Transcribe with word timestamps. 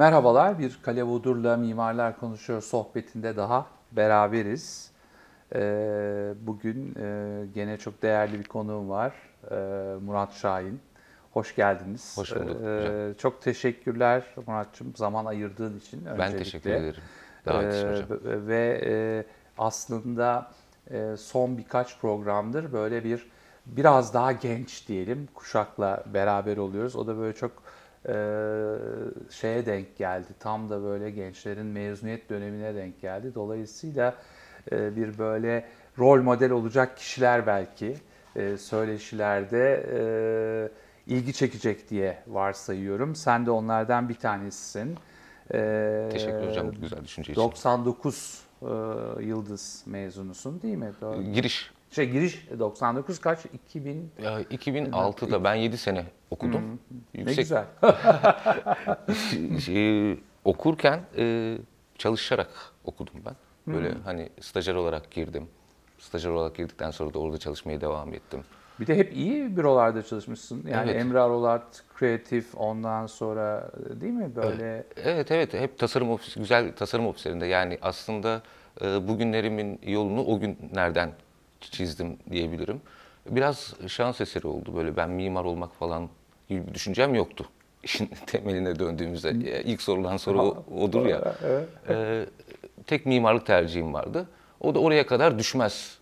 Merhabalar, 0.00 0.58
bir 0.58 0.78
Kale 0.82 1.04
Vodur'la 1.04 1.56
Mimarlar 1.56 2.20
Konuşuyor 2.20 2.62
sohbetinde 2.62 3.36
daha 3.36 3.66
beraberiz. 3.92 4.90
Ee, 5.54 6.34
bugün 6.40 6.94
e, 7.00 7.46
gene 7.54 7.76
çok 7.76 8.02
değerli 8.02 8.38
bir 8.38 8.44
konuğum 8.44 8.90
var, 8.90 9.12
ee, 9.50 9.54
Murat 10.04 10.32
Şahin. 10.32 10.80
Hoş 11.32 11.56
geldiniz. 11.56 12.18
Hoş 12.18 12.36
bulduk 12.36 12.56
Ee, 12.62 12.78
hocam. 12.78 13.14
çok 13.18 13.42
teşekkürler 13.42 14.22
Murat'cığım 14.46 14.92
zaman 14.96 15.24
ayırdığın 15.24 15.78
için 15.78 16.06
Ben 16.06 16.18
öncelikle. 16.18 16.38
teşekkür 16.44 16.70
ederim. 16.70 17.02
Davet 17.46 17.74
için 17.74 17.88
Ee, 17.88 17.92
hocam. 17.92 18.46
Ve 18.46 18.80
e, 18.84 19.24
aslında 19.58 20.50
e, 20.90 21.16
son 21.18 21.58
birkaç 21.58 21.98
programdır 22.00 22.72
böyle 22.72 23.04
bir 23.04 23.30
biraz 23.66 24.14
daha 24.14 24.32
genç 24.32 24.88
diyelim 24.88 25.28
kuşakla 25.34 26.04
beraber 26.14 26.56
oluyoruz. 26.56 26.96
O 26.96 27.06
da 27.06 27.18
böyle 27.18 27.34
çok 27.34 27.52
e, 28.08 28.14
şeye 29.30 29.66
denk 29.66 29.96
geldi. 29.96 30.28
Tam 30.40 30.70
da 30.70 30.82
böyle 30.82 31.10
gençlerin 31.10 31.66
mezuniyet 31.66 32.30
dönemine 32.30 32.74
denk 32.74 33.00
geldi. 33.00 33.34
Dolayısıyla 33.34 34.14
e, 34.72 34.96
bir 34.96 35.18
böyle 35.18 35.64
rol 35.98 36.22
model 36.22 36.50
olacak 36.50 36.96
kişiler 36.96 37.46
belki 37.46 37.96
e, 38.36 38.56
söyleşilerde 38.56 39.86
e, 41.06 41.12
ilgi 41.14 41.32
çekecek 41.32 41.90
diye 41.90 42.22
varsayıyorum. 42.26 43.14
Sen 43.14 43.46
de 43.46 43.50
onlardan 43.50 44.08
bir 44.08 44.14
tanesisin. 44.14 44.98
E, 45.54 46.08
Teşekkür 46.12 46.48
hocam 46.48 46.70
güzel 46.80 47.04
düşünce 47.04 47.32
için. 47.32 47.42
99 47.42 48.42
e, 48.62 48.66
yıldız 49.24 49.82
mezunusun 49.86 50.62
değil 50.62 50.76
mi? 50.76 50.92
Doğru. 51.00 51.22
Giriş. 51.22 51.72
Şey 51.90 52.10
giriş 52.10 52.48
99 52.58 53.18
kaç? 53.18 53.38
2000 53.54 54.10
Ya 54.22 54.42
2006'da 54.42 55.44
ben 55.44 55.54
7 55.54 55.78
sene 55.78 56.04
okudum. 56.30 56.80
ne 57.14 57.20
Yüksek 57.20 57.38
güzel. 57.38 57.64
şey, 59.60 60.18
okurken 60.44 61.00
e, 61.16 61.56
çalışarak 61.98 62.50
okudum 62.84 63.14
ben. 63.26 63.34
Böyle 63.74 63.94
hani 64.04 64.28
stajyer 64.40 64.74
olarak 64.74 65.10
girdim. 65.10 65.48
Stajyer 65.98 66.30
olarak 66.30 66.54
girdikten 66.54 66.90
sonra 66.90 67.14
da 67.14 67.18
orada 67.18 67.38
çalışmaya 67.38 67.80
devam 67.80 68.14
ettim. 68.14 68.40
Bir 68.80 68.86
de 68.86 68.96
hep 68.96 69.16
iyi 69.16 69.56
bürolarda 69.56 70.02
çalışmışsın. 70.02 70.64
Yani 70.70 70.90
Evet. 70.90 71.00
Emre 71.00 71.20
Arolat, 71.20 71.84
Kreatif 71.98 72.54
ondan 72.56 73.06
sonra 73.06 73.70
değil 74.00 74.12
mi 74.12 74.36
böyle? 74.36 74.84
Evet 74.96 75.30
evet 75.30 75.54
hep 75.54 75.78
tasarım 75.78 76.10
ofisi 76.10 76.40
güzel 76.40 76.72
tasarım 76.76 77.06
ofislerinde 77.06 77.46
yani 77.46 77.78
aslında 77.82 78.42
e, 78.82 79.08
bugünlerimin 79.08 79.80
yolunu 79.86 80.24
o 80.24 80.40
günlerden 80.40 81.12
çizdim 81.60 82.16
diyebilirim. 82.30 82.80
Biraz 83.26 83.74
şans 83.86 84.20
eseri 84.20 84.46
oldu 84.46 84.76
böyle 84.76 84.96
ben 84.96 85.10
mimar 85.10 85.44
olmak 85.44 85.74
falan 85.74 86.08
gibi 86.48 86.66
bir 86.66 86.74
düşüncem 86.74 87.14
yoktu. 87.14 87.44
İşin 87.82 88.10
temeline 88.26 88.78
döndüğümüzde 88.78 89.30
ilk 89.64 89.82
sorulan 89.82 90.16
soru 90.16 90.42
o- 90.42 90.64
odur 90.80 91.06
ya. 91.06 91.34
E, 91.88 92.26
tek 92.86 93.06
mimarlık 93.06 93.46
tercihim 93.46 93.94
vardı. 93.94 94.26
O 94.60 94.74
da 94.74 94.78
oraya 94.78 95.06
kadar 95.06 95.38
düşmez 95.38 95.98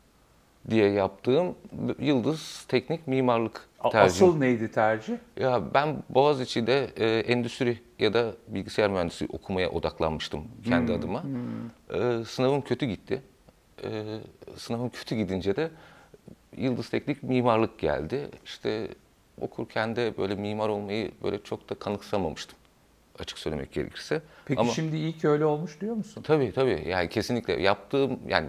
diye 0.70 0.90
yaptığım 0.90 1.54
Yıldız 1.98 2.64
Teknik 2.68 3.06
Mimarlık 3.06 3.68
tercihim. 3.90 4.28
Asıl 4.28 4.38
neydi 4.38 4.70
tercih? 4.70 5.16
Ya 5.40 5.74
ben 5.74 5.96
Boğaziçi'de 6.08 6.90
e, 6.96 7.18
endüstri 7.18 7.78
ya 7.98 8.14
da 8.14 8.32
bilgisayar 8.48 8.90
mühendisliği 8.90 9.28
okumaya 9.32 9.70
odaklanmıştım 9.70 10.44
kendi 10.68 10.92
adıma. 10.92 11.22
E, 11.94 12.24
sınavım 12.24 12.60
kötü 12.62 12.86
gitti. 12.86 13.22
E, 13.84 14.18
sınavım 14.56 14.88
kötü 14.88 15.16
gidince 15.16 15.56
de 15.56 15.70
Yıldız 16.56 16.88
Teknik 16.88 17.22
mimarlık 17.22 17.78
geldi. 17.78 18.28
İşte 18.44 18.88
okurken 19.40 19.97
de 19.97 20.19
böyle 20.19 20.34
mimar 20.34 20.69
olmayı 20.69 21.10
böyle 21.22 21.42
çok 21.42 21.70
da 21.70 21.75
kanıksamamıştım 21.75 22.58
açık 23.19 23.38
söylemek 23.38 23.72
gerekirse. 23.72 24.22
Peki 24.44 24.60
Ama 24.60 24.72
şimdi 24.72 24.97
iyi 24.97 25.12
ki 25.12 25.28
öyle 25.28 25.44
olmuş 25.44 25.80
diyor 25.80 25.94
musun? 25.94 26.22
tabii 26.22 26.53
tabii 26.53 26.84
yani 26.88 27.08
kesinlikle 27.08 27.62
yaptığım 27.62 28.19
yani 28.28 28.48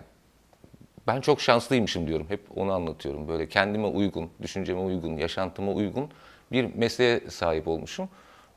ben 1.07 1.21
çok 1.21 1.41
şanslıymışım 1.41 2.07
diyorum. 2.07 2.25
Hep 2.29 2.57
onu 2.57 2.71
anlatıyorum. 2.71 3.27
Böyle 3.27 3.47
kendime 3.47 3.87
uygun, 3.87 4.29
düşünceme 4.41 4.79
uygun, 4.79 5.17
yaşantıma 5.17 5.71
uygun 5.71 6.09
bir 6.51 6.75
mesleğe 6.75 7.19
sahip 7.29 7.67
olmuşum. 7.67 8.09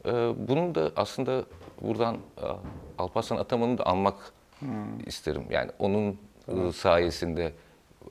Ee, 0.06 0.10
bunun 0.48 0.74
da 0.74 0.92
aslında 0.96 1.44
buradan 1.80 2.14
e, 2.14 2.46
Alparslan 2.98 3.36
Ataman'ı 3.36 3.78
da 3.78 3.86
anmak 3.86 4.32
isterim. 5.06 5.44
Yani 5.50 5.70
onun 5.78 6.18
e, 6.48 6.72
sayesinde 6.72 7.52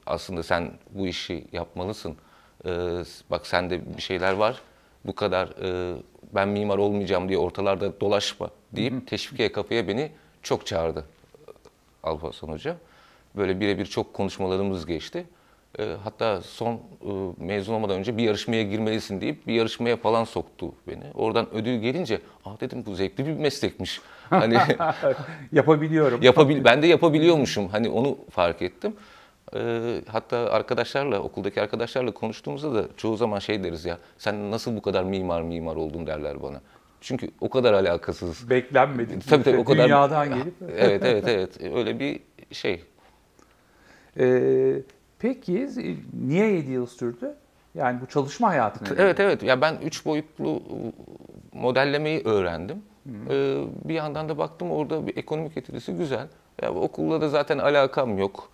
aslında 0.05 0.43
sen 0.43 0.71
bu 0.89 1.07
işi 1.07 1.47
yapmalısın. 1.51 2.15
Ee, 2.65 3.03
bak 3.29 3.47
sende 3.47 3.97
bir 3.97 4.01
şeyler 4.01 4.33
var. 4.33 4.61
Bu 5.05 5.15
kadar 5.15 5.47
e, 5.47 5.97
ben 6.35 6.47
mimar 6.47 6.77
olmayacağım 6.77 7.29
diye 7.29 7.37
ortalarda 7.37 8.01
dolaşma 8.01 8.49
deyip 8.71 9.07
teşvikiye 9.07 9.51
kapıya 9.51 9.87
beni 9.87 10.11
çok 10.43 10.67
çağırdı. 10.67 11.05
Alparslan 12.03 12.49
Hoca. 12.49 12.77
Böyle 13.35 13.59
birebir 13.59 13.85
çok 13.85 14.13
konuşmalarımız 14.13 14.85
geçti. 14.85 15.25
E, 15.79 15.95
hatta 16.03 16.41
son 16.41 16.73
e, 16.73 16.79
mezun 17.37 17.73
olmadan 17.73 17.99
önce 17.99 18.17
bir 18.17 18.23
yarışmaya 18.23 18.63
girmelisin 18.63 19.21
deyip 19.21 19.47
bir 19.47 19.53
yarışmaya 19.53 19.97
falan 19.97 20.23
soktu 20.23 20.73
beni. 20.87 21.03
Oradan 21.13 21.53
ödül 21.53 21.79
gelince, 21.79 22.21
ah 22.45 22.61
dedim 22.61 22.83
bu 22.85 22.95
zevkli 22.95 23.25
bir 23.27 23.33
meslekmiş. 23.33 24.01
Hani 24.29 24.57
Yapabiliyorum. 25.51 26.21
yapabil 26.21 26.63
ben 26.63 26.81
de 26.81 26.87
yapabiliyormuşum. 26.87 27.67
Hani 27.67 27.89
onu 27.89 28.17
fark 28.29 28.61
ettim. 28.61 28.93
E, 29.55 29.81
hatta 30.07 30.37
arkadaşlarla, 30.37 31.19
okuldaki 31.19 31.61
arkadaşlarla 31.61 32.11
konuştuğumuzda 32.11 32.73
da 32.75 32.85
çoğu 32.97 33.17
zaman 33.17 33.39
şey 33.39 33.63
deriz 33.63 33.85
ya, 33.85 33.97
sen 34.17 34.51
nasıl 34.51 34.75
bu 34.75 34.81
kadar 34.81 35.03
mimar 35.03 35.41
mimar 35.41 35.75
oldun 35.75 36.07
derler 36.07 36.43
bana. 36.43 36.61
Çünkü 37.01 37.31
o 37.41 37.49
kadar 37.49 37.73
alakasız. 37.73 38.49
Beklenmedik. 38.49 39.29
Tabii 39.29 39.43
tabii 39.43 39.57
o 39.57 39.65
kadar. 39.65 39.83
Dünyadan 39.85 40.29
gelip. 40.29 40.53
Evet 40.77 41.01
evet 41.05 41.27
evet. 41.27 41.61
Öyle 41.75 41.99
bir 41.99 42.19
şey. 42.51 42.83
Ee, 44.19 44.73
peki 45.21 45.69
niye 46.27 46.47
7 46.51 46.71
yıl 46.71 46.85
sürdü? 46.87 47.33
Yani 47.75 48.01
bu 48.01 48.05
çalışma 48.05 48.47
hayatı 48.49 48.83
ne? 48.85 48.89
Evet 48.97 49.19
evet. 49.19 49.43
Ya 49.43 49.61
ben 49.61 49.75
üç 49.83 50.05
boyutlu 50.05 50.61
modellemeyi 51.53 52.21
öğrendim. 52.25 52.83
Ee, 53.29 53.57
bir 53.85 53.93
yandan 53.93 54.29
da 54.29 54.37
baktım 54.37 54.71
orada 54.71 55.07
bir 55.07 55.17
ekonomik 55.17 55.55
getirisi 55.55 55.93
güzel. 55.93 56.27
Ya 56.61 56.73
okulla 56.73 57.21
da 57.21 57.29
zaten 57.29 57.57
alakam 57.57 58.17
yok 58.17 58.49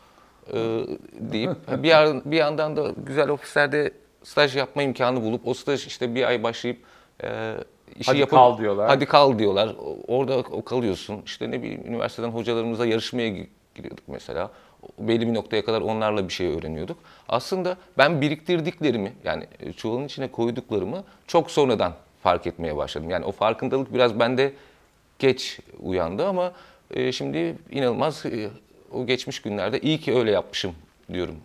ee, 0.53 0.79
deyip 1.19 1.51
bir, 1.83 1.88
yan- 1.89 2.22
bir 2.25 2.38
yandan 2.38 2.75
da 2.75 2.91
güzel 3.06 3.29
ofislerde 3.29 3.91
staj 4.23 4.56
yapma 4.56 4.83
imkanı 4.83 5.22
bulup 5.22 5.47
o 5.47 5.53
staj 5.53 5.88
işte 5.88 6.16
bir 6.16 6.23
ay 6.27 6.44
başlayıp 6.44 6.77
e, 7.23 7.56
işi 8.00 8.11
Hadi 8.11 8.19
yapıp- 8.19 8.29
kal 8.38 8.57
diyorlar. 8.57 8.88
Hadi 8.88 9.06
kal 9.06 9.39
diyorlar. 9.39 9.75
Orada 10.07 10.44
kalıyorsun. 10.66 11.22
İşte 11.25 11.51
ne 11.51 11.61
bileyim 11.63 11.83
üniversiteden 11.88 12.29
hocalarımıza 12.29 12.85
yarışmaya 12.85 13.29
gi- 13.29 13.47
giriyorduk 13.75 14.07
mesela. 14.07 14.51
Belli 14.99 15.27
bir 15.27 15.33
noktaya 15.33 15.65
kadar 15.65 15.81
onlarla 15.81 16.27
bir 16.27 16.33
şey 16.33 16.47
öğreniyorduk. 16.47 16.97
Aslında 17.29 17.77
ben 17.97 18.21
biriktirdiklerimi 18.21 19.13
yani 19.23 19.47
e, 19.59 19.73
çuvalın 19.73 20.05
içine 20.05 20.27
koyduklarımı 20.31 21.03
çok 21.27 21.51
sonradan 21.51 21.93
fark 22.23 22.47
etmeye 22.47 22.77
başladım. 22.77 23.09
Yani 23.09 23.25
o 23.25 23.31
farkındalık 23.31 23.93
biraz 23.93 24.19
bende 24.19 24.53
geç 25.19 25.59
uyandı 25.79 26.27
ama 26.27 26.53
e, 26.91 27.11
şimdi 27.11 27.55
inanılmaz 27.71 28.25
e, 28.25 28.49
o 28.91 29.05
geçmiş 29.05 29.41
günlerde 29.41 29.79
iyi 29.79 29.99
ki 29.99 30.15
öyle 30.15 30.31
yapmışım 30.31 30.75
diyorum. 31.13 31.35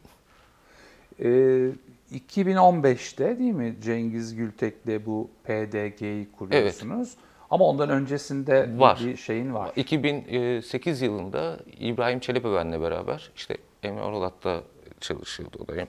Ee, 1.21 1.71
2015'te 2.15 3.39
değil 3.39 3.53
mi 3.53 3.77
Cengiz 3.83 4.37
Gültek'le 4.37 5.07
bu 5.07 5.31
PDG'yi 5.45 6.29
kuruyorsunuz? 6.39 7.15
Ama 7.53 7.65
ondan 7.65 7.91
öncesinde 7.91 8.69
Var. 8.79 9.01
bir 9.05 9.17
şeyin 9.17 9.55
var. 9.55 9.73
2008 9.77 11.03
yılında 11.03 11.57
İbrahim 11.81 12.21
Çelebiven'le 12.21 12.83
beraber 12.83 13.31
işte 13.37 13.57
Emre 13.83 14.03
Oralat'ta 14.03 14.61
çalışıyordu 15.01 15.57
o 15.65 15.69
da. 15.69 15.77
Ee, 15.77 15.87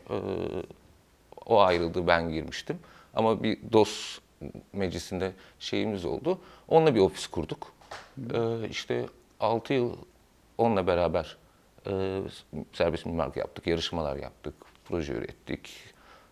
O 1.46 1.60
ayrıldı, 1.62 2.08
ben 2.08 2.30
girmiştim. 2.30 2.80
Ama 3.14 3.44
bir 3.44 3.58
DOS 3.74 4.20
meclisinde 4.74 5.32
şeyimiz 5.60 6.06
oldu. 6.06 6.40
Onunla 6.68 6.96
bir 6.96 7.00
ofis 7.00 7.28
kurduk. 7.28 7.72
Ee, 8.34 8.68
işte 8.70 9.06
6 9.40 9.74
yıl 9.74 9.96
onunla 10.58 10.88
beraber 10.88 11.38
e, 11.88 12.22
serbest 12.74 13.06
mimarlık 13.06 13.38
yaptık, 13.38 13.68
yarışmalar 13.68 14.16
yaptık, 14.16 14.54
proje 14.86 15.14
ürettik. 15.14 15.76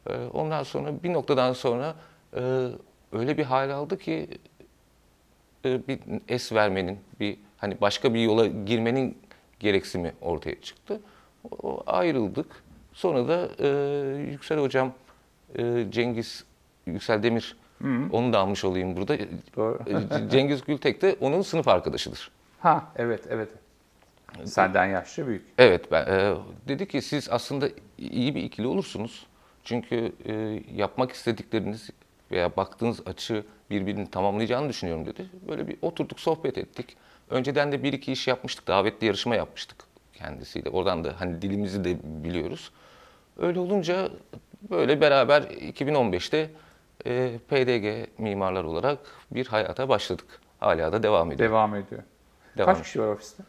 Ee, 0.09 0.25
Ondan 0.33 0.63
sonra 0.63 1.03
bir 1.03 1.13
noktadan 1.13 1.53
sonra 1.53 1.95
e, 2.35 2.67
öyle 3.11 3.37
bir 3.37 3.43
hal 3.43 3.69
aldı 3.69 3.97
ki 3.97 4.27
e, 5.65 5.87
bir 5.87 5.99
es 6.29 6.53
vermenin, 6.53 6.99
bir 7.19 7.37
hani 7.57 7.81
başka 7.81 8.13
bir 8.13 8.19
yola 8.19 8.47
girmenin 8.47 9.17
gereksimi 9.59 10.13
ortaya 10.21 10.61
çıktı. 10.61 10.99
O, 11.63 11.83
ayrıldık. 11.87 12.63
Sonra 12.93 13.27
da 13.27 13.49
e, 13.59 14.31
Yüksel 14.31 14.59
Hocam, 14.59 14.93
e, 15.55 15.85
Cengiz 15.89 16.43
Yüksel 16.85 17.23
Demir, 17.23 17.57
onu 18.11 18.33
da 18.33 18.39
almış 18.39 18.65
olayım 18.65 18.95
burada. 18.95 19.17
Doğru. 19.55 19.79
E, 19.87 20.29
Cengiz 20.29 20.63
Gültek 20.63 21.01
de 21.01 21.15
onun 21.21 21.41
sınıf 21.41 21.67
arkadaşıdır. 21.67 22.31
Ha 22.59 22.91
evet 22.95 23.23
evet. 23.29 23.49
Senden 24.45 24.85
yaşça 24.85 25.27
büyük. 25.27 25.45
Evet, 25.57 25.91
ben, 25.91 26.05
e, 26.05 26.35
dedi 26.67 26.87
ki 26.87 27.01
siz 27.01 27.29
aslında 27.29 27.69
iyi 27.97 28.35
bir 28.35 28.43
ikili 28.43 28.67
olursunuz. 28.67 29.25
Çünkü 29.63 30.11
e, 30.25 30.61
yapmak 30.75 31.11
istedikleriniz 31.11 31.89
veya 32.31 32.55
baktığınız 32.55 33.07
açı 33.07 33.43
birbirini 33.69 34.11
tamamlayacağını 34.11 34.69
düşünüyorum 34.69 35.05
dedi. 35.05 35.25
Böyle 35.47 35.67
bir 35.67 35.77
oturduk 35.81 36.19
sohbet 36.19 36.57
ettik. 36.57 36.97
Önceden 37.29 37.71
de 37.71 37.83
bir 37.83 37.93
iki 37.93 38.11
iş 38.11 38.27
yapmıştık. 38.27 38.67
Davetli 38.67 39.07
yarışma 39.07 39.35
yapmıştık 39.35 39.77
kendisiyle. 40.13 40.69
Oradan 40.69 41.03
da 41.03 41.13
hani 41.19 41.41
dilimizi 41.41 41.83
de 41.83 41.97
biliyoruz. 42.03 42.71
Öyle 43.37 43.59
olunca 43.59 44.09
böyle 44.69 45.01
beraber 45.01 45.41
2015'te 45.41 46.49
e, 47.05 47.37
PDG 47.47 48.09
mimarlar 48.19 48.63
olarak 48.63 48.99
bir 49.31 49.47
hayata 49.47 49.89
başladık. 49.89 50.25
Hala 50.59 50.93
da 50.93 51.03
devam 51.03 51.31
ediyor. 51.31 51.49
Devam 51.49 51.75
ediyor. 51.75 52.01
Devam. 52.57 52.75
Kaç 52.75 52.83
kişi 52.83 53.01
var 53.01 53.07
ofiste? 53.07 53.43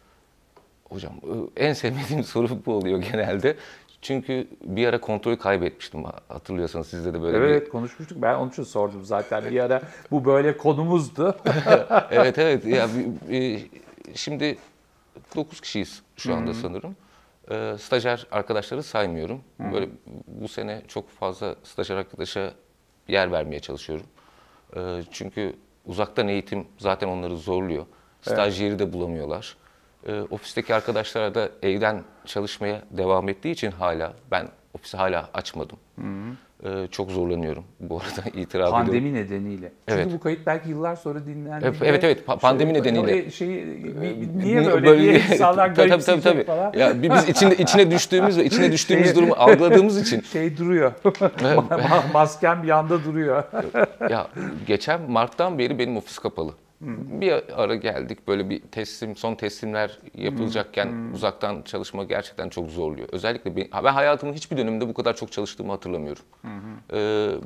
Hocam 0.85 1.13
e, 1.57 1.65
en 1.65 1.73
sevmediğim 1.73 2.25
soru 2.35 2.67
bu 2.67 2.75
oluyor 2.75 3.03
genelde. 3.03 3.57
Çünkü 4.03 4.49
bir 4.65 4.87
ara 4.87 5.01
kontrolü 5.01 5.39
kaybetmiştim 5.39 6.05
hatırlıyorsanız 6.29 6.87
sizde 6.87 7.15
de 7.15 7.23
böyle 7.23 7.41
bir... 7.41 7.43
Evet 7.43 7.69
konuşmuştuk. 7.69 8.23
Ben 8.23 8.35
onun 8.35 8.51
için 8.51 8.63
sordum 8.63 9.05
zaten. 9.05 9.51
Bir 9.51 9.61
ara 9.61 9.83
bu 10.11 10.25
böyle 10.25 10.57
konumuzdu. 10.57 11.37
evet 12.11 12.39
evet. 12.39 12.67
Ya, 12.67 12.89
şimdi 14.15 14.59
9 15.37 15.61
kişiyiz 15.61 16.03
şu 16.17 16.35
anda 16.35 16.55
sanırım. 16.55 16.97
Ee, 17.51 17.75
stajyer 17.79 18.27
arkadaşları 18.31 18.83
saymıyorum. 18.83 19.41
Böyle 19.59 19.89
bu 20.27 20.49
sene 20.49 20.83
çok 20.89 21.11
fazla 21.11 21.57
stajyer 21.63 21.97
arkadaşa 21.97 22.53
yer 23.09 23.33
vermeye 23.33 23.61
çalışıyorum. 23.61 24.07
Ee, 24.77 25.03
çünkü 25.11 25.57
uzaktan 25.87 26.29
eğitim 26.29 26.67
zaten 26.79 27.09
onları 27.09 27.37
zorluyor. 27.37 27.87
Staj 28.23 28.61
yeri 28.61 28.79
de 28.79 28.93
bulamıyorlar. 28.93 29.57
Ee, 30.07 30.21
ofisteki 30.31 30.75
arkadaşlar 30.75 31.35
da 31.35 31.49
evden 31.63 32.03
çalışmaya 32.27 32.83
devam 32.91 33.29
ettiği 33.29 33.51
için 33.51 33.71
hala 33.71 34.13
ben 34.31 34.49
ofisi 34.75 34.97
hala 34.97 35.29
açmadım. 35.35 35.77
Ee, 36.65 36.87
çok 36.91 37.11
zorlanıyorum 37.11 37.65
bu 37.81 37.97
arada 37.97 38.29
itiraf 38.39 38.45
ediyorum. 38.69 38.71
Pandemi 38.71 39.15
nedeniyle. 39.15 39.73
Çünkü 39.89 40.01
Evet. 40.03 40.13
bu 40.15 40.21
kayıt 40.21 40.47
belki 40.47 40.69
yıllar 40.71 40.97
sonra 40.97 41.27
dinlendi. 41.27 41.65
Evet, 41.65 41.77
evet, 41.83 42.05
evet. 42.05 42.27
Pa- 42.29 42.39
pandemi 42.39 42.75
nedeniyle. 42.75 43.31
Şeyi, 43.31 43.59
Ee, 44.03 44.39
niye 44.45 44.67
böyle, 44.67 44.99
diye 44.99 45.15
insanlar 45.33 45.75
tabii, 45.75 45.89
tabii, 45.91 46.03
tabii, 46.05 46.21
tabii. 46.21 46.45
falan. 46.45 46.73
Ya 46.73 47.03
bi- 47.03 47.11
biz 47.11 47.29
içinde 47.29 47.57
içine 47.57 47.91
düştüğümüz 47.91 48.39
ve 48.39 48.45
içine 48.45 48.73
düştüğümüz 48.73 49.07
Şey- 49.07 49.17
durumu 49.17 49.35
algıladığımız 49.39 50.01
için 50.01 50.21
Şey 50.21 50.57
duruyor. 50.59 50.93
Ma- 51.05 52.13
Maskem 52.13 52.65
yanda 52.65 53.05
duruyor. 53.05 53.43
ya 54.11 54.27
geçen 54.67 55.11
Mart'tan 55.11 55.59
beri 55.59 55.79
benim 55.79 55.97
ofis 55.97 56.19
kapalı. 56.19 56.53
Bir 57.21 57.63
ara 57.63 57.75
geldik 57.75 58.29
böyle 58.29 58.51
bir 58.51 58.61
teslim 58.61 59.17
son 59.17 59.35
teslimler 59.35 59.99
yapılacakken 60.15 61.13
uzaktan 61.15 61.63
çalışma 61.63 62.05
gerçekten 62.05 62.49
çok 62.49 62.71
zorluyor. 62.71 63.09
Özellikle 63.13 63.57
ben, 63.57 63.67
ben 63.85 63.93
hayatımın 63.93 64.33
hiçbir 64.33 64.57
döneminde 64.57 64.89
bu 64.89 64.95
kadar 64.95 65.17
çok 65.17 65.33
çalıştığımı 65.33 65.73
hatırlamıyorum. 65.73 66.23
Ee, 66.93 66.97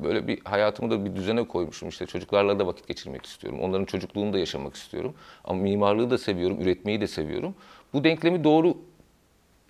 böyle 0.04 0.26
bir 0.28 0.40
hayatımı 0.44 0.90
da 0.90 1.04
bir 1.04 1.16
düzene 1.16 1.48
koymuşum 1.48 1.88
işte 1.88 2.06
çocuklarla 2.06 2.58
da 2.58 2.66
vakit 2.66 2.88
geçirmek 2.88 3.26
istiyorum. 3.26 3.60
Onların 3.60 3.84
çocukluğunu 3.84 4.32
da 4.32 4.38
yaşamak 4.38 4.74
istiyorum. 4.74 5.14
Ama 5.44 5.62
mimarlığı 5.62 6.10
da 6.10 6.18
seviyorum, 6.18 6.60
üretmeyi 6.60 7.00
de 7.00 7.06
seviyorum. 7.06 7.54
Bu 7.92 8.04
denklemi 8.04 8.44
doğru 8.44 8.76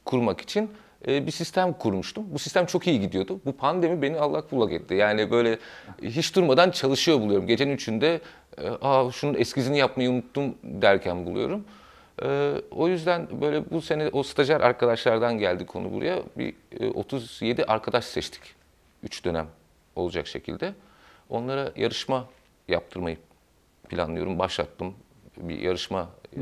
kurmak 0.04 0.40
için 0.40 0.70
bir 1.06 1.30
sistem 1.30 1.72
kurmuştum. 1.72 2.24
Bu 2.30 2.38
sistem 2.38 2.66
çok 2.66 2.86
iyi 2.86 3.00
gidiyordu. 3.00 3.40
Bu 3.44 3.52
pandemi 3.52 4.02
beni 4.02 4.18
allak 4.18 4.52
bullak 4.52 4.72
etti. 4.72 4.94
Yani 4.94 5.30
böyle 5.30 5.58
hiç 6.02 6.36
durmadan 6.36 6.70
çalışıyor 6.70 7.20
buluyorum. 7.20 7.46
Gecenin 7.46 7.72
üçünde 7.72 8.20
e, 8.58 8.68
aa 8.82 9.10
şunun 9.12 9.34
eskizini 9.34 9.78
yapmayı 9.78 10.10
unuttum 10.10 10.54
derken 10.62 11.26
buluyorum. 11.26 11.64
E, 12.22 12.54
o 12.70 12.88
yüzden 12.88 13.28
böyle 13.40 13.70
bu 13.70 13.82
sene 13.82 14.08
o 14.12 14.22
stajyer 14.22 14.60
arkadaşlardan 14.60 15.38
geldi 15.38 15.66
konu 15.66 15.92
buraya. 15.92 16.22
Bir 16.36 16.54
e, 16.80 16.90
37 16.90 17.64
arkadaş 17.64 18.04
seçtik. 18.04 18.42
3 19.02 19.24
dönem 19.24 19.46
olacak 19.96 20.26
şekilde. 20.26 20.74
Onlara 21.28 21.72
yarışma 21.76 22.26
yaptırmayı 22.68 23.16
planlıyorum. 23.88 24.38
Başlattım 24.38 24.94
bir 25.36 25.58
yarışma 25.58 26.10
e, 26.36 26.40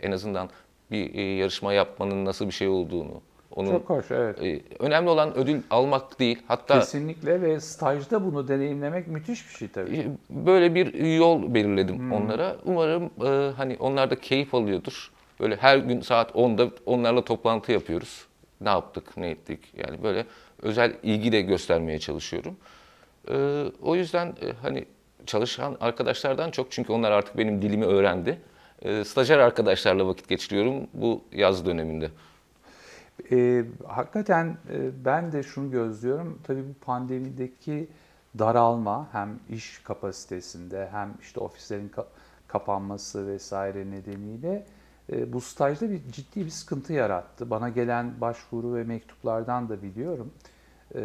en 0.00 0.12
azından 0.12 0.50
bir 0.90 1.14
e, 1.14 1.22
yarışma 1.22 1.72
yapmanın 1.72 2.24
nasıl 2.24 2.46
bir 2.46 2.52
şey 2.52 2.68
olduğunu. 2.68 3.22
Onun 3.56 3.70
Çok 3.70 3.90
hoş 3.90 4.10
evet. 4.10 4.42
e, 4.42 4.60
önemli 4.78 5.10
olan 5.10 5.36
ödül 5.36 5.62
almak 5.70 6.20
değil. 6.20 6.38
Hatta 6.48 6.78
Kesinlikle 6.78 7.40
ve 7.42 7.60
stajda 7.60 8.24
bunu 8.24 8.48
deneyimlemek 8.48 9.06
müthiş 9.06 9.48
bir 9.48 9.54
şey 9.54 9.68
tabii. 9.68 9.96
e, 9.96 10.06
böyle 10.30 10.74
bir 10.74 10.94
yol 11.16 11.54
belirledim 11.54 12.12
onlara. 12.12 12.56
Umarım 12.64 13.04
e, 13.04 13.52
hani 13.56 13.76
onlar 13.80 14.10
da 14.10 14.20
keyif 14.20 14.54
alıyordur. 14.54 15.10
Böyle 15.40 15.56
her 15.56 15.78
gün 15.78 16.00
saat 16.00 16.30
10'da 16.30 16.70
onlarla 16.86 17.24
toplantı 17.24 17.72
yapıyoruz. 17.72 18.26
Ne 18.60 18.68
yaptık, 18.68 19.16
ne 19.16 19.30
ettik? 19.30 19.60
Yani 19.76 20.02
böyle 20.02 20.26
özel 20.62 20.92
ilgi 21.02 21.32
de 21.32 21.40
göstermeye 21.40 21.98
çalışıyorum. 21.98 22.56
E, 23.30 23.64
o 23.82 23.96
yüzden 23.96 24.26
e, 24.26 24.52
hani 24.62 24.84
çalışan 25.26 25.76
arkadaşlardan 25.80 26.50
çok 26.50 26.72
çünkü 26.72 26.92
onlar 26.92 27.10
artık 27.10 27.38
benim 27.38 27.62
dilimi 27.62 27.84
öğrendi. 27.84 28.38
E, 28.82 29.04
stajyer 29.04 29.38
arkadaşlarla 29.38 30.06
vakit 30.06 30.28
geçiriyorum 30.28 30.86
bu 30.94 31.20
yaz 31.32 31.66
döneminde. 31.66 32.10
Ee, 33.32 33.64
hakikaten 33.86 34.56
e, 34.70 35.04
ben 35.04 35.32
de 35.32 35.42
şunu 35.42 35.70
gözlüyorum. 35.70 36.38
Tabii 36.44 36.68
bu 36.68 36.84
pandemideki 36.84 37.88
daralma 38.38 39.08
hem 39.12 39.28
iş 39.48 39.78
kapasitesinde 39.78 40.88
hem 40.92 41.14
işte 41.20 41.40
ofislerin 41.40 41.88
ka- 41.88 42.06
kapanması 42.48 43.26
vesaire 43.26 43.90
nedeniyle 43.90 44.66
e, 45.12 45.32
bu 45.32 45.40
stajda 45.40 45.90
bir 45.90 46.00
ciddi 46.12 46.44
bir 46.44 46.50
sıkıntı 46.50 46.92
yarattı. 46.92 47.50
Bana 47.50 47.68
gelen 47.68 48.20
başvuru 48.20 48.74
ve 48.74 48.84
mektuplardan 48.84 49.68
da 49.68 49.82
biliyorum. 49.82 50.32
Ee, 50.94 51.00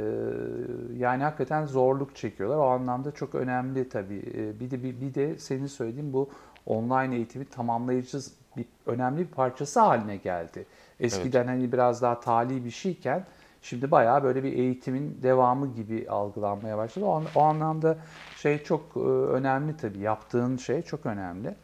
yani 0.97 1.23
hakikaten 1.23 1.65
zorluk 1.65 2.15
çekiyorlar. 2.15 2.57
O 2.57 2.63
anlamda 2.67 3.11
çok 3.11 3.35
önemli 3.35 3.89
tabii. 3.89 4.23
Ee, 4.35 4.59
bir 4.59 4.71
de 4.71 4.83
bir, 4.83 5.01
bir 5.01 5.13
de 5.13 5.37
senin 5.37 5.67
söylediğin 5.67 6.13
bu 6.13 6.29
online 6.65 7.15
eğitimi 7.15 7.45
tamamlayıcı 7.45 8.19
bir 8.57 8.65
önemli 8.85 9.19
bir 9.19 9.31
parçası 9.31 9.79
haline 9.79 10.17
geldi. 10.17 10.65
Eskiden 10.99 11.47
hani 11.47 11.71
biraz 11.71 12.01
daha 12.01 12.19
tali 12.19 12.65
bir 12.65 12.71
şeyken 12.71 13.25
şimdi 13.61 13.91
bayağı 13.91 14.23
böyle 14.23 14.43
bir 14.43 14.53
eğitimin 14.53 15.19
devamı 15.23 15.73
gibi 15.73 16.09
algılanmaya 16.09 16.77
başladı. 16.77 17.05
O, 17.05 17.23
o 17.35 17.41
anlamda 17.41 17.97
şey 18.37 18.63
çok 18.63 18.81
e, 18.95 18.99
önemli 18.99 19.77
tabii. 19.77 19.99
Yaptığın 19.99 20.57
şey 20.57 20.81
çok 20.81 21.05
önemli. 21.05 21.55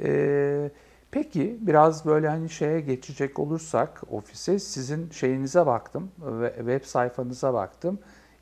Ee, 0.00 0.70
peki 1.10 1.58
biraz 1.60 2.06
böyle 2.06 2.28
hani 2.28 2.50
şeye 2.50 2.80
geçecek 2.80 3.38
olursak 3.38 4.02
ofise 4.10 4.58
sizin 4.58 5.10
şeyinize 5.10 5.66
baktım 5.66 6.10
ve 6.18 6.54
web 6.56 6.84
sayfanıza 6.84 7.54
baktım. 7.54 7.98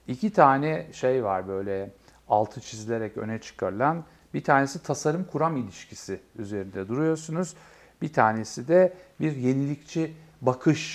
İki 0.06 0.33
tane 0.33 0.87
şey 0.92 1.25
var 1.25 1.49
böyle 1.49 1.90
altı 2.28 2.61
çizilerek 2.61 3.16
öne 3.16 3.38
çıkarılan. 3.40 4.04
Bir 4.37 4.45
tanesi 4.45 4.83
tasarım 4.83 5.25
kuram 5.25 5.57
ilişkisi 5.57 6.21
üzerinde 6.38 6.88
duruyorsunuz. 6.88 7.55
Bir 8.02 8.12
tanesi 8.12 8.69
de 8.69 8.93
bir 9.21 9.37
yenilikçi 9.37 10.12
bakışdan 10.40 10.90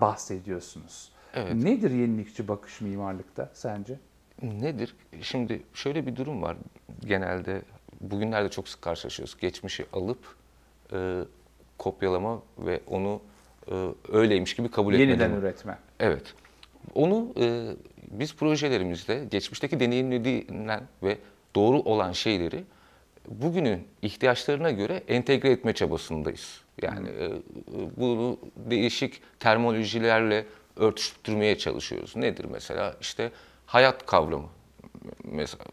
bahsediyorsunuz. 0.00 1.12
Evet. 1.34 1.54
Nedir 1.54 1.90
yenilikçi 1.90 2.48
bakış 2.48 2.80
mimarlıkta 2.80 3.50
sence? 3.54 3.98
Nedir? 4.42 4.96
Şimdi 5.20 5.62
şöyle 5.74 6.06
bir 6.06 6.16
durum 6.16 6.42
var. 6.42 6.56
Genelde 7.00 7.62
bugünlerde 8.00 8.48
çok 8.48 8.68
sık 8.68 8.82
karşılaşıyoruz. 8.82 9.36
Geçmişi 9.40 9.86
alıp 9.92 10.18
e, 10.92 11.22
kopyalama 11.78 12.42
ve 12.58 12.80
onu 12.86 13.20
e, 13.70 13.88
öyleymiş 14.12 14.56
gibi 14.56 14.70
kabul 14.70 14.94
etme. 14.94 15.04
Yeniden 15.04 15.30
durumu. 15.30 15.46
üretme. 15.46 15.78
Evet. 16.00 16.34
Onu 16.94 17.32
e, 17.40 17.70
biz 18.10 18.36
projelerimizde 18.36 19.24
geçmişteki 19.30 19.80
deneyimlediğinden 19.80 20.82
ve 21.02 21.18
doğru 21.56 21.80
olan 21.80 22.12
şeyleri 22.12 22.64
bugünün 23.28 23.88
ihtiyaçlarına 24.02 24.70
göre 24.70 25.02
entegre 25.08 25.50
etme 25.50 25.72
çabasındayız. 25.72 26.60
Yani 26.82 27.08
e, 27.08 27.24
e, 27.24 27.30
bunu 27.96 28.38
değişik 28.56 29.40
terminolojilerle 29.40 30.46
örtüştürmeye 30.76 31.58
çalışıyoruz. 31.58 32.16
Nedir 32.16 32.44
mesela? 32.44 32.96
İşte 33.00 33.30
hayat 33.66 34.06
kavramı. 34.06 34.48
Mesela 35.24 35.64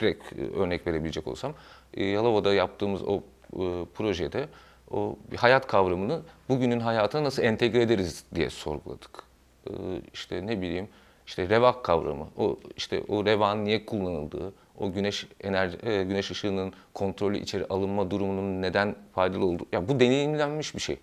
direkt 0.00 0.32
e, 0.32 0.50
örnek 0.56 0.86
verebilecek 0.86 1.26
olsam 1.26 1.54
e, 1.94 2.04
Yalova'da 2.04 2.54
yaptığımız 2.54 3.02
o 3.02 3.16
e, 3.16 3.84
projede 3.94 4.48
o 4.90 5.16
hayat 5.36 5.66
kavramını 5.66 6.20
bugünün 6.48 6.80
hayatına 6.80 7.24
nasıl 7.24 7.42
entegre 7.42 7.82
ederiz 7.82 8.24
diye 8.34 8.50
sorguladık. 8.50 9.22
E, 9.66 9.72
işte 10.12 10.46
ne 10.46 10.60
bileyim 10.60 10.88
işte 11.28 11.48
revak 11.48 11.84
kavramı, 11.84 12.26
o 12.36 12.58
işte 12.76 13.02
o 13.08 13.24
revan 13.24 13.64
niye 13.64 13.86
kullanıldığı, 13.86 14.52
o 14.78 14.92
güneş 14.92 15.26
enerji 15.40 15.78
e, 15.82 16.04
güneş 16.04 16.30
ışığının 16.30 16.72
kontrolü 16.94 17.38
içeri 17.38 17.66
alınma 17.66 18.10
durumunun 18.10 18.62
neden 18.62 18.94
faydalı 19.14 19.44
olduğu. 19.44 19.66
Ya 19.72 19.88
bu 19.88 20.00
deneyimlenmiş 20.00 20.74
bir 20.74 20.80
şey. 20.80 20.96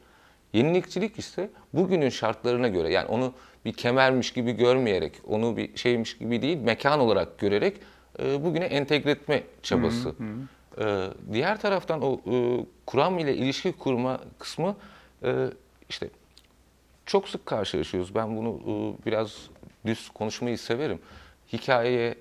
Yenilikçilik 0.54 1.20
ise 1.20 1.50
bugünün 1.74 2.10
şartlarına 2.10 2.68
göre 2.68 2.92
yani 2.92 3.08
onu 3.08 3.34
bir 3.66 3.74
kemermiş 3.74 4.34
gibi 4.34 4.52
görmeyerek, 4.52 5.14
onu 5.28 5.58
bir 5.58 5.78
şeymiş 5.78 6.18
gibi 6.18 6.42
değil, 6.42 6.58
mekan 6.58 7.00
olarak 7.00 7.40
görerek 7.40 7.78
e, 8.20 8.44
bugüne 8.44 8.66
entegre 8.66 9.12
etme 9.12 9.44
çabası. 9.64 10.16
E, 10.82 11.08
diğer 11.34 11.62
taraftan 11.62 12.02
o 12.02 12.20
e, 12.32 12.66
kuram 12.86 13.20
ile 13.20 13.36
ilişki 13.36 13.72
kurma 13.72 14.20
kısmı 14.40 14.76
e, 15.24 15.48
işte 15.90 16.10
çok 17.06 17.30
sık 17.30 17.46
karşılaşıyoruz. 17.46 18.16
Ben 18.16 18.38
bunu 18.38 18.50
e, 18.50 19.06
biraz 19.06 19.50
düz 19.86 20.10
konuşmayı 20.10 20.58
severim. 20.58 21.00
Hikayeye 21.54 22.16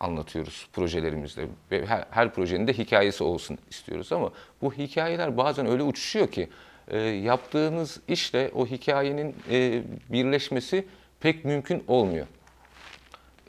anlatıyoruz 0.00 0.68
projelerimizde 0.72 1.46
ve 1.70 1.86
her, 1.86 2.04
her 2.10 2.34
projenin 2.34 2.66
de 2.66 2.72
hikayesi 2.72 3.24
olsun 3.24 3.58
istiyoruz 3.70 4.12
ama 4.12 4.32
bu 4.62 4.72
hikayeler 4.72 5.36
bazen 5.36 5.66
öyle 5.66 5.82
uçuşuyor 5.82 6.28
ki 6.28 6.48
e, 6.88 6.98
yaptığınız 6.98 8.00
işle 8.08 8.50
o 8.54 8.66
hikayenin 8.66 9.36
e, 9.50 9.82
birleşmesi 10.08 10.86
pek 11.20 11.44
mümkün 11.44 11.84
olmuyor. 11.88 12.26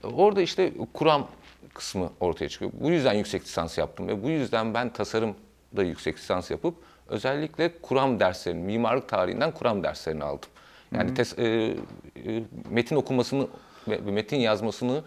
Orada 0.03 0.41
işte 0.41 0.73
kuram 0.93 1.27
kısmı 1.73 2.09
ortaya 2.19 2.49
çıkıyor. 2.49 2.71
Bu 2.73 2.91
yüzden 2.91 3.13
yüksek 3.13 3.41
lisans 3.41 3.77
yaptım 3.77 4.07
ve 4.07 4.23
bu 4.23 4.29
yüzden 4.29 4.73
ben 4.73 4.93
tasarımda 4.93 5.83
yüksek 5.83 6.17
lisans 6.17 6.51
yapıp 6.51 6.75
özellikle 7.07 7.81
kuram 7.81 8.19
derslerini, 8.19 8.63
mimarlık 8.63 9.09
tarihinden 9.09 9.51
kuram 9.51 9.83
derslerini 9.83 10.23
aldım. 10.23 10.49
Yani 10.95 11.13
tes, 11.13 11.39
e, 11.39 11.43
e, 11.45 12.43
metin 12.69 12.95
okumasını 12.95 13.47
ve 13.88 14.12
metin 14.12 14.38
yazmasını 14.38 15.03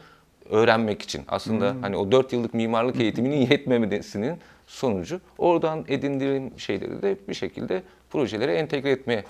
öğrenmek 0.51 1.03
için 1.03 1.23
aslında 1.29 1.73
hmm. 1.73 1.83
hani 1.83 1.97
o 1.97 2.13
4 2.13 2.33
yıllık 2.33 2.55
mimarlık 2.55 3.01
eğitiminin 3.01 3.37
yetmemesinin 3.37 4.39
sonucu 4.67 5.21
oradan 5.39 5.85
edindiğim 5.89 6.59
şeyleri 6.59 7.03
de 7.03 7.17
bir 7.29 7.35
şekilde 7.35 7.83
projelere 8.11 8.55
entegre 8.55 8.91
etmeye 8.91 9.25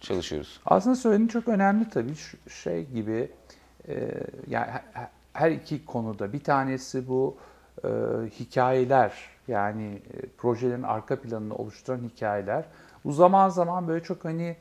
çalışıyoruz. 0.00 0.60
Aslında 0.66 0.96
söylediğin 0.96 1.28
çok 1.28 1.48
önemli 1.48 1.88
tabii 1.88 2.14
Şu 2.14 2.50
şey 2.50 2.84
gibi 2.84 3.28
e, 3.88 4.10
yani 4.48 4.70
her 5.32 5.50
iki 5.50 5.84
konuda 5.84 6.32
bir 6.32 6.40
tanesi 6.40 7.08
bu 7.08 7.36
e, 7.84 7.88
hikayeler 8.40 9.12
yani 9.48 9.84
e, 9.84 10.26
projelerin 10.38 10.82
arka 10.82 11.20
planını 11.20 11.54
oluşturan 11.54 12.00
hikayeler. 12.14 12.64
Bu 13.04 13.12
zaman 13.12 13.48
zaman 13.48 13.88
böyle 13.88 14.04
çok 14.04 14.24
hani 14.24 14.56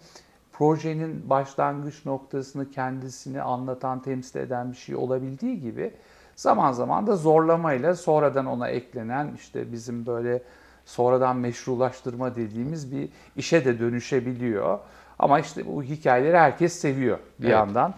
projenin 0.54 1.30
başlangıç 1.30 2.06
noktasını 2.06 2.72
kendisini 2.72 3.42
anlatan, 3.42 4.02
temsil 4.02 4.40
eden 4.40 4.72
bir 4.72 4.78
şey 4.78 4.96
olabildiği 4.96 5.62
gibi 5.62 5.94
zaman 6.36 6.72
zaman 6.72 7.08
da 7.08 7.16
zorlamayla 7.16 7.96
sonradan 7.96 8.46
ona 8.46 8.68
eklenen 8.68 9.32
işte 9.36 9.72
bizim 9.72 10.06
böyle 10.06 10.42
sonradan 10.86 11.36
meşrulaştırma 11.36 12.36
dediğimiz 12.36 12.92
bir 12.92 13.10
işe 13.36 13.66
de 13.66 13.80
dönüşebiliyor. 13.80 14.80
Ama 15.20 15.40
işte 15.40 15.68
bu 15.68 15.84
hikayeleri 15.84 16.38
herkes 16.38 16.74
seviyor 16.74 17.18
bir 17.40 17.44
evet. 17.44 17.54
yandan. 17.54 17.94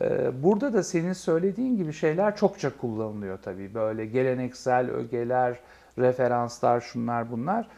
Ee, 0.00 0.42
burada 0.42 0.72
da 0.72 0.82
senin 0.82 1.12
söylediğin 1.12 1.76
gibi 1.76 1.92
şeyler 1.92 2.36
çokça 2.36 2.76
kullanılıyor 2.76 3.38
tabii. 3.42 3.74
Böyle 3.74 4.06
geleneksel 4.06 4.90
ögeler, 4.90 5.58
referanslar, 5.98 6.80
şunlar 6.80 7.30
bunlar. 7.30 7.68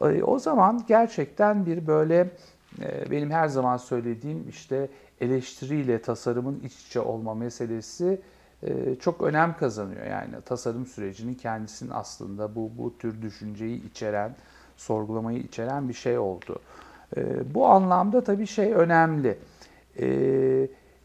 Ee, 0.00 0.22
o 0.22 0.38
zaman 0.38 0.84
gerçekten 0.88 1.66
bir 1.66 1.86
böyle 1.86 2.28
benim 3.10 3.30
her 3.30 3.48
zaman 3.48 3.76
söylediğim 3.76 4.48
işte 4.48 4.88
eleştiriyle 5.20 6.02
tasarımın 6.02 6.60
iç 6.64 6.86
içe 6.86 7.00
olma 7.00 7.34
meselesi 7.34 8.20
e, 8.62 8.96
çok 9.00 9.22
önem 9.22 9.56
kazanıyor. 9.56 10.06
Yani 10.06 10.34
tasarım 10.44 10.86
sürecinin 10.86 11.34
kendisinin 11.34 11.90
aslında 11.90 12.54
bu, 12.54 12.70
bu 12.78 12.98
tür 12.98 13.22
düşünceyi 13.22 13.90
içeren, 13.90 14.36
sorgulamayı 14.76 15.38
içeren 15.38 15.88
bir 15.88 15.94
şey 15.94 16.18
oldu. 16.18 16.58
E, 17.16 17.54
bu 17.54 17.66
anlamda 17.66 18.24
tabii 18.24 18.46
şey 18.46 18.72
önemli. 18.72 19.38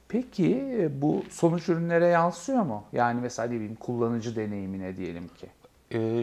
Peki 0.08 0.89
bu 1.01 1.24
sonuç 1.30 1.70
ürünlere 1.70 2.08
yansıyor 2.08 2.63
mu? 2.63 2.84
Yani 2.94 3.22
mesela 3.22 3.48
ne 3.48 3.56
bileyim 3.56 3.75
kullanıcı 3.75 4.36
deneyimine 4.36 4.98
diyelim 4.98 5.27
ki. 5.27 5.48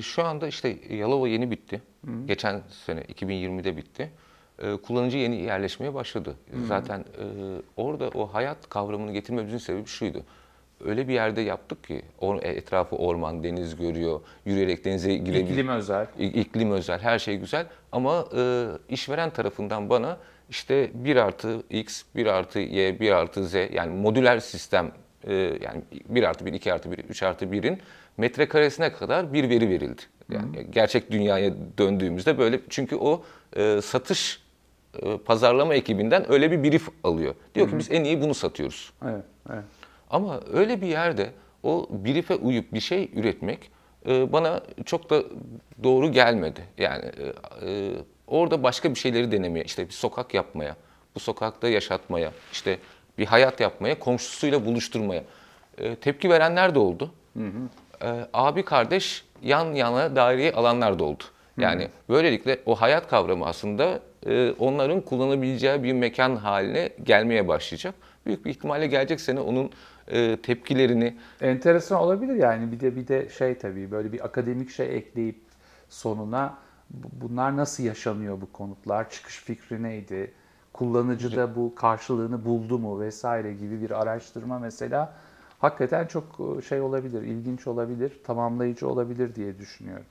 Şu 0.03 0.25
anda 0.25 0.49
işte 0.49 0.77
Yalova 0.91 1.29
yeni 1.29 1.51
bitti. 1.51 1.83
Hı. 2.05 2.11
Geçen 2.27 2.63
sene 2.87 3.01
2020'de 3.01 3.77
bitti. 3.77 4.11
E, 4.63 4.77
kullanıcı 4.77 5.19
yeni 5.19 5.37
yerleşmeye 5.37 5.95
başladı. 5.95 6.35
Hmm. 6.51 6.67
Zaten 6.67 6.99
e, 7.01 7.25
orada 7.77 8.09
o 8.09 8.27
hayat 8.27 8.69
kavramını 8.69 9.13
getirmemizin 9.13 9.59
sebebi 9.59 9.87
şuydu. 9.87 10.23
Öyle 10.85 11.09
bir 11.09 11.15
yerde 11.15 11.41
yaptık 11.41 11.85
ki 11.85 12.03
or, 12.21 12.43
e, 12.43 12.49
etrafı 12.49 12.97
orman, 12.97 13.45
deniz 13.45 13.77
görüyor, 13.77 14.21
yürüyerek 14.45 14.85
denize 14.85 15.15
girebilir. 15.15 15.53
İklim 15.53 15.69
özel. 15.69 16.07
İklim 16.19 16.71
özel, 16.71 16.99
her 16.99 17.19
şey 17.19 17.37
güzel. 17.37 17.67
Ama 17.93 18.25
e, 18.37 18.67
işveren 18.89 19.31
tarafından 19.31 19.91
bana 19.91 20.19
işte 20.51 20.91
1 20.95 21.17
artı 21.17 21.63
X, 21.71 22.03
1 22.17 22.27
artı 22.27 22.59
Y, 22.59 23.01
1 23.01 23.13
artı 23.13 23.49
Z 23.49 23.55
yani 23.55 23.95
modüler 23.95 24.39
sistem 24.39 24.93
e, 25.25 25.35
yani 25.35 25.83
1 26.09 26.23
artı 26.23 26.47
1, 26.47 26.53
2 26.53 26.73
artı 26.73 26.93
1, 26.93 26.99
3 26.99 27.23
artı 27.23 27.45
1'in 27.45 27.79
metrekaresine 28.17 28.93
kadar 28.93 29.33
bir 29.33 29.51
veri 29.51 29.69
verildi. 29.69 30.03
Yani 30.33 30.57
hmm. 30.57 30.71
gerçek 30.71 31.11
dünyaya 31.11 31.55
döndüğümüzde 31.79 32.39
böyle 32.39 32.61
çünkü 32.69 32.97
o 32.97 33.23
e, 33.57 33.81
satış 33.83 34.48
pazarlama 35.25 35.75
ekibinden 35.75 36.33
öyle 36.33 36.51
bir 36.51 36.71
brief 36.71 36.89
alıyor. 37.05 37.35
Diyor 37.55 37.67
Hı-hı. 37.67 37.75
ki 37.75 37.79
biz 37.79 37.91
en 37.91 38.05
iyi 38.05 38.21
bunu 38.21 38.35
satıyoruz. 38.35 38.93
Evet, 39.05 39.25
evet. 39.53 39.65
Ama 40.11 40.41
öyle 40.53 40.81
bir 40.81 40.87
yerde 40.87 41.31
o 41.63 41.89
brief'e 41.91 42.35
uyup 42.35 42.75
bir 42.75 42.81
şey 42.81 43.11
üretmek 43.15 43.71
e, 44.07 44.33
bana 44.33 44.61
çok 44.85 45.11
da 45.11 45.23
doğru 45.83 46.13
gelmedi. 46.13 46.61
Yani 46.79 47.05
e, 47.05 47.71
e, 47.71 47.93
orada 48.27 48.63
başka 48.63 48.91
bir 48.91 48.99
şeyleri 48.99 49.33
denemeye, 49.33 49.65
işte 49.65 49.87
bir 49.87 49.93
sokak 49.93 50.35
yapmaya, 50.35 50.77
bu 51.15 51.21
sokakta 51.21 51.69
yaşatmaya, 51.69 52.33
işte 52.53 52.79
bir 53.19 53.27
hayat 53.27 53.61
yapmaya, 53.61 53.99
komşusuyla 53.99 54.67
buluşturmaya 54.67 55.23
e, 55.79 55.95
tepki 55.95 56.31
verenler 56.31 56.75
de 56.75 56.79
oldu. 56.79 57.11
Hı 57.37 57.45
hı. 57.45 58.07
E, 58.07 58.29
abi 58.33 58.65
kardeş 58.65 59.25
yan 59.43 59.75
yana 59.75 60.17
daireyi 60.17 60.53
alanlar 60.53 60.99
da 60.99 61.05
oldu. 61.05 61.25
Yani 61.59 61.83
hı 61.83 61.87
hı. 61.87 61.91
böylelikle 62.09 62.61
o 62.67 62.75
hayat 62.75 63.09
kavramı 63.09 63.47
aslında 63.47 64.01
e, 64.27 64.53
onların 64.59 65.01
kullanabileceği 65.01 65.83
bir 65.83 65.93
mekan 65.93 66.37
haline 66.37 66.91
gelmeye 67.03 67.49
başlayacak. 67.49 67.95
Büyük 68.27 68.45
bir 68.45 68.51
ihtimalle 68.51 68.87
gelecek 68.87 69.21
sene 69.21 69.41
onun 69.41 69.71
e, 70.09 70.37
tepkilerini... 70.37 71.17
Enteresan 71.41 72.01
olabilir 72.01 72.35
yani 72.35 72.73
bir 72.73 72.81
de 72.81 72.97
bir 72.97 73.09
de 73.09 73.29
şey 73.29 73.59
tabii 73.59 73.91
böyle 73.91 74.13
bir 74.13 74.25
akademik 74.25 74.71
şey 74.71 74.97
ekleyip 74.97 75.41
sonuna 75.89 76.59
bunlar 76.91 77.57
nasıl 77.57 77.83
yaşanıyor 77.83 78.41
bu 78.41 78.53
konutlar, 78.53 79.11
çıkış 79.11 79.43
fikri 79.43 79.83
neydi, 79.83 80.33
kullanıcı 80.73 81.37
da 81.37 81.57
bu 81.57 81.75
karşılığını 81.75 82.45
buldu 82.45 82.79
mu 82.79 83.01
vesaire 83.01 83.53
gibi 83.53 83.81
bir 83.81 83.91
araştırma 83.91 84.59
mesela 84.59 85.15
hakikaten 85.59 86.07
çok 86.07 86.25
e, 86.59 86.63
şey 86.63 86.81
olabilir, 86.81 87.23
ilginç 87.23 87.67
olabilir, 87.67 88.13
tamamlayıcı 88.25 88.89
olabilir 88.89 89.35
diye 89.35 89.59
düşünüyorum. 89.59 90.07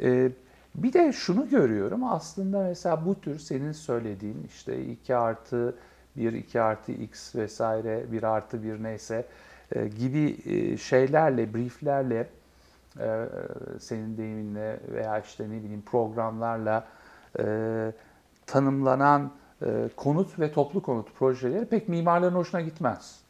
Ee, 0.00 0.30
bir 0.74 0.92
de 0.92 1.12
şunu 1.12 1.48
görüyorum 1.48 2.04
aslında 2.04 2.62
mesela 2.62 3.06
bu 3.06 3.20
tür 3.20 3.38
senin 3.38 3.72
söylediğin 3.72 4.46
işte 4.48 4.84
2 4.84 5.16
artı 5.16 5.74
1, 6.16 6.32
2 6.32 6.60
artı 6.60 6.92
x 6.92 7.34
vesaire 7.34 8.12
1 8.12 8.22
artı 8.22 8.62
1 8.62 8.82
neyse 8.82 9.26
e, 9.72 9.88
gibi 9.88 10.36
e, 10.46 10.76
şeylerle, 10.76 11.54
brieflerle 11.54 12.28
e, 12.98 13.28
senin 13.80 14.16
deyiminle 14.16 14.80
veya 14.92 15.18
işte 15.18 15.44
ne 15.44 15.62
bileyim 15.62 15.82
programlarla 15.82 16.86
tanımlanan 18.46 19.32
konut 19.96 20.38
ve 20.38 20.52
toplu 20.52 20.82
konut 20.82 21.14
projeleri 21.14 21.64
pek 21.64 21.88
mimarların 21.88 22.34
hoşuna 22.34 22.60
gitmez. 22.60 23.20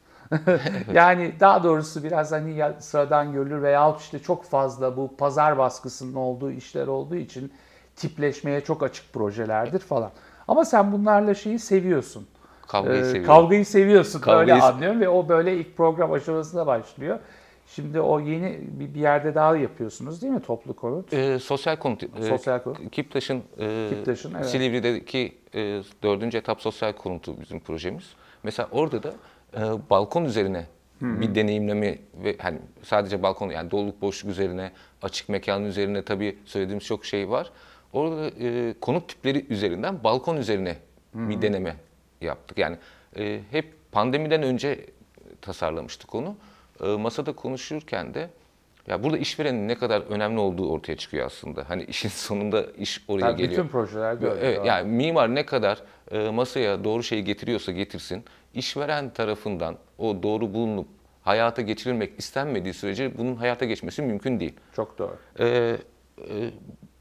yani 0.95 1.33
daha 1.41 1.63
doğrusu 1.63 2.05
biraz 2.05 2.33
hani 2.33 2.63
sıradan 2.79 3.33
görülür 3.33 3.63
veya 3.63 3.97
işte 3.99 4.19
çok 4.19 4.45
fazla 4.45 4.97
bu 4.97 5.17
pazar 5.17 5.59
baskısının 5.59 6.15
olduğu 6.15 6.51
işler 6.51 6.87
olduğu 6.87 7.17
için 7.17 7.53
tipleşmeye 7.97 8.61
çok 8.61 8.83
açık 8.83 9.13
projelerdir 9.13 9.79
falan. 9.79 10.11
Ama 10.49 10.65
sen 10.65 10.93
bunlarla 10.93 11.35
şeyi 11.35 11.59
seviyorsun. 11.59 12.27
Kavgayı 12.69 13.01
ee, 13.01 13.05
seviyorum. 13.05 13.27
Kavgayı 13.27 13.67
seviyorsun 13.67 14.21
Kavgayı 14.21 14.41
öyle 14.41 14.63
anlıyorum 14.63 15.01
ve 15.01 15.09
o 15.09 15.29
böyle 15.29 15.57
ilk 15.57 15.77
program 15.77 16.13
aşamasında 16.13 16.67
başlıyor. 16.67 17.19
Şimdi 17.67 18.01
o 18.01 18.21
yeni 18.21 18.59
bir, 18.63 19.01
yerde 19.01 19.35
daha 19.35 19.57
yapıyorsunuz 19.57 20.23
değil 20.23 20.33
mi 20.33 20.43
toplu 20.43 20.77
konut? 20.77 21.13
E, 21.13 21.39
sosyal 21.39 21.77
konut. 21.77 22.03
E, 22.03 22.23
sosyal 22.23 22.59
konut. 22.59 22.91
Kiptaş'ın, 22.91 23.43
e, 23.59 23.89
Kiptaş'ın 23.91 24.35
evet. 24.35 24.47
Silivri'deki 24.47 25.39
e, 25.55 25.83
dördüncü 26.03 26.39
etap 26.39 26.61
sosyal 26.61 26.93
konutu 26.93 27.41
bizim 27.41 27.61
projemiz. 27.61 28.05
Mesela 28.43 28.69
orada 28.73 29.03
da 29.03 29.13
e, 29.57 29.61
balkon 29.91 30.25
üzerine 30.25 30.67
Hı-hı. 31.01 31.21
bir 31.21 31.35
deneyimleme 31.35 31.99
ve 32.25 32.37
hani 32.39 32.59
sadece 32.83 33.23
balkon 33.23 33.51
yani 33.51 33.71
doluluk 33.71 34.01
boşluk 34.01 34.31
üzerine, 34.31 34.73
açık 35.03 35.29
mekanın 35.29 35.65
üzerine 35.65 36.03
tabii 36.03 36.39
söylediğimiz 36.45 36.85
çok 36.85 37.05
şey 37.05 37.31
var. 37.31 37.51
Orada 37.93 38.31
e, 38.41 38.75
konut 38.81 39.09
tipleri 39.09 39.47
üzerinden 39.49 40.05
balkon 40.05 40.37
üzerine 40.37 40.77
Hı-hı. 41.13 41.29
bir 41.29 41.43
deneme 41.43 41.77
yaptık. 42.21 42.59
Yani 42.59 42.77
e, 43.17 43.41
hep 43.51 43.75
pandemiden 43.93 44.43
önce 44.43 44.87
tasarlamıştık 45.41 46.15
onu. 46.15 46.37
E, 46.85 46.87
masada 46.87 47.33
konuşurken 47.33 48.15
de 48.15 48.31
ya 48.87 49.03
burada 49.03 49.19
işverenin 49.19 49.69
ne 49.69 49.75
kadar 49.75 50.01
önemli 50.01 50.41
olduğu 50.41 50.71
ortaya 50.71 50.97
çıkıyor 50.97 51.27
aslında. 51.27 51.65
Hani 51.69 51.85
işin 51.85 52.09
sonunda 52.09 52.67
iş 52.79 53.03
oraya 53.09 53.21
Tabii 53.21 53.37
geliyor. 53.37 53.65
Bütün 53.65 53.73
projelerde 53.73 54.31
öyle. 54.31 54.47
Evet, 54.47 54.61
yani 54.65 54.91
mimar 54.91 55.35
ne 55.35 55.47
kadar 55.47 55.83
e, 56.11 56.31
masaya 56.31 56.85
doğru 56.85 57.03
şeyi 57.03 57.25
getiriyorsa 57.25 57.73
getirsin 57.73 58.25
işveren 58.55 59.11
tarafından 59.11 59.77
o 59.99 60.23
doğru 60.23 60.55
bulunup 60.55 60.89
hayata 61.23 61.63
geçirilmek 61.63 62.19
istenmediği 62.19 62.75
sürece 62.75 63.19
bunun 63.19 63.37
hayata 63.37 63.65
geçmesi 63.65 64.03
mümkün 64.03 64.41
değil. 64.41 64.55
Çok 64.77 64.99
doğru. 64.99 65.17
Ee, 65.39 65.77
e, 66.19 66.51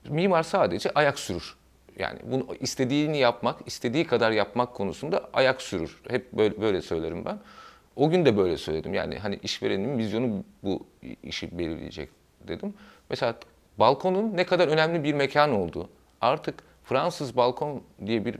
mimar 0.09 0.43
sadece 0.43 0.91
ayak 0.95 1.19
sürür. 1.19 1.55
Yani 1.99 2.19
bunu 2.23 2.47
istediğini 2.59 3.17
yapmak, 3.17 3.67
istediği 3.67 4.07
kadar 4.07 4.31
yapmak 4.31 4.73
konusunda 4.73 5.29
ayak 5.33 5.61
sürür. 5.61 6.01
Hep 6.09 6.33
böyle, 6.33 6.61
böyle 6.61 6.81
söylerim 6.81 7.25
ben. 7.25 7.39
o 7.95 8.09
gün 8.09 8.25
de 8.25 8.37
böyle 8.37 8.57
söyledim. 8.57 8.93
Yani 8.93 9.19
hani 9.19 9.39
işverenin 9.43 9.97
vizyonu 9.97 10.43
bu 10.63 10.85
işi 11.23 11.57
belirleyecek 11.57 12.09
dedim. 12.47 12.73
Mesela 13.09 13.35
balkonun 13.79 14.37
ne 14.37 14.45
kadar 14.45 14.67
önemli 14.67 15.03
bir 15.03 15.13
mekan 15.13 15.51
olduğu. 15.51 15.89
Artık 16.21 16.63
Fransız 16.83 17.37
balkon 17.37 17.81
diye 18.05 18.25
bir 18.25 18.35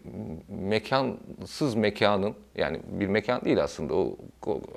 mekansız 0.49 1.75
mekanın 1.75 2.35
yani 2.55 2.79
bir 2.91 3.07
mekan 3.07 3.41
değil 3.41 3.63
aslında 3.63 3.93
o, 3.95 4.17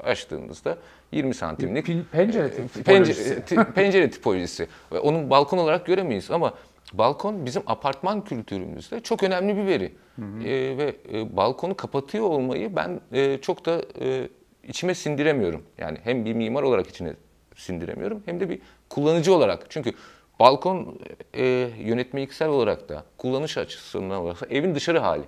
açtığınızda 0.04 0.78
20 1.12 1.34
santimlik 1.34 1.86
Pin- 1.86 2.04
pencere 2.12 2.50
tipolojisi. 2.50 3.34
pencere, 3.44 3.64
pencere 3.74 4.10
tipolojisi. 4.10 4.68
Ve 4.92 4.98
Onun 4.98 5.30
balkon 5.30 5.58
olarak 5.58 5.86
göremeyiz 5.86 6.30
ama 6.30 6.54
balkon 6.92 7.46
bizim 7.46 7.62
apartman 7.66 8.24
kültürümüzde 8.24 9.00
çok 9.00 9.22
önemli 9.22 9.56
bir 9.56 9.66
veri. 9.66 9.92
Ee, 10.18 10.74
ve 10.78 10.96
e, 11.12 11.36
balkonu 11.36 11.76
kapatıyor 11.76 12.24
olmayı 12.24 12.76
ben 12.76 13.00
e, 13.12 13.38
çok 13.40 13.66
da 13.66 13.82
e, 14.00 14.28
içime 14.68 14.94
sindiremiyorum. 14.94 15.62
Yani 15.78 15.98
hem 16.04 16.24
bir 16.24 16.32
mimar 16.32 16.62
olarak 16.62 16.88
içine 16.88 17.12
sindiremiyorum 17.56 18.22
hem 18.26 18.40
de 18.40 18.50
bir 18.50 18.58
kullanıcı 18.88 19.34
olarak. 19.34 19.66
Çünkü 19.68 19.92
balkon 20.40 20.98
e, 21.34 21.44
yönetmeliksel 21.78 22.48
olarak 22.48 22.88
da 22.88 23.04
kullanış 23.18 23.58
açısından 23.58 24.20
olarak 24.20 24.40
da 24.40 24.46
evin 24.46 24.74
dışarı 24.74 24.98
hali. 24.98 25.24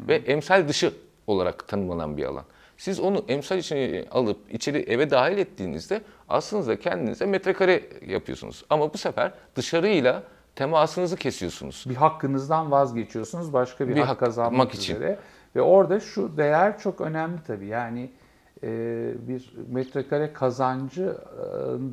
Ve 0.00 0.14
emsal 0.14 0.68
dışı 0.68 0.92
olarak 1.26 1.68
tanımlanan 1.68 2.16
bir 2.16 2.24
alan. 2.24 2.44
Siz 2.76 3.00
onu 3.00 3.24
emsal 3.28 3.58
içine 3.58 4.04
alıp 4.10 4.54
içeri 4.54 4.78
eve 4.78 5.10
dahil 5.10 5.38
ettiğinizde 5.38 6.02
aslında 6.28 6.78
kendinize 6.78 7.26
metrekare 7.26 7.82
yapıyorsunuz. 8.06 8.64
Ama 8.70 8.94
bu 8.94 8.98
sefer 8.98 9.32
dışarıyla 9.56 10.22
temasınızı 10.56 11.16
kesiyorsunuz. 11.16 11.84
bir 11.88 11.94
hakkınızdan 11.96 12.70
vazgeçiyorsunuz 12.70 13.52
başka 13.52 13.88
bir, 13.88 13.94
Bir 13.94 14.00
hak 14.00 14.08
hak 14.08 14.20
kazanmak 14.20 14.74
için. 14.74 14.94
üzere. 14.94 15.18
Ve 15.56 15.62
orada 15.62 16.00
şu 16.00 16.36
değer 16.36 16.78
çok 16.78 17.00
önemli 17.00 17.38
tabii. 17.46 17.66
Yani 17.66 18.10
e, 18.62 18.68
bir 19.28 19.52
metrekare 19.68 20.32
kazancı 20.32 21.02
e, 21.02 21.44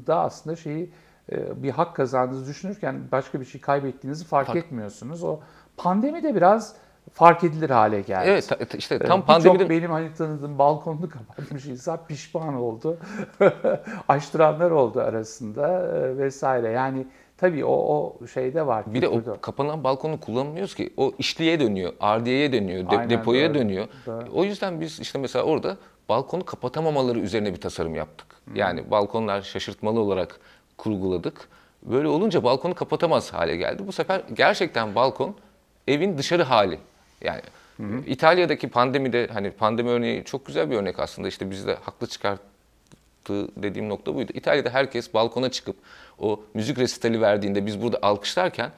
da 0.08 0.20
aslında 0.20 0.56
şeyi 0.56 0.92
bir 1.32 1.70
hak 1.70 1.96
kazandığınızı 1.96 2.50
düşünürken 2.50 2.96
başka 3.12 3.40
bir 3.40 3.46
şey 3.46 3.62
kaybettiğinizi 3.62 4.26
fark 4.26 4.48
Fark- 4.48 4.58
etmiyorsunuz. 4.58 5.24
O 5.24 5.40
pandemi 5.78 6.24
de 6.24 6.36
biraz 6.36 6.76
fark 7.14 7.44
edilir 7.44 7.70
hale 7.70 8.02
geldi. 8.02 8.30
Evet 8.30 8.48
ta- 8.50 8.78
işte 8.78 8.96
Ee, 8.96 9.00
tam 9.00 9.22
birçok 9.22 9.28
pandemide 9.28 9.70
benim 9.70 9.92
hani 9.92 10.14
tanıdığım 10.14 10.60
balkonunu 10.60 11.10
kapatmış 11.10 11.66
insan 11.66 12.00
pişman 12.08 12.54
oldu. 12.54 12.98
Açtıranlar 14.08 14.72
oldu 14.72 15.00
arasında 15.00 15.68
e, 15.98 16.18
vesaire. 16.18 16.72
Yani 16.72 17.08
tabii 17.38 17.66
o, 17.66 17.72
o 17.74 18.28
şeyde 18.28 18.68
var. 18.68 18.84
bir 18.94 19.02
de 19.02 19.08
o 19.08 19.22
kapanan 19.42 19.84
balkonu 19.84 20.20
kullanmıyoruz 20.20 20.76
ki. 20.76 20.94
O 20.98 21.12
işliğe 21.20 21.60
dönüyor, 21.60 21.94
ardiyeye 22.00 22.52
dönüyor, 22.54 22.90
de- 22.90 22.98
Aynen, 22.98 23.10
depoya 23.10 23.50
doğru, 23.50 23.60
dönüyor. 23.60 23.88
doğru. 24.06 24.26
O 24.34 24.44
yüzden 24.44 24.82
biz 24.82 25.00
işte 25.00 25.20
mesela 25.20 25.46
orada 25.46 25.78
balkonu 26.10 26.46
kapatamamaları 26.46 27.20
üzerine 27.20 27.54
bir 27.54 27.62
tasarım 27.62 27.96
yaptık. 27.96 28.28
Yani 28.56 28.92
balkonlar 28.92 29.42
şaşırtmalı 29.42 30.00
olarak 30.00 30.40
kurguladık. 30.78 31.48
Böyle 31.84 32.08
olunca 32.08 32.44
balkonu 32.44 32.76
kapatamaz 32.76 33.34
hale 33.34 33.56
geldi. 33.56 33.88
Bu 33.88 33.92
sefer 33.92 34.22
gerçekten 34.34 34.96
balkon 34.96 35.36
evin 35.88 36.18
dışarı 36.18 36.44
hali. 36.44 36.80
Yani 37.22 37.42
İtalya'daki 38.08 38.70
pandemide 38.70 39.28
hani 39.34 39.52
pandemi 39.52 39.90
örneği 39.90 40.24
çok 40.24 40.46
güzel 40.46 40.72
bir 40.72 40.76
örnek 40.76 41.00
aslında. 41.00 41.28
İşte 41.28 41.52
bizde 41.52 41.76
haklı 41.76 42.08
çıkarttığı 42.08 43.64
dediğim 43.64 43.90
nokta 43.90 44.16
buydu. 44.16 44.32
İtalya'da 44.34 44.70
herkes 44.70 45.14
balkona 45.14 45.52
çıkıp 45.52 45.76
o 46.20 46.44
müzik 46.54 46.80
resitali 46.80 47.22
verdiğinde 47.22 47.66
biz 47.66 47.82
burada 47.82 48.00
alkışlarken 48.02 48.72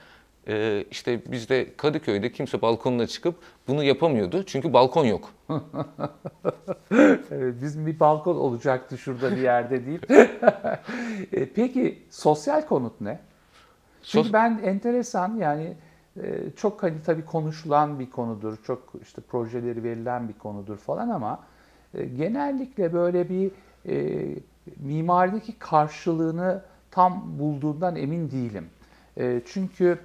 e, 0.47 0.85
işte 0.91 1.31
bizde 1.31 1.75
Kadıköy'de 1.77 2.31
kimse 2.31 2.61
balkonuna 2.61 3.07
çıkıp 3.07 3.35
bunu 3.67 3.83
yapamıyordu. 3.83 4.43
Çünkü 4.45 4.73
balkon 4.73 5.05
yok. 5.05 5.31
Evet, 7.31 7.55
bizim 7.61 7.85
bir 7.85 7.99
balkon 7.99 8.35
olacaktı 8.35 8.97
şurada 8.97 9.31
bir 9.35 9.41
yerde 9.41 9.85
değil. 9.85 9.99
E, 11.33 11.45
Peki 11.53 12.03
sosyal 12.09 12.61
konut 12.67 13.01
ne? 13.01 13.19
Çünkü 14.03 14.29
Sos- 14.29 14.33
ben 14.33 14.59
enteresan 14.63 15.35
yani 15.37 15.73
e, 16.23 16.51
çok 16.55 16.83
hani 16.83 16.95
tabii 17.05 17.25
konuşulan 17.25 17.99
bir 17.99 18.09
konudur, 18.09 18.57
çok 18.63 18.93
işte 19.01 19.21
projeleri 19.21 19.83
verilen 19.83 20.29
bir 20.29 20.33
konudur 20.33 20.77
falan 20.77 21.09
ama 21.09 21.39
e, 21.93 22.05
genellikle 22.05 22.93
böyle 22.93 23.29
bir 23.29 23.51
e, 23.89 24.25
mimarideki 24.79 25.59
karşılığını 25.59 26.61
tam 26.91 27.39
bulduğundan 27.39 27.95
emin 27.95 28.31
değilim. 28.31 28.69
E, 29.19 29.41
çünkü 29.45 29.99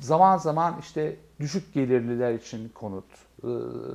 zaman 0.00 0.36
zaman 0.36 0.74
işte 0.80 1.16
düşük 1.40 1.74
gelirliler 1.74 2.34
için 2.34 2.68
konut, 2.74 3.04
e, 3.44 3.48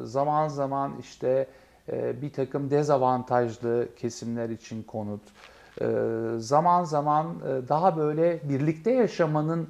zaman 0.04 0.48
zaman 0.48 0.94
işte 1.00 1.48
e, 1.92 2.22
bir 2.22 2.34
takım 2.34 2.70
dezavantajlı 2.70 3.88
kesimler 3.96 4.50
için 4.50 4.84
konut, 4.84 5.22
e, 5.82 5.88
zaman 6.38 6.84
zaman 6.84 7.26
e, 7.28 7.68
daha 7.70 7.98
böyle 7.98 8.50
birlikte 8.50 8.92
yaşamanın 8.92 9.68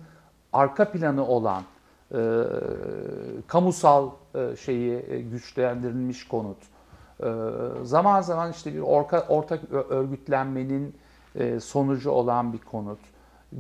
arka 0.54 0.92
planı 0.92 1.28
olan 1.28 1.64
e, 2.14 2.18
kamusal 3.48 4.10
şeyi 4.60 5.02
güçlendirilmiş 5.32 6.28
konut. 6.28 6.58
Zaman 7.84 8.22
zaman 8.22 8.52
işte 8.52 8.74
bir 8.74 8.80
ortak 9.28 9.72
örgütlenmenin 9.90 10.96
sonucu 11.60 12.12
olan 12.12 12.54
bir 12.54 12.58
konut 12.58 13.00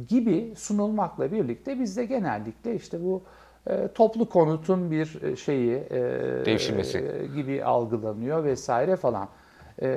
gibi 0.07 0.53
sunulmakla 0.57 1.31
birlikte 1.31 1.79
bizde 1.79 2.05
genellikle 2.05 2.75
işte 2.75 3.03
bu 3.03 3.23
e, 3.67 3.87
toplu 3.87 4.29
konutun 4.29 4.91
bir 4.91 5.23
e, 5.23 5.35
şeyi 5.35 5.75
e, 5.75 6.01
Devşirmesi. 6.45 7.29
gibi 7.35 7.63
algılanıyor 7.63 8.43
vesaire 8.43 8.95
falan. 8.95 9.27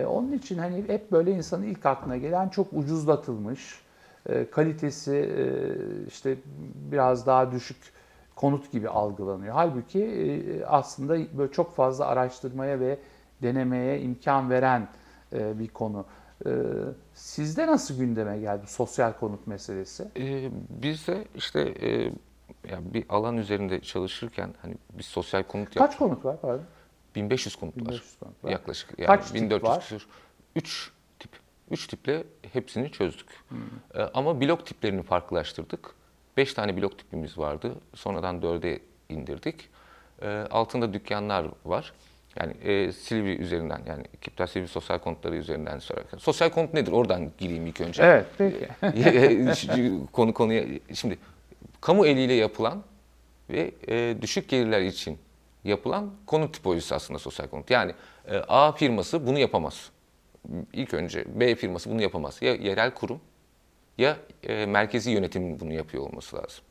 Onun 0.09 0.33
için 0.33 0.59
hani 0.59 0.85
hep 0.89 1.13
böyle 1.13 1.31
insanın 1.31 1.63
ilk 1.63 1.87
aklına 1.87 2.17
gelen 2.17 2.49
çok 2.49 2.67
ucuzlatılmış, 2.73 3.81
kalitesi 4.51 5.31
işte 6.09 6.37
biraz 6.93 7.27
daha 7.27 7.53
düşük 7.53 7.77
konut 8.37 8.73
gibi 8.73 8.89
algılanıyor. 8.89 9.55
Halbuki 9.55 10.63
aslında 10.67 11.39
böyle 11.39 11.53
çok 11.53 11.75
fazla 11.75 12.07
araştırmaya 12.07 12.81
ve 12.81 12.99
denemeye 13.43 14.01
imkan 14.01 14.51
veren 14.51 14.89
bir 15.33 15.69
konu. 15.69 16.05
E, 16.47 16.51
Sizde 17.15 17.67
nasıl 17.67 17.99
gündeme 17.99 18.39
geldi 18.39 18.67
sosyal 18.67 19.13
konut 19.13 19.47
meselesi? 19.47 20.09
Ee, 20.17 20.51
biz 20.71 21.07
de 21.07 21.25
işte 21.35 21.61
e, 21.61 22.13
yani 22.71 22.95
bir 22.95 23.05
alan 23.09 23.37
üzerinde 23.37 23.81
çalışırken 23.81 24.55
hani 24.63 24.75
biz 24.93 25.07
sosyal 25.07 25.43
konut 25.43 25.77
yaptık. 25.77 25.81
Kaç 25.83 25.97
konut 25.99 26.25
var 26.25 26.41
pardon? 26.41 26.65
1500 27.15 27.57
konut 27.57 27.77
var. 27.77 27.81
1500 27.87 28.19
konut 28.19 28.45
var. 28.45 28.51
Yaklaşık. 28.51 28.99
Yani 28.99 29.07
Kaç 29.07 29.27
tip 29.27 29.35
1400 29.35 29.71
var? 29.71 29.81
küsur. 29.81 30.07
3 30.57 30.93
tip. 31.19 31.31
3 31.71 31.87
tiple 31.87 32.25
hepsini 32.53 32.93
çözdük. 32.93 33.27
Hmm. 33.49 33.59
Ee, 33.95 34.03
ama 34.15 34.41
blok 34.41 34.67
tiplerini 34.67 35.03
farklılaştırdık. 35.03 35.95
5 36.37 36.55
tane 36.55 36.77
blok 36.77 36.99
tipimiz 36.99 37.39
vardı. 37.39 37.75
Sonradan 37.95 38.41
4'e 38.41 38.81
indirdik. 39.09 39.69
Ee, 40.23 40.29
altında 40.51 40.93
dükkanlar 40.93 41.47
var. 41.65 41.93
Yani 42.41 42.53
e, 42.63 42.93
Silivri 42.93 43.39
üzerinden 43.39 43.81
yani 43.87 44.05
Kiptal 44.21 44.47
Silivri 44.47 44.69
sosyal 44.69 44.99
konutları 44.99 45.37
üzerinden 45.37 45.79
sorarken. 45.79 46.19
Sosyal 46.19 46.51
konut 46.51 46.75
nedir? 46.75 46.93
Oradan 46.93 47.31
gireyim 47.39 47.67
ilk 47.67 47.81
önce. 47.81 48.03
Evet 48.03 48.27
peki. 48.39 48.69
konu 50.13 50.35
konuya 50.35 50.65
şimdi 50.95 51.19
kamu 51.81 52.07
eliyle 52.07 52.35
yapılan 52.35 52.83
ve 53.51 53.71
e, 53.89 54.17
düşük 54.23 54.49
gelirler 54.49 54.81
için 54.81 55.19
yapılan 55.65 56.11
konut 56.27 56.55
tipolojisi 56.55 56.95
aslında 56.95 57.19
sosyal 57.19 57.47
konut. 57.47 57.71
Yani 57.71 57.95
e, 58.29 58.37
A 58.37 58.73
firması 58.73 59.27
bunu 59.27 59.39
yapamaz. 59.39 59.91
İlk 60.73 60.95
önce 60.95 61.25
B 61.41 61.55
firması 61.55 61.91
bunu 61.91 62.03
yapamaz. 62.03 62.43
Ya 62.43 62.55
yerel 62.55 62.91
kurum 62.95 63.21
ya 63.99 64.17
e, 64.43 64.67
merkezi 64.67 65.11
yönetimin 65.11 65.61
bunu 65.61 65.73
yapıyor 65.73 66.03
olması 66.03 66.37
lazım. 66.37 66.65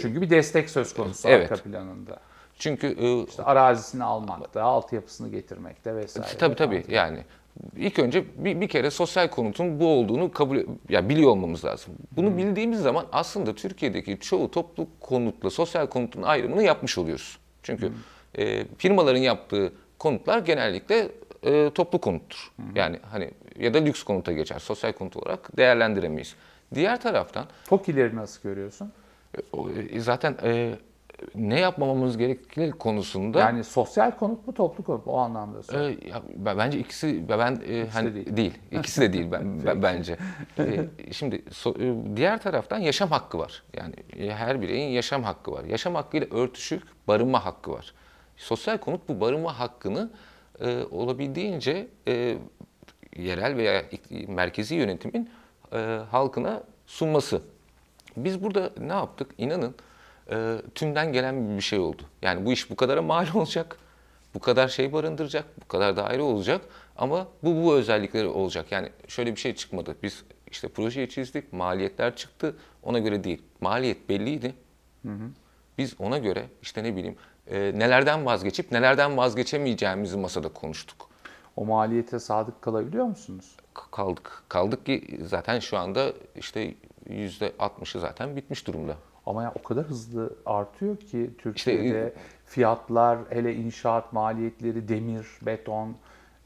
Çünkü 0.00 0.20
bir 0.20 0.30
destek 0.30 0.70
söz 0.70 0.94
konusu 0.94 1.28
Evet. 1.28 1.52
arka 1.52 1.62
planında. 1.62 2.20
Çünkü 2.60 2.86
e, 2.86 3.24
İşte 3.28 3.42
arazisini 3.42 4.04
almakta, 4.04 4.62
altyapısını 4.62 5.28
getirmekte 5.28 5.96
vesaire. 5.96 6.38
Tabii 6.38 6.54
tabii 6.54 6.84
yani 6.88 7.18
ilk 7.76 7.98
önce 7.98 8.24
bir, 8.36 8.60
bir 8.60 8.68
kere 8.68 8.90
sosyal 8.90 9.28
konutun 9.28 9.80
bu 9.80 9.86
olduğunu 9.86 10.32
kabul 10.32 10.58
ya 10.88 11.08
biliyor 11.08 11.30
olmamız 11.30 11.64
lazım. 11.64 11.94
Bunu 12.12 12.36
bildiğimiz 12.36 12.80
zaman 12.80 13.06
aslında 13.12 13.54
Türkiye'deki 13.54 14.18
çoğu 14.20 14.50
toplu 14.50 14.86
konutla 15.00 15.50
sosyal 15.50 15.86
konutun 15.86 16.22
ayrımını 16.22 16.62
yapmış 16.62 16.98
oluyoruz. 16.98 17.38
Çünkü 17.62 17.92
e, 18.38 18.66
firmaların 18.78 19.20
yaptığı 19.20 19.72
konutlar 19.98 20.38
genellikle 20.38 21.08
e, 21.42 21.70
toplu 21.74 22.00
konuttur. 22.00 22.52
Yani 22.74 22.98
hani 23.10 23.30
ya 23.58 23.74
da 23.74 23.78
lüks 23.78 24.02
konuta 24.02 24.32
geçer. 24.32 24.58
Sosyal 24.58 24.92
konut 24.92 25.16
olarak 25.16 25.56
değerlendiremeyiz. 25.56 26.34
Diğer 26.74 27.00
taraftan 27.00 27.46
TOKİ'leri 27.68 28.16
nasıl 28.16 28.42
görüyorsun? 28.42 28.92
e, 29.34 29.96
e, 29.96 30.00
zaten 30.00 30.36
e, 30.42 30.74
ne 31.34 31.60
yapmamamız 31.60 32.16
gerektiği 32.18 32.70
konusunda 32.70 33.40
Yani 33.40 33.64
sosyal 33.64 34.10
konut 34.18 34.46
mu 34.46 34.54
toplu 34.54 34.84
konut 34.84 35.06
mu? 35.06 35.12
O 35.12 35.16
anlamda 35.18 35.62
söylüyorum. 35.62 36.08
ya 36.08 36.22
ben- 36.36 36.58
bence 36.58 36.78
ikisi 36.78 37.28
ben 37.28 37.62
e, 37.68 37.86
hani 37.92 38.14
değil. 38.14 38.36
değil. 38.36 38.58
İkisi 38.70 39.00
de 39.00 39.12
değil 39.12 39.26
ben, 39.32 39.66
ben- 39.66 39.82
bence. 39.82 40.16
Ee, 40.58 40.86
şimdi 41.12 41.36
so- 41.36 41.82
e, 42.12 42.16
diğer 42.16 42.42
taraftan 42.42 42.78
yaşam 42.78 43.08
hakkı 43.10 43.38
var. 43.38 43.62
Yani 43.76 43.94
e, 44.18 44.30
her 44.34 44.60
bireyin 44.62 44.88
yaşam 44.90 45.22
hakkı 45.22 45.52
var. 45.52 45.64
Yaşam 45.64 45.94
hakkıyla 45.94 46.26
örtüşük 46.30 46.82
barınma 47.08 47.44
hakkı 47.44 47.72
var. 47.72 47.94
Sosyal 48.36 48.78
konut 48.78 49.08
bu 49.08 49.20
barınma 49.20 49.58
hakkını 49.60 50.10
e, 50.60 50.82
olabildiğince 50.90 51.88
e, 52.08 52.36
yerel 53.16 53.56
veya 53.56 53.82
merkezi 54.28 54.74
yönetimin 54.74 55.30
e, 55.72 55.76
halkına 56.10 56.62
sunması. 56.86 57.42
Biz 58.16 58.42
burada 58.44 58.70
ne 58.80 58.92
yaptık? 58.92 59.30
İnanın 59.38 59.74
e, 60.30 60.56
tümden 60.74 61.12
gelen 61.12 61.56
bir 61.56 61.62
şey 61.62 61.78
oldu. 61.78 62.02
Yani 62.22 62.46
bu 62.46 62.52
iş 62.52 62.70
bu 62.70 62.76
kadara 62.76 63.02
mal 63.02 63.26
olacak, 63.34 63.76
bu 64.34 64.38
kadar 64.38 64.68
şey 64.68 64.92
barındıracak, 64.92 65.44
bu 65.64 65.68
kadar 65.68 65.96
daire 65.96 66.22
olacak 66.22 66.60
ama 66.96 67.28
bu 67.42 67.64
bu 67.64 67.74
özellikleri 67.74 68.26
olacak. 68.26 68.72
Yani 68.72 68.88
şöyle 69.08 69.34
bir 69.34 69.40
şey 69.40 69.54
çıkmadı. 69.54 69.96
Biz 70.02 70.24
işte 70.50 70.68
projeyi 70.68 71.08
çizdik, 71.08 71.52
maliyetler 71.52 72.16
çıktı. 72.16 72.56
Ona 72.82 72.98
göre 72.98 73.24
değil. 73.24 73.42
Maliyet 73.60 74.08
belliydi. 74.08 74.54
Hı 75.02 75.12
hı. 75.12 75.30
Biz 75.78 76.00
ona 76.00 76.18
göre 76.18 76.46
işte 76.62 76.84
ne 76.84 76.96
bileyim 76.96 77.16
e, 77.46 77.72
nelerden 77.74 78.26
vazgeçip 78.26 78.72
nelerden 78.72 79.16
vazgeçemeyeceğimizi 79.16 80.16
masada 80.16 80.48
konuştuk. 80.48 81.10
O 81.56 81.64
maliyete 81.64 82.18
sadık 82.18 82.62
kalabiliyor 82.62 83.04
musunuz? 83.04 83.56
Kaldık. 83.90 84.42
Kaldık 84.48 84.86
ki 84.86 85.20
zaten 85.24 85.58
şu 85.58 85.78
anda 85.78 86.12
işte 86.36 86.74
yüzde 87.08 87.48
60'ı 87.48 88.00
zaten 88.00 88.36
bitmiş 88.36 88.66
durumda. 88.66 88.96
Ama 89.30 89.42
ya 89.42 89.52
o 89.60 89.62
kadar 89.62 89.84
hızlı 89.84 90.32
artıyor 90.46 90.96
ki 90.96 91.30
Türkiye'de 91.38 91.84
işte, 91.84 92.12
fiyatlar, 92.44 93.18
hele 93.30 93.54
inşaat 93.54 94.12
maliyetleri, 94.12 94.88
demir, 94.88 95.26
beton, 95.42 95.94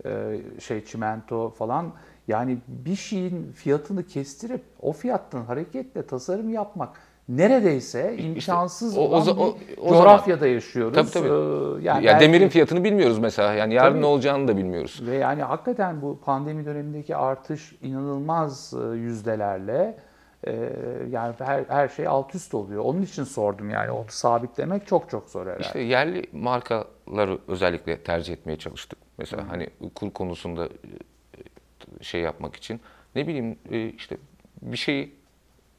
e, 0.05 0.40
şey 0.61 0.85
çimento 0.85 1.51
falan 1.51 1.92
yani 2.29 2.59
bir 2.68 2.97
şeyin 2.97 3.53
fiyatını 3.53 4.07
kestirip 4.07 4.62
o 4.83 4.92
fiyattan 4.92 5.44
hareketle 5.44 6.07
tasarım 6.07 6.51
yapmak 6.51 6.97
neredeyse 7.29 8.16
imkansız 8.16 8.88
işte, 8.88 9.01
o, 9.01 9.05
olan 9.05 9.38
o, 9.38 9.44
o, 9.44 9.57
o 9.81 9.88
coğrafyada 9.88 10.40
zaman, 10.40 10.53
yaşıyoruz. 10.53 10.94
Tabii 10.94 11.11
tabii. 11.11 11.29
Ee, 11.29 11.85
yani 11.85 12.07
ya 12.07 12.12
belki, 12.12 12.25
demirin 12.25 12.49
fiyatını 12.49 12.85
bilmiyoruz 12.85 13.18
mesela. 13.18 13.55
Yani 13.55 13.75
yarın 13.75 13.90
tabii, 13.90 14.03
ne 14.03 14.07
olacağını 14.07 14.49
da 14.49 14.57
bilmiyoruz. 14.57 15.03
Ve 15.07 15.16
yani 15.16 15.42
hakikaten 15.42 16.03
bu 16.03 16.18
pandemi 16.25 16.66
dönemindeki 16.66 17.16
artış 17.16 17.77
inanılmaz 17.83 18.75
e, 18.75 18.97
yüzdelerle 18.97 19.97
e, 20.46 20.70
yani 21.11 21.35
her, 21.38 21.64
her 21.68 21.88
şey 21.88 22.07
alt 22.07 22.35
üst 22.35 22.54
oluyor. 22.54 22.85
Onun 22.85 23.02
için 23.02 23.24
sordum 23.24 23.70
yani 23.70 23.90
onu 23.90 24.07
sabitlemek 24.09 24.87
çok 24.87 25.11
çok 25.11 25.30
zor 25.30 25.46
herhalde. 25.46 25.62
İşte 25.62 25.80
yerli 25.80 26.26
markaları 26.33 27.38
özellikle 27.48 28.00
tercih 28.00 28.33
etmeye 28.33 28.57
çalıştık. 28.57 28.98
Mesela 29.18 29.42
hmm. 29.42 29.50
hani 29.50 29.68
kur 29.94 30.11
konusunda 30.11 30.66
e, 30.66 32.04
şey 32.04 32.20
yapmak 32.20 32.57
için 32.57 32.80
ne 33.14 33.26
bileyim 33.26 33.59
işte 33.96 34.16
bir 34.62 34.76
şeyi 34.76 35.14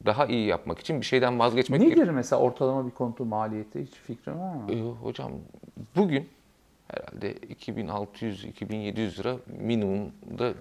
daha 0.06 0.26
iyi 0.26 0.46
yapmak 0.46 0.78
için 0.78 1.00
bir 1.00 1.06
şeyden 1.06 1.38
vazgeçmek 1.38 1.80
Nedir 1.80 1.94
gibi. 1.94 2.10
mesela 2.10 2.42
ortalama 2.42 2.86
bir 2.86 2.90
konutun 2.90 3.28
maliyeti? 3.28 3.82
Hiç 3.82 3.94
fikrin 3.94 4.40
var 4.40 4.54
mı? 4.54 4.72
Ee, 4.72 4.80
hocam 4.80 5.32
bugün 5.96 6.28
herhalde 6.88 7.32
2600-2700 7.32 9.18
lira 9.18 9.36
minimumda 9.46 10.52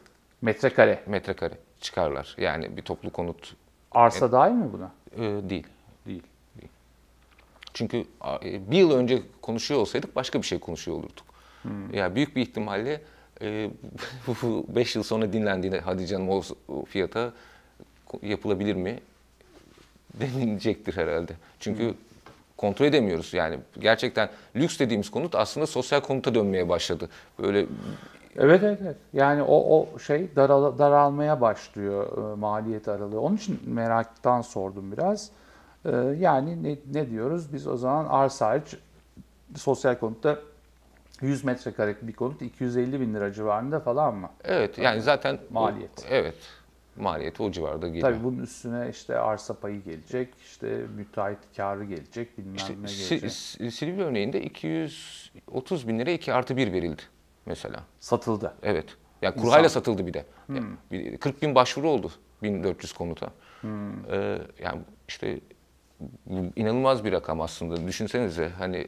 metrekare 0.42 1.04
metrekare 1.08 1.54
çıkarlar. 1.82 2.36
Yani 2.38 2.78
bir 2.78 2.82
toplu 2.82 3.10
konut. 3.10 3.56
Arsa 3.96 4.26
e, 4.26 4.32
dahil 4.32 4.54
mi 4.54 4.74
buna? 4.74 4.92
E, 5.16 5.50
değil. 5.50 5.68
Değil. 6.06 6.24
değil. 6.62 6.72
Çünkü 7.74 8.06
e, 8.44 8.72
bir 8.72 8.78
yıl 8.78 8.92
önce 8.92 9.22
konuşuyor 9.42 9.80
olsaydık 9.80 10.16
başka 10.16 10.42
bir 10.42 10.48
şey 10.48 10.60
konuşuyor 10.60 10.98
olurduk. 10.98 11.26
Hmm. 11.62 11.94
Ya 11.94 12.00
yani 12.00 12.16
büyük 12.16 12.36
bir 12.36 12.42
ihtimalle 12.42 13.02
5 13.42 14.96
e, 14.96 14.98
yıl 15.00 15.04
sonra 15.04 15.34
dinlendiğinde 15.34 15.80
hadi 15.80 16.08
canım 16.08 16.30
o, 16.30 16.42
o 16.68 16.86
fiyata 16.86 17.34
yapılabilir 18.22 18.76
mi? 18.76 19.00
denilecektir 20.20 20.98
herhalde. 20.98 21.34
Çünkü 21.60 21.94
kontrol 22.58 22.86
edemiyoruz. 22.86 23.34
Yani 23.34 23.60
gerçekten 23.80 24.30
lüks 24.56 24.80
dediğimiz 24.80 25.12
konut 25.12 25.36
aslında 25.36 25.68
sosyal 25.68 26.02
konuta 26.02 26.36
dönmeye 26.36 26.70
başladı. 26.70 27.10
Böyle 27.40 27.66
Evet 28.40 28.64
evet 28.64 28.80
evet. 28.84 28.98
Yani 29.14 29.44
o 29.44 29.80
o 29.80 30.00
şey 30.00 30.36
daral, 30.36 30.78
daralmaya 30.78 31.42
başlıyor 31.42 32.32
e, 32.32 32.36
maliyet 32.36 32.88
aralığı. 32.88 33.22
Onun 33.22 33.36
için 33.36 33.60
meraktan 33.66 34.42
sordum 34.42 34.92
biraz. 34.92 35.30
E, 35.86 35.92
yani 36.20 36.64
ne, 36.64 36.78
ne 36.94 37.10
diyoruz? 37.10 37.54
Biz 37.54 37.68
o 37.68 37.78
zaman 37.78 38.06
arsa 38.06 38.48
hariç 38.48 38.76
sosyal 39.56 39.96
konutta 39.96 40.40
100 41.22 41.44
metrekarelik 41.44 42.08
bir 42.08 42.14
konut 42.14 42.42
250 42.42 43.02
bin 43.02 43.14
lira 43.14 43.34
civarında 43.34 43.80
falan 43.80 44.16
mı? 44.16 44.30
Evet 44.44 44.78
yani 44.78 45.02
zaten 45.02 45.40
maliyet. 45.50 46.00
O, 46.00 46.08
evet 46.10 46.36
maliyeti 46.98 47.44
o 47.44 47.52
civarda 47.52 47.88
geliyor. 47.88 48.12
Tabii 48.12 48.24
bunun 48.24 48.38
üstüne 48.38 48.90
işte 48.90 49.20
arsa 49.20 49.54
payı 49.54 49.84
gelecek, 49.84 50.30
işte 50.46 50.82
müteahhit 50.98 51.40
karı 51.58 51.84
gelecek, 51.86 52.38
bilmem 52.38 52.56
işte, 52.56 52.74
ne 52.74 53.18
gelecek. 53.18 53.32
Silivri 53.74 54.04
örneğinde 54.04 54.42
230 54.42 55.88
bin 55.88 56.00
lira 56.00 56.12
2 56.12 56.34
artı 56.34 56.58
1 56.58 56.74
verildi 56.74 57.02
mesela. 57.46 57.84
Satıldı. 58.00 58.54
Evet. 58.64 58.86
Yani 59.22 59.36
kurayla 59.36 59.60
İnsan. 59.60 59.68
satıldı 59.80 60.08
bir 60.08 60.14
de. 60.14 60.26
Hmm. 60.48 60.56
Yani 60.92 61.18
40 61.18 61.42
bin 61.42 61.56
başvuru 61.56 61.90
oldu 61.90 62.12
1400 62.44 62.94
konuta. 62.94 63.30
Hmm. 63.62 64.12
Ee, 64.12 64.42
yani 64.64 64.82
işte 65.08 65.40
inanılmaz 66.56 67.04
bir 67.04 67.12
rakam 67.12 67.42
aslında. 67.42 67.88
Düşünsenize 67.88 68.50
hani 68.50 68.88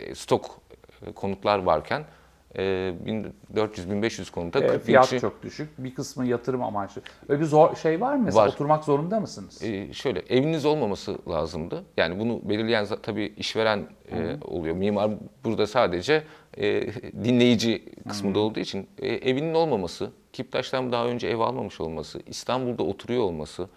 e, 0.00 0.14
stok 0.14 0.60
e, 1.06 1.12
konutlar 1.12 1.58
varken 1.58 2.04
1400-1500 2.54 4.28
e, 4.28 4.30
konuta. 4.30 4.58
E, 4.58 4.78
fiyat 4.78 5.04
kişi... 5.04 5.20
çok 5.20 5.42
düşük. 5.42 5.68
Bir 5.78 5.94
kısmı 5.94 6.26
yatırım 6.26 6.62
amaçlı. 6.62 7.02
Öyle 7.28 7.40
bir 7.40 7.46
zor 7.46 7.76
şey 7.76 8.00
var 8.00 8.14
mı? 8.14 8.22
Mesela 8.24 8.44
var. 8.44 8.48
oturmak 8.48 8.84
zorunda 8.84 9.20
mısınız? 9.20 9.62
E, 9.62 9.92
şöyle 9.92 10.20
eviniz 10.20 10.64
olmaması 10.64 11.18
lazımdı. 11.28 11.84
Yani 11.96 12.18
bunu 12.18 12.40
belirleyen 12.48 12.86
tabii 13.02 13.34
işveren 13.36 13.86
e, 14.12 14.36
oluyor. 14.44 14.76
Mimar 14.76 15.10
burada 15.44 15.66
sadece 15.66 16.22
e, 16.56 16.92
dinleyici 17.24 17.84
kısmında 18.08 18.38
Hı. 18.38 18.42
olduğu 18.42 18.60
için 18.60 18.88
e, 18.98 19.08
evinin 19.08 19.54
olmaması, 19.54 20.10
Kiptaş'tan 20.32 20.92
daha 20.92 21.06
önce 21.06 21.28
ev 21.28 21.38
almamış 21.38 21.80
olması, 21.80 22.20
İstanbul'da 22.26 22.82
oturuyor 22.82 23.22
olması 23.22 23.68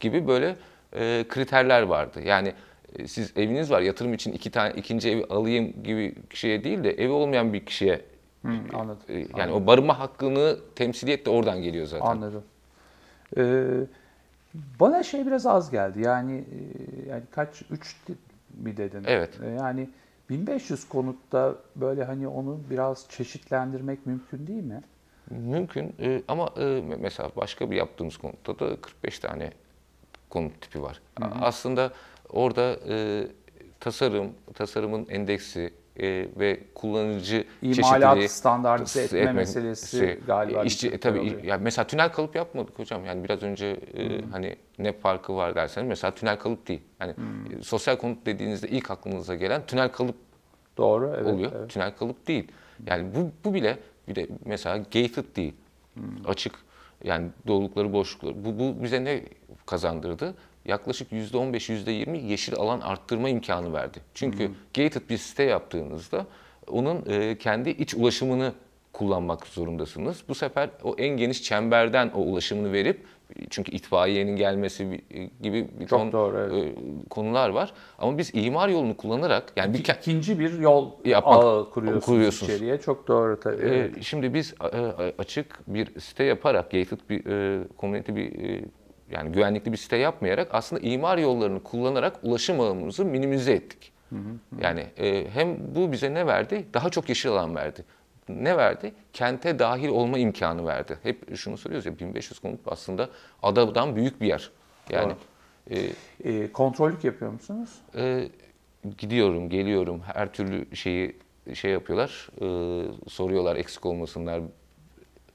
gibi 0.00 0.28
böyle 0.28 0.56
e, 0.92 1.24
kriterler 1.28 1.82
vardı. 1.82 2.20
Yani 2.24 2.52
e, 2.98 3.06
siz 3.06 3.32
eviniz 3.36 3.70
var 3.70 3.80
yatırım 3.80 4.14
için 4.14 4.32
iki 4.32 4.50
tane 4.50 4.72
ikinci 4.76 5.10
evi 5.10 5.24
alayım 5.24 5.82
gibi 5.84 6.14
kişiye 6.30 6.64
değil 6.64 6.84
de 6.84 6.90
evi 6.90 7.12
olmayan 7.12 7.52
bir 7.52 7.66
kişiye 7.66 8.11
Hmm, 8.42 8.74
anladım. 8.74 9.02
Yani 9.08 9.26
anladım. 9.34 9.62
o 9.62 9.66
barınma 9.66 9.98
hakkını 9.98 10.58
temsiliyet 10.74 11.26
de 11.26 11.30
oradan 11.30 11.62
geliyor 11.62 11.86
zaten. 11.86 12.06
Anladım. 12.06 12.42
Ee, 13.36 13.64
bana 14.80 15.02
şey 15.02 15.26
biraz 15.26 15.46
az 15.46 15.70
geldi. 15.70 16.00
Yani 16.00 16.32
e, 16.32 17.08
yani 17.08 17.22
kaç 17.30 17.62
3 17.70 17.96
mi 18.54 18.76
dedin? 18.76 19.02
Evet. 19.06 19.30
Ee, 19.44 19.48
yani 19.48 19.88
1500 20.30 20.88
konutta 20.88 21.54
böyle 21.76 22.04
hani 22.04 22.28
onu 22.28 22.60
biraz 22.70 23.06
çeşitlendirmek 23.08 24.06
mümkün 24.06 24.46
değil 24.46 24.64
mi? 24.64 24.82
Mümkün 25.30 25.94
ee, 26.00 26.22
ama 26.28 26.50
e, 26.58 26.82
mesela 27.00 27.30
başka 27.36 27.70
bir 27.70 27.76
yaptığımız 27.76 28.16
konutta 28.16 28.58
da 28.58 28.76
45 28.80 29.18
tane 29.18 29.52
konut 30.30 30.60
tipi 30.60 30.82
var. 30.82 31.00
Hı 31.18 31.24
hı. 31.24 31.30
Aslında 31.40 31.92
orada 32.28 32.76
e, 32.88 33.26
tasarım, 33.80 34.32
tasarımın 34.54 35.06
endeksi, 35.08 35.74
e, 36.02 36.28
ve 36.36 36.60
kullanıcı 36.74 37.44
İmalat 37.62 37.76
çeşitliliği 37.76 38.28
standartize 38.28 39.02
etme, 39.02 39.18
etme 39.18 39.32
meselesi 39.32 39.96
şey, 39.98 40.20
galiba. 40.26 40.62
Işçi, 40.62 40.88
e, 40.88 40.98
tabii 40.98 41.40
ya 41.44 41.58
mesela 41.58 41.86
tünel 41.86 42.12
kalıp 42.12 42.36
yapmadık 42.36 42.78
hocam. 42.78 43.04
Yani 43.04 43.24
biraz 43.24 43.42
önce 43.42 43.66
e, 43.66 44.08
hmm. 44.08 44.30
hani 44.30 44.56
ne 44.78 44.92
farkı 44.92 45.36
var 45.36 45.54
derseniz 45.54 45.88
mesela 45.88 46.14
tünel 46.14 46.38
kalıp 46.38 46.68
değil. 46.68 46.80
Hani 46.98 47.16
hmm. 47.16 47.58
E, 47.58 47.62
sosyal 47.62 47.96
konut 47.96 48.26
dediğinizde 48.26 48.68
ilk 48.68 48.90
aklınıza 48.90 49.34
gelen 49.34 49.66
tünel 49.66 49.88
kalıp 49.88 50.16
Doğru, 50.76 51.12
evet, 51.16 51.34
oluyor. 51.34 51.52
Evet. 51.56 51.70
Tünel 51.70 51.96
kalıp 51.96 52.26
değil. 52.26 52.48
Yani 52.86 53.14
bu, 53.14 53.30
bu 53.44 53.54
bile 53.54 53.78
bir 54.08 54.14
de 54.14 54.26
mesela 54.44 54.76
gated 54.76 55.36
değil. 55.36 55.54
Hmm. 55.94 56.02
Açık 56.26 56.54
yani 57.04 57.28
dolulukları, 57.46 57.92
boşlukları. 57.92 58.44
Bu, 58.44 58.58
bu 58.58 58.82
bize 58.82 59.04
ne 59.04 59.22
kazandırdı? 59.66 60.34
Yaklaşık 60.64 61.12
%15, 61.12 61.72
%20 61.72 62.16
yeşil 62.26 62.54
alan 62.54 62.80
arttırma 62.80 63.28
imkanı 63.28 63.72
verdi. 63.72 63.98
Çünkü 64.14 64.48
hmm. 64.48 64.54
gated 64.74 65.10
bir 65.10 65.18
site 65.18 65.42
yaptığınızda 65.42 66.26
onun 66.70 67.04
e, 67.08 67.38
kendi 67.38 67.70
iç 67.70 67.94
ulaşımını 67.94 68.52
kullanmak 68.92 69.46
zorundasınız. 69.46 70.22
Bu 70.28 70.34
sefer 70.34 70.70
o 70.82 70.94
en 70.98 71.16
geniş 71.16 71.42
çemberden 71.42 72.10
o 72.14 72.20
ulaşımını 72.20 72.72
verip 72.72 73.06
çünkü 73.50 73.72
itfaiyenin 73.72 74.36
gelmesi 74.36 75.00
gibi 75.42 75.68
bir 75.80 75.86
Çok 75.86 75.98
ton 75.98 76.12
doğru, 76.12 76.38
evet. 76.38 76.66
E, 76.66 77.08
konular 77.10 77.48
var. 77.48 77.72
Ama 77.98 78.18
biz 78.18 78.30
imar 78.34 78.68
yolunu 78.68 78.96
kullanarak 78.96 79.52
yani 79.56 79.74
bir 79.74 79.78
ikinci 79.78 80.38
bir 80.38 80.58
yol 80.58 80.90
yapmak, 81.04 81.44
ağı 81.44 81.70
kuruyorsunuz, 81.70 82.06
kuruyorsunuz 82.06 82.52
içeriye. 82.52 82.80
Çok 82.80 83.08
doğru 83.08 83.40
tabii. 83.40 83.62
Evet. 83.62 84.02
Şimdi 84.02 84.34
biz 84.34 84.54
açık 85.18 85.60
bir 85.66 86.00
site 86.00 86.24
yaparak 86.24 86.70
gated 86.70 86.98
bir 87.10 87.22
community 87.78 88.14
bir 88.14 88.32
yani 89.12 89.32
güvenlikli 89.32 89.72
bir 89.72 89.76
site 89.76 89.96
yapmayarak 89.96 90.48
aslında 90.52 90.82
imar 90.82 91.18
yollarını 91.18 91.62
kullanarak 91.62 92.16
ulaşım 92.22 92.60
ağımızı 92.60 93.04
minimize 93.04 93.52
ettik. 93.52 93.92
Hı 94.10 94.16
hı. 94.16 94.60
Yani 94.60 94.86
e, 94.98 95.30
hem 95.30 95.74
bu 95.74 95.92
bize 95.92 96.14
ne 96.14 96.26
verdi? 96.26 96.66
Daha 96.74 96.90
çok 96.90 97.08
yeşil 97.08 97.30
alan 97.30 97.54
verdi. 97.56 97.84
Ne 98.28 98.56
verdi? 98.56 98.92
Kente 99.12 99.58
dahil 99.58 99.88
olma 99.88 100.18
imkanı 100.18 100.66
verdi. 100.66 100.98
Hep 101.02 101.36
şunu 101.36 101.56
soruyoruz 101.56 101.86
ya 101.86 101.98
1500 101.98 102.38
konut 102.38 102.60
aslında 102.66 103.08
adadan 103.42 103.96
büyük 103.96 104.20
bir 104.20 104.26
yer. 104.26 104.50
Yani 104.90 105.12
e, 105.70 105.88
e, 106.24 106.52
kontrollük 106.52 107.04
yapıyor 107.04 107.32
musunuz? 107.32 107.70
E, 107.96 108.28
gidiyorum, 108.98 109.48
geliyorum. 109.48 110.02
Her 110.14 110.32
türlü 110.32 110.76
şeyi 110.76 111.16
şey 111.54 111.70
yapıyorlar, 111.70 112.28
e, 112.40 112.46
soruyorlar 113.08 113.56
eksik 113.56 113.86
olmasınlar. 113.86 114.40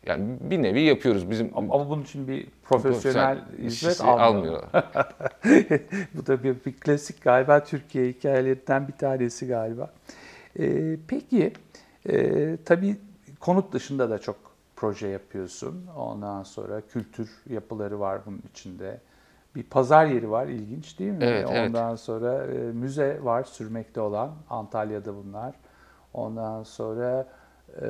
Yani 0.08 0.38
bir 0.42 0.64
nevi 0.64 0.82
yapıyoruz. 0.82 1.30
Bizim 1.30 1.52
Ama, 1.56 1.76
ama 1.76 1.90
bunun 1.90 2.04
için 2.04 2.28
bir 2.28 2.48
profesyonel 2.64 3.40
hizmet 3.58 4.02
almıyor. 4.02 4.20
almıyorlar. 4.20 4.70
Bu 6.14 6.26
da 6.28 6.44
bir, 6.44 6.56
bir 6.66 6.74
klasik 6.74 7.22
galiba 7.22 7.64
Türkiye 7.64 8.10
hikayelerinden 8.10 8.88
bir 8.88 8.94
tanesi 8.94 9.48
galiba. 9.48 9.90
Ee, 10.60 10.98
peki 11.08 11.54
e, 12.10 12.58
tabii 12.66 12.98
konut 13.40 13.74
dışında 13.74 14.10
da 14.10 14.20
çok 14.20 14.36
proje 14.76 15.08
yapıyorsun. 15.08 15.86
Ondan 15.98 16.44
sonra 16.44 16.82
kültür 16.82 17.30
yapıları 17.50 18.00
var 18.00 18.22
bunun 18.26 18.42
içinde. 18.52 19.00
Bir 19.56 19.64
pazar 19.64 20.06
yeri 20.06 20.32
var 20.32 20.48
ilginç 20.48 21.00
değil 21.00 21.12
mi? 21.12 21.24
Evet, 21.24 21.48
evet. 21.52 21.70
Ondan 21.70 21.96
sonra 21.96 22.46
e, 22.46 22.58
müze 22.58 23.20
var 23.24 23.44
sürmekte 23.44 24.02
olan 24.02 24.32
Antalya'da 24.50 25.16
bunlar. 25.16 25.56
Ondan 26.14 26.64
sonra 26.64 27.28
e, 27.82 27.88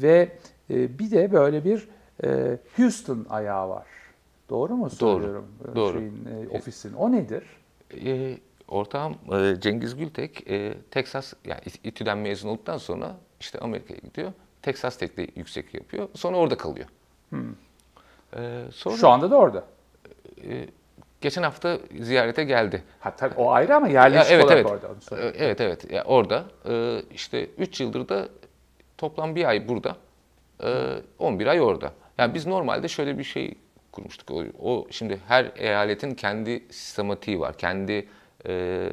ve 0.00 0.28
e, 0.70 0.98
bir 0.98 1.10
de 1.10 1.32
böyle 1.32 1.64
bir 1.64 1.88
e, 2.24 2.58
Houston 2.76 3.26
ayağı 3.30 3.68
var. 3.68 3.86
Doğru 4.50 4.76
mu 4.76 4.90
söylüyorum? 4.90 5.46
E, 5.72 5.76
doğru. 5.76 5.98
Şeyin, 5.98 6.28
e, 6.52 6.56
ofisin. 6.58 6.92
O 6.92 7.12
nedir? 7.12 7.42
E, 8.04 8.38
ortağım 8.68 9.14
Cengiz 9.60 9.96
Gültek, 9.96 10.46
Texas, 10.90 11.32
yani 11.44 11.60
İTÜ'den 11.84 12.18
mezun 12.18 12.48
olduktan 12.48 12.78
sonra 12.78 13.16
işte 13.40 13.58
Amerika'ya 13.58 14.00
gidiyor. 14.04 14.32
Texas 14.62 14.96
Tech'te 14.96 15.26
yüksek 15.36 15.74
yapıyor. 15.74 16.08
Sonra 16.14 16.36
orada 16.36 16.56
kalıyor. 16.56 16.86
E, 18.36 18.62
sonra 18.72 18.96
Şu 18.96 19.08
anda 19.08 19.30
da 19.30 19.36
orada. 19.36 19.64
e, 20.48 20.66
geçen 21.20 21.42
hafta 21.42 21.78
ziyarete 22.00 22.44
geldi. 22.44 22.82
Ha 23.00 23.16
tabii 23.16 23.34
o 23.36 23.50
ayrı 23.50 23.76
ama 23.76 23.88
yerleşik 23.88 24.30
Ya, 24.30 24.36
evet, 24.36 24.44
olarak 24.44 24.58
evet. 24.58 24.70
orada. 24.70 24.88
Onu 24.88 25.00
söyleyeyim. 25.00 25.34
Evet 25.38 25.60
evet. 25.60 25.90
Ya 25.92 26.04
orada 26.04 26.44
e, 26.68 27.02
işte 27.10 27.46
3 27.58 27.80
yıldır 27.80 28.08
da 28.08 28.28
toplam 29.04 29.34
bir 29.36 29.44
ay 29.44 29.68
burada. 29.68 29.96
e, 30.62 31.02
11 31.18 31.46
ay 31.46 31.60
orada. 31.60 31.92
Yani 32.18 32.34
biz 32.34 32.46
normalde 32.46 32.88
şöyle 32.88 33.18
bir 33.18 33.24
şey 33.24 33.54
kurmuştuk. 33.92 34.30
O, 34.30 34.44
o 34.62 34.86
şimdi 34.90 35.20
her 35.28 35.52
eyaletin 35.56 36.14
kendi 36.14 36.64
sistematiği 36.70 37.40
var. 37.40 37.58
Kendi 37.58 38.08
e, 38.46 38.88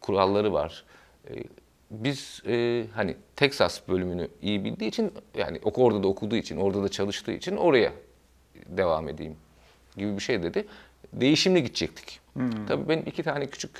kuralları 0.00 0.52
var. 0.52 0.84
E, 1.28 1.32
biz 1.90 2.42
e, 2.46 2.84
hani 2.94 3.16
Texas 3.36 3.88
bölümünü 3.88 4.28
iyi 4.42 4.64
bildiği 4.64 4.88
için 4.88 5.12
yani 5.38 5.60
orada 5.64 6.02
da 6.02 6.08
okuduğu 6.08 6.36
için, 6.36 6.56
orada 6.56 6.82
da 6.82 6.88
çalıştığı 6.88 7.32
için 7.32 7.56
oraya 7.56 7.92
devam 8.66 9.08
edeyim 9.08 9.36
gibi 9.96 10.16
bir 10.16 10.22
şey 10.22 10.42
dedi. 10.42 10.66
Değişimli 11.12 11.62
gidecektik. 11.62 12.20
Tabii 12.68 12.88
benim 12.88 13.06
iki 13.06 13.22
tane 13.22 13.46
küçük 13.46 13.70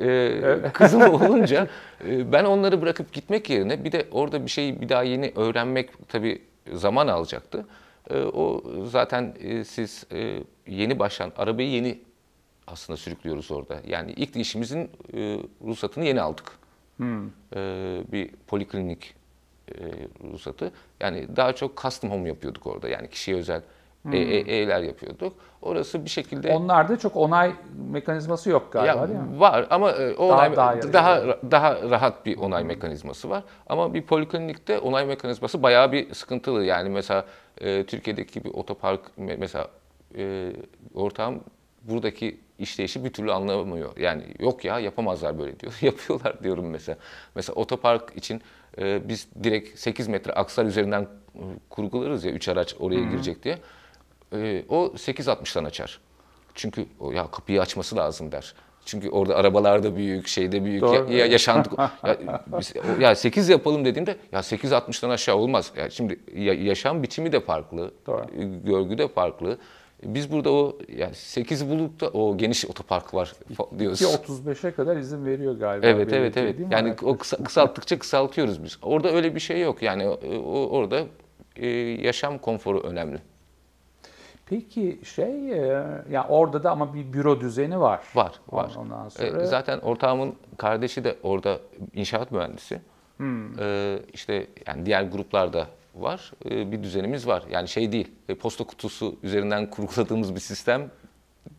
e, 0.00 0.40
kızım 0.74 1.02
olunca 1.02 1.68
e, 2.08 2.32
ben 2.32 2.44
onları 2.44 2.82
bırakıp 2.82 3.12
gitmek 3.12 3.50
yerine 3.50 3.84
bir 3.84 3.92
de 3.92 4.06
orada 4.10 4.44
bir 4.44 4.50
şeyi 4.50 4.80
bir 4.80 4.88
daha 4.88 5.02
yeni 5.02 5.32
öğrenmek 5.36 5.90
tabii 6.08 6.42
zaman 6.72 7.08
alacaktı. 7.08 7.66
E, 8.10 8.18
o 8.18 8.62
zaten 8.84 9.34
e, 9.40 9.64
siz 9.64 10.06
e, 10.12 10.42
yeni 10.66 10.98
başlan 10.98 11.32
arabayı 11.36 11.70
yeni 11.70 11.98
aslında 12.66 12.96
sürüklüyoruz 12.96 13.50
orada. 13.50 13.80
Yani 13.86 14.12
ilk 14.12 14.36
işimizin 14.36 14.90
e, 15.14 15.38
ruhsatını 15.66 16.04
yeni 16.04 16.20
aldık. 16.20 16.52
E, 17.56 18.02
bir 18.12 18.30
poliklinik 18.46 19.14
e, 19.68 19.74
ruhsatı. 20.32 20.72
Yani 21.00 21.36
daha 21.36 21.52
çok 21.52 21.82
custom 21.82 22.10
home 22.10 22.28
yapıyorduk 22.28 22.66
orada. 22.66 22.88
Yani 22.88 23.10
kişiye 23.10 23.36
özel 23.36 23.62
e, 24.12 24.18
e- 24.18 24.62
evler 24.62 24.82
yapıyorduk. 24.82 25.32
Orası 25.62 26.04
bir 26.04 26.10
şekilde 26.10 26.54
Onlarda 26.54 26.98
çok 26.98 27.16
onay 27.16 27.52
mekanizması 27.90 28.50
yok 28.50 28.72
galiba 28.72 29.00
ya, 29.00 29.08
değil 29.08 29.18
mi? 29.20 29.40
var 29.40 29.66
ama 29.70 29.90
e, 29.92 30.14
o 30.14 30.28
Daha- 30.28 30.38
onay 30.38 30.56
daha 30.56 30.92
daha 30.92 31.22
daha, 31.50 31.90
rahat 31.90 32.26
bir 32.26 32.36
onay 32.38 32.64
mekanizması 32.64 33.30
var. 33.30 33.42
Ama 33.66 33.94
bir 33.94 34.02
poliklinikte 34.02 34.78
onay 34.78 35.06
mekanizması 35.06 35.62
bayağı 35.62 35.92
bir 35.92 36.14
sıkıntılı. 36.14 36.64
Yani 36.64 36.88
mesela 36.88 37.24
e, 37.60 37.84
Türkiye'deki 37.86 38.44
bir 38.44 38.50
otopark 38.54 39.00
me- 39.20 39.36
mesela 39.36 39.68
e, 40.16 40.52
ortağım 40.94 41.40
buradaki 41.82 42.40
işleyişi 42.58 43.04
bir 43.04 43.12
türlü 43.12 43.32
anlamıyor. 43.32 43.96
Yani 43.96 44.22
yok 44.38 44.64
ya 44.64 44.78
yapamazlar 44.80 45.38
böyle 45.38 45.60
diyor. 45.60 45.72
Yapıyorlar 45.80 46.42
diyorum 46.42 46.70
mesela. 46.70 46.98
Mesela 47.34 47.54
otopark 47.54 48.16
için 48.16 48.42
e, 48.78 49.08
biz 49.08 49.28
direkt 49.42 49.78
8 49.78 50.08
metre 50.08 50.32
aksar 50.32 50.64
üzerinden 50.64 51.02
e, 51.34 51.40
kurgularız 51.70 52.24
ya 52.24 52.32
3 52.32 52.48
araç 52.48 52.74
oraya 52.80 53.00
girecek 53.04 53.42
diye. 53.42 53.58
E, 54.32 54.64
o 54.68 54.84
8.60'dan 54.96 55.64
açar. 55.64 56.00
Çünkü 56.54 56.86
o 57.00 57.12
ya 57.12 57.30
kapıyı 57.30 57.60
açması 57.60 57.96
lazım 57.96 58.32
der. 58.32 58.54
Çünkü 58.84 59.10
orada 59.10 59.36
arabalar 59.36 59.82
da 59.82 59.96
büyük, 59.96 60.28
şeyde 60.28 60.64
büyük, 60.64 60.82
Doğru, 60.82 61.12
ya, 61.12 61.18
ya 61.18 61.26
yaşantı 61.26 61.70
ya, 62.06 62.44
biz- 62.58 62.74
ya 63.00 63.14
8 63.14 63.48
yapalım 63.48 63.84
dediğimde 63.84 64.16
ya 64.32 64.40
8.60'dan 64.42 65.10
aşağı 65.10 65.36
olmaz. 65.36 65.72
Ya 65.76 65.90
şimdi 65.90 66.20
ya- 66.36 66.54
yaşam 66.54 67.02
biçimi 67.02 67.32
de 67.32 67.40
farklı, 67.40 67.90
Doğru. 68.06 68.22
e, 68.38 68.44
görgü 68.44 68.98
de 68.98 69.08
farklı. 69.08 69.58
Biz 70.02 70.32
burada 70.32 70.52
o 70.52 70.78
yani 70.96 71.14
8 71.14 71.68
bulup 71.70 72.00
da 72.00 72.08
o 72.08 72.36
geniş 72.36 72.64
otopark 72.66 73.14
var 73.14 73.32
diyoruz. 73.78 73.98
Ki 73.98 74.04
35'e 74.04 74.70
kadar 74.70 74.96
izin 74.96 75.26
veriyor 75.26 75.58
galiba. 75.58 75.86
Evet 75.86 76.12
evet 76.12 76.36
evet. 76.36 76.56
Yani 76.70 76.94
o 77.02 77.16
kısa- 77.18 77.44
kısalttıkça 77.44 77.98
kısaltıyoruz 77.98 78.64
biz. 78.64 78.78
Orada 78.82 79.10
öyle 79.12 79.34
bir 79.34 79.40
şey 79.40 79.60
yok. 79.60 79.82
Yani 79.82 80.08
o- 80.08 80.68
orada 80.70 81.02
e, 81.56 81.66
yaşam 82.06 82.38
konforu 82.38 82.80
önemli. 82.80 83.18
Peki 84.50 85.00
şey, 85.04 85.52
e, 85.52 85.84
ya 86.10 86.26
orada 86.28 86.62
da 86.64 86.70
ama 86.70 86.94
bir 86.94 87.12
büro 87.12 87.40
düzeni 87.40 87.80
var. 87.80 88.00
Var, 88.14 88.32
var. 88.52 88.72
Ondan 88.78 89.06
E, 89.06 89.10
sonra 89.10 89.46
zaten 89.46 89.78
ortağımın 89.78 90.34
kardeşi 90.56 91.04
de 91.04 91.16
orada 91.22 91.58
inşaat 91.94 92.32
mühendisi. 92.32 92.80
Hmm. 93.16 93.60
E, 93.60 93.98
işte 94.12 94.46
yani 94.66 94.86
diğer 94.86 95.02
gruplarda 95.02 95.66
var. 95.94 96.32
E, 96.50 96.72
bir 96.72 96.82
düzenimiz 96.82 97.26
var. 97.26 97.42
Yani 97.50 97.68
şey 97.68 97.92
değil. 97.92 98.12
e, 98.28 98.34
posta 98.34 98.64
kutusu 98.64 99.16
üzerinden 99.22 99.70
kurguladığımız 99.70 100.34
bir 100.34 100.40
sistem 100.40 100.90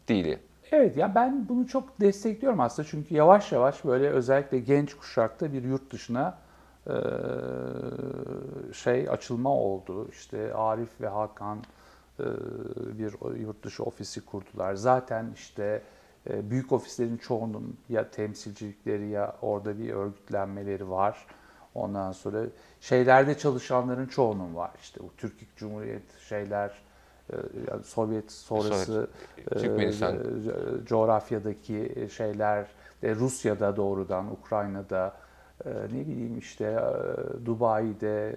değil. 0.07 0.37
Evet 0.71 0.97
ya 0.97 1.15
ben 1.15 1.49
bunu 1.49 1.67
çok 1.67 2.01
destekliyorum 2.01 2.59
aslında 2.59 2.87
çünkü 2.91 3.15
yavaş 3.15 3.51
yavaş 3.51 3.85
böyle 3.85 4.09
özellikle 4.09 4.59
genç 4.59 4.93
kuşakta 4.93 5.53
bir 5.53 5.63
yurt 5.63 5.91
dışına 5.93 6.37
e, 6.87 6.93
şey 8.73 9.09
açılma 9.09 9.49
oldu. 9.49 10.07
İşte 10.11 10.53
Arif 10.53 11.01
ve 11.01 11.07
Hakan 11.07 11.57
e, 11.57 11.61
bir 12.97 13.37
yurt 13.39 13.63
dışı 13.63 13.83
ofisi 13.83 14.25
kurdular. 14.25 14.75
Zaten 14.75 15.31
işte 15.35 15.81
e, 16.29 16.49
büyük 16.49 16.71
ofislerin 16.71 17.17
çoğunun 17.17 17.77
ya 17.89 18.09
temsilcilikleri 18.09 19.09
ya 19.09 19.35
orada 19.41 19.79
bir 19.79 19.93
örgütlenmeleri 19.93 20.89
var. 20.89 21.25
Ondan 21.75 22.11
sonra 22.11 22.41
şeylerde 22.81 23.37
çalışanların 23.37 24.05
çoğunun 24.05 24.55
var. 24.55 24.71
İşte 24.81 24.99
bu 25.03 25.09
Türk 25.17 25.55
Cumhuriyet 25.55 26.17
şeyler 26.29 26.71
e, 27.33 27.35
yani 27.71 27.83
Sovyet 27.83 28.31
sonrası 28.31 29.07
Sovyet, 29.53 29.93
e, 29.93 29.97
co- 29.97 30.85
coğrafyadaki 30.85 32.07
şeyler 32.15 32.67
de 33.01 33.15
Rusya'da 33.15 33.75
doğrudan, 33.75 34.31
Ukrayna'da, 34.31 35.13
e, 35.65 35.69
ne 35.69 36.07
bileyim 36.07 36.37
işte 36.37 36.65
e, 36.65 37.45
Dubai'de, 37.45 38.29
e, 38.29 38.33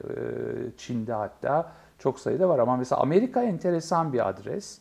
Çin'de 0.77 1.13
hatta 1.13 1.73
çok 2.03 2.21
sayıda 2.21 2.49
var. 2.49 2.59
Ama 2.59 2.77
mesela 2.77 3.01
Amerika 3.01 3.43
enteresan 3.43 4.13
bir 4.13 4.29
adres. 4.29 4.79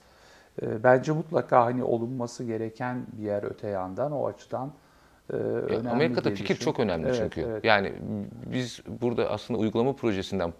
E, 0.61 0.83
Bence 0.83 1.11
mutlaka 1.11 1.65
hani 1.65 1.83
olunması 1.83 2.43
gereken 2.43 3.05
bir 3.13 3.23
yer 3.23 3.43
öte 3.43 3.67
yandan 3.67 4.11
o 4.11 4.27
açıdan 4.27 4.71
e, 5.33 5.35
önemli 5.35 5.89
Amerika'da 5.89 6.31
fikir 6.31 6.55
çok 6.55 6.79
önemli 6.79 7.07
Evet, 7.07 7.17
çünkü. 7.17 7.41
evet. 7.41 7.65
Yani 7.65 7.93
biz 8.45 8.81
burada 9.01 9.29
aslında 9.29 9.59
uygulama 9.59 9.93
projesinden 9.93 10.53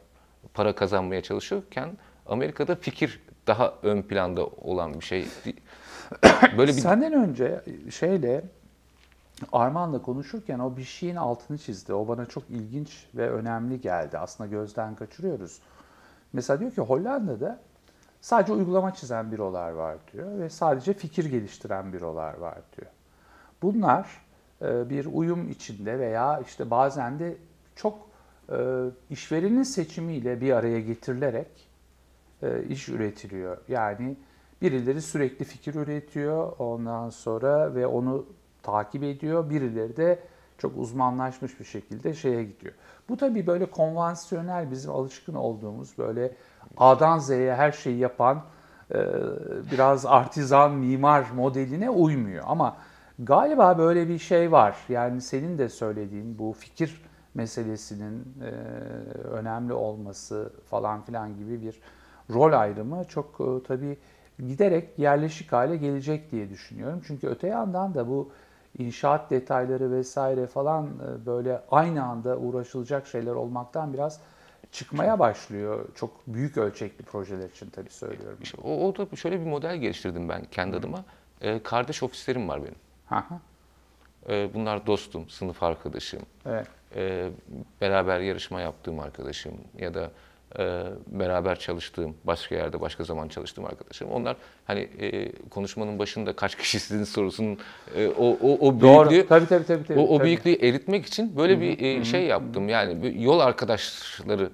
para 0.54 0.76
kazanmaya 0.76 1.22
çalışırken 1.22 1.90
Amerika'da 2.26 2.76
fikir 2.76 3.22
daha 3.48 3.74
ön 3.84 4.02
planda 4.02 4.46
olan 4.46 4.94
bir 4.94 5.06
şey. 5.06 5.26
Böyle 6.58 6.72
bir 6.72 6.78
Senden 6.78 7.14
önce 7.14 7.62
şeyle 7.90 8.44
Arman'la 9.52 10.02
konuşurken 10.02 10.60
o 10.60 10.78
bir 10.78 10.84
şeyin 10.84 11.16
altını 11.16 11.58
çizdi. 11.58 11.94
O 11.94 12.08
bana 12.08 12.26
çok 12.26 12.44
ilginç 12.50 13.06
ve 13.16 13.30
önemli 13.30 13.82
geldi. 13.82 14.18
Aslında 14.18 14.50
gözden 14.50 14.96
kaçırıyoruz. 14.96 15.60
Mesela 16.34 16.60
diyor 16.60 16.72
ki 16.72 16.82
Hollanda'da 16.82 17.60
sadece 18.22 18.54
uygulama 18.54 18.94
çizen 18.94 19.32
bürolar 19.32 19.72
var 19.72 19.98
diyor 20.14 20.40
ve 20.40 20.50
sadece 20.50 20.94
fikir 20.94 21.26
geliştiren 21.26 21.94
bürolar 21.94 22.34
var 22.34 22.58
diyor. 22.78 22.92
Bunlar 23.62 24.08
e, 24.62 24.90
bir 24.90 25.06
uyum 25.06 25.50
içinde 25.50 26.00
veya 26.00 26.40
işte 26.40 26.70
bazen 26.70 27.20
de 27.20 27.38
çok 27.76 28.10
e, 28.52 28.58
işverenin 29.10 29.64
seçimiyle 29.64 30.42
bir 30.42 30.52
araya 30.52 30.80
getirilerek 30.80 31.70
e, 32.44 32.64
iş 32.64 32.90
üretiliyor. 32.90 33.58
Yani 33.68 34.16
birileri 34.62 35.02
sürekli 35.02 35.46
fikir 35.46 35.76
üretiyor 35.76 36.54
ondan 36.60 37.10
sonra 37.10 37.76
ve 37.76 37.88
onu 37.88 38.26
takip 38.64 39.04
ediyor. 39.04 39.50
Birileri 39.50 39.98
de 39.98 40.20
çok 40.62 40.78
uzmanlaşmış 40.78 41.60
bir 41.60 41.66
şekilde 41.66 42.14
şeye 42.14 42.44
gidiyor. 42.44 42.74
Bu 43.10 43.18
tabii 43.18 43.48
böyle 43.48 43.66
konvansiyonel 43.66 44.72
bizim 44.72 44.92
alışkın 44.92 45.34
olduğumuz 45.34 45.98
böyle 45.98 46.36
A'dan 46.78 47.20
Z'ye 47.20 47.56
her 47.56 47.72
şeyi 47.72 47.98
yapan 47.98 48.44
e, 48.94 49.00
biraz 49.72 50.06
artizan 50.06 50.72
mimar 50.72 51.26
modeline 51.36 51.90
uymuyor. 51.90 52.44
Ama 52.48 52.76
Galiba 53.24 53.78
böyle 53.78 54.08
bir 54.08 54.20
şey 54.20 54.52
var. 54.52 54.76
Yani 54.90 55.22
senin 55.22 55.58
de 55.58 55.70
söylediğin 55.70 56.40
bu 56.40 56.54
fikir 56.54 57.02
meselesinin 57.34 58.36
e, 58.42 58.50
önemli 59.28 59.74
olması 59.74 60.54
falan 60.70 61.02
filan 61.02 61.38
gibi 61.38 61.62
bir 61.62 61.82
rol 62.34 62.54
ayrımı 62.54 63.04
çok 63.04 63.42
e, 63.42 63.68
tabii 63.68 63.98
giderek 64.40 65.00
yerleşik 65.00 65.52
hale 65.52 65.78
gelecek 65.78 66.32
diye 66.32 66.50
düşünüyorum. 66.50 67.02
Çünkü 67.08 67.28
öte 67.28 67.48
yandan 67.48 67.94
da 67.96 68.08
bu 68.08 68.32
inşaat 68.78 69.30
detayları 69.32 69.92
vesaire 69.92 70.48
falan 70.48 70.86
e, 70.88 71.26
böyle 71.26 71.62
aynı 71.72 72.04
anda 72.04 72.38
uğraşılacak 72.38 73.08
şeyler 73.08 73.32
olmaktan 73.32 73.94
biraz 73.94 74.20
çıkmaya 74.72 75.20
başlıyor. 75.20 75.86
Çok 75.96 76.28
büyük 76.28 76.58
ölçekli 76.58 77.04
projeler 77.06 77.50
için 77.50 77.70
tabii 77.70 77.90
söylüyorum. 77.90 78.38
İşte 78.42 78.58
o, 78.64 78.88
o 78.88 78.96
da 78.98 79.16
şöyle 79.16 79.40
bir 79.40 79.46
model 79.46 79.78
geliştirdim 79.78 80.30
ben 80.30 80.46
kendi 80.52 80.78
adıma. 80.78 81.04
Ee, 81.42 81.64
kardeş 81.64 82.04
ofislerim 82.04 82.50
var 82.50 82.62
benim. 82.62 82.76
Aha, 83.12 83.40
Ee, 84.30 84.50
bunlar 84.54 84.88
dostum, 84.88 85.30
sınıf 85.30 85.64
arkadaşım, 85.64 86.22
evet. 86.46 86.68
e, 86.96 87.30
beraber 87.82 88.20
yarışma 88.20 88.62
yaptığım 88.62 89.00
arkadaşım 89.00 89.54
ya 89.78 89.94
da 89.94 90.12
e, 90.60 90.84
beraber 91.08 91.60
çalıştığım, 91.60 92.16
başka 92.24 92.56
yerde 92.56 92.82
başka 92.82 93.04
zaman 93.04 93.28
çalıştığım 93.28 93.66
arkadaşım. 93.66 94.12
Onlar 94.12 94.36
hani 94.66 94.80
e, 95.00 95.32
konuşmanın 95.50 96.00
başında 96.00 96.34
kaç 96.34 96.58
kişisiniz 96.58 97.10
sorusunun 97.10 97.58
e, 97.96 98.08
o, 98.08 98.38
o, 98.42 98.68
o 98.68 98.82
Doğru. 98.82 99.10
büyüklüğü 99.10 99.28
Tabii 99.28 99.48
tabii 99.48 99.66
tabii. 99.66 99.84
tabii, 99.88 100.00
o, 100.00 100.04
o 100.04 100.18
tabii. 100.18 100.26
büyüklüğü 100.26 100.68
eritmek 100.68 101.06
için 101.06 101.38
böyle 101.38 101.62
bir 101.62 101.80
e, 101.80 102.06
şey 102.06 102.24
yaptım. 102.26 102.70
Yani 102.70 103.24
yol 103.24 103.40
arkadaşları 103.40 104.50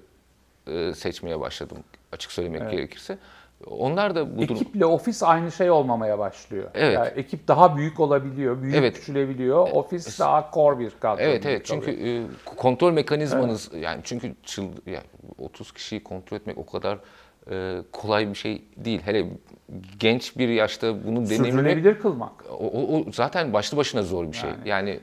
e, 0.67 0.93
seçmeye 0.93 1.39
başladım 1.39 1.77
açık 2.11 2.31
söylemek 2.31 2.71
gerekirse. 2.71 3.17
Onlar 3.65 4.15
da 4.15 4.37
bu 4.37 4.41
durum 4.41 4.55
Ekiple 4.55 4.85
ofis 4.85 5.23
aynı 5.23 5.51
şey 5.51 5.71
olmamaya 5.71 6.19
başlıyor. 6.19 6.69
Evet. 6.73 6.95
Yani 6.95 7.07
ekip 7.07 7.47
daha 7.47 7.77
büyük 7.77 7.99
olabiliyor, 7.99 8.61
büyük 8.61 8.75
Evet. 8.75 8.95
küçülebiliyor. 8.99 9.67
Ofis 9.71 10.19
daha 10.19 10.51
core 10.53 10.79
bir 10.79 10.91
kadro. 10.99 11.21
Evet 11.21 11.45
evet 11.45 11.65
çünkü 11.65 11.91
e, 11.91 12.23
kontrol 12.55 12.91
mekanizmanız 12.91 13.71
yani 13.79 14.01
çünkü 14.03 14.35
çıl, 14.43 14.63
yani 14.85 15.03
30 15.37 15.71
kişiyi 15.71 16.03
kontrol 16.03 16.37
etmek 16.37 16.57
o 16.57 16.65
kadar 16.65 16.99
e, 17.51 17.77
kolay 17.91 18.29
bir 18.29 18.35
şey 18.35 18.61
değil. 18.77 19.01
Hele 19.05 19.25
genç 19.99 20.37
bir 20.37 20.49
yaşta 20.49 21.03
bunu 21.05 21.25
deneyimlemek 21.25 21.51
sürdürülebilir 21.53 21.99
kılmak. 21.99 22.31
o, 22.49 22.53
o- 22.67 22.97
o 22.99 23.03
zaten 23.11 23.53
başlı 23.53 23.77
başına 23.77 24.01
zor 24.01 24.27
bir 24.31 24.37
şey. 24.37 24.49
Yani, 24.65 24.99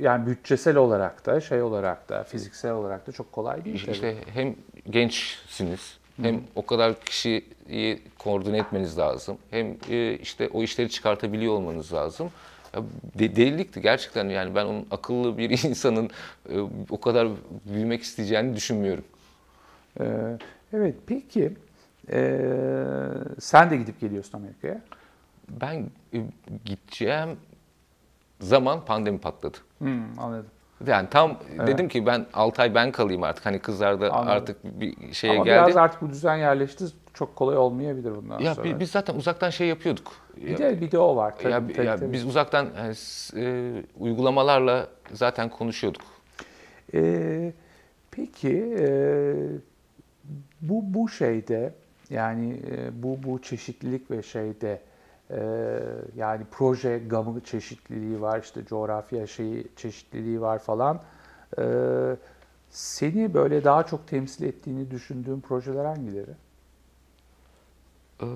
Yani 0.00 0.26
bütçesel 0.26 0.76
olarak 0.76 1.26
da, 1.26 1.40
şey 1.40 1.62
olarak 1.62 2.08
da, 2.08 2.22
fiziksel 2.24 2.72
olarak 2.72 3.06
da 3.06 3.12
çok 3.12 3.32
kolay 3.32 3.64
değil. 3.64 3.80
tabii. 3.84 3.92
işte 3.94 4.14
hem 4.34 4.54
gençsiniz 4.90 5.97
hem 6.22 6.40
o 6.54 6.66
kadar 6.66 7.00
kişiyi 7.00 8.02
koordine 8.18 8.58
etmeniz 8.58 8.98
lazım. 8.98 9.38
Hem 9.50 9.76
e, 9.90 10.14
işte 10.14 10.48
o 10.48 10.62
işleri 10.62 10.90
çıkartabiliyor 10.90 11.52
olmanız 11.52 11.92
lazım. 11.92 12.30
De, 13.18 13.36
delilikti 13.36 13.80
gerçekten 13.80 14.28
yani 14.28 14.54
ben 14.54 14.64
onun 14.64 14.86
akıllı 14.90 15.38
bir 15.38 15.50
insanın 15.68 16.10
e, 16.50 16.60
o 16.90 17.00
kadar 17.00 17.28
büyümek 17.64 18.02
isteyeceğini 18.02 18.56
düşünmüyorum. 18.56 19.04
Ee, 20.00 20.38
evet, 20.72 20.94
peki 21.06 21.52
ee, 22.12 22.40
sen 23.40 23.70
de 23.70 23.76
gidip 23.76 24.00
geliyorsun 24.00 24.38
Amerika'ya. 24.38 24.80
Ben 25.48 25.90
e, 26.14 26.22
gideceğim 26.64 27.36
zaman 28.40 28.84
pandemi 28.84 29.18
patladı. 29.18 29.58
Hmm, 29.78 30.18
anladım. 30.18 30.50
Yani 30.86 31.08
tam 31.10 31.38
dedim 31.66 31.88
ki 31.88 32.06
ben 32.06 32.26
6 32.34 32.62
ay 32.62 32.74
ben 32.74 32.92
kalayım 32.92 33.22
artık. 33.22 33.46
Hani 33.46 33.58
kızlar 33.58 34.00
da 34.00 34.10
Anladım. 34.12 34.28
artık 34.32 34.64
bir 34.64 35.12
şeye 35.12 35.32
Ama 35.34 35.44
geldi. 35.44 35.62
biraz 35.66 35.76
artık 35.76 36.02
bu 36.02 36.10
düzen 36.10 36.36
yerleşti. 36.36 36.84
Çok 37.14 37.36
kolay 37.36 37.56
olmayabilir 37.56 38.16
bundan 38.16 38.38
Ya 38.40 38.54
sonra. 38.54 38.64
bi- 38.68 38.80
biz 38.80 38.90
zaten 38.90 39.14
uzaktan 39.14 39.50
şey 39.50 39.68
yapıyorduk. 39.68 40.12
bir 40.36 40.58
de 40.58 40.80
bir 40.80 40.90
de 40.90 40.98
o 40.98 41.16
var. 41.16 41.34
Tabii, 41.36 41.52
ya, 41.52 41.58
tabii, 41.60 41.86
ya 41.86 41.96
tabii. 41.96 42.12
biz 42.12 42.24
uzaktan 42.26 42.66
yani, 42.76 42.94
e, 43.46 43.72
uygulamalarla 43.98 44.86
zaten 45.12 45.48
konuşuyorduk. 45.48 46.02
Ee, 46.94 47.52
peki 48.10 48.74
e, 48.78 49.34
bu 50.60 50.82
bu 50.94 51.08
şeyde 51.08 51.72
yani 52.10 52.52
e, 52.70 53.02
bu 53.02 53.18
bu 53.22 53.42
çeşitlilik 53.42 54.10
ve 54.10 54.22
şeyde 54.22 54.80
e, 55.30 55.38
yani 56.16 56.44
proje 56.50 56.98
gamı 56.98 57.40
çeşitliliği 57.40 58.20
var 58.20 58.40
işte 58.42 58.64
coğrafya 58.64 59.26
şeyi 59.26 59.66
çeşitliliği 59.76 60.40
var 60.40 60.58
falan. 60.58 61.00
E, 61.58 61.64
seni 62.70 63.34
böyle 63.34 63.64
daha 63.64 63.86
çok 63.86 64.08
temsil 64.08 64.44
ettiğini 64.44 64.90
düşündüğün 64.90 65.40
projeler 65.40 65.84
hangileri? 65.84 66.30
Ee, 68.22 68.26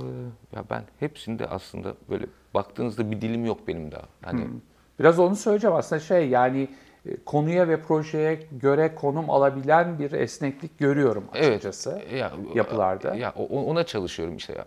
ya 0.56 0.64
ben 0.70 0.82
hepsinde 1.00 1.46
aslında 1.46 1.94
böyle 2.10 2.26
baktığınızda 2.54 3.10
bir 3.10 3.20
dilim 3.20 3.44
yok 3.44 3.68
benim 3.68 3.92
daha. 3.92 4.02
Hani 4.22 4.46
Biraz 4.98 5.18
onu 5.18 5.36
söyleyeceğim 5.36 5.76
aslında 5.76 6.00
şey 6.00 6.28
yani 6.28 6.68
e, 7.06 7.16
konuya 7.24 7.68
ve 7.68 7.82
projeye 7.82 8.34
göre 8.52 8.94
konum 8.94 9.30
alabilen 9.30 9.98
bir 9.98 10.12
esneklik 10.12 10.78
görüyorum 10.78 11.24
Evet. 11.34 11.48
açıkçası. 11.48 12.02
ya, 12.14 12.32
yapılarda. 12.54 13.14
Ya 13.14 13.32
ona 13.50 13.84
çalışıyorum 13.84 14.36
işte 14.36 14.52
ya. 14.52 14.64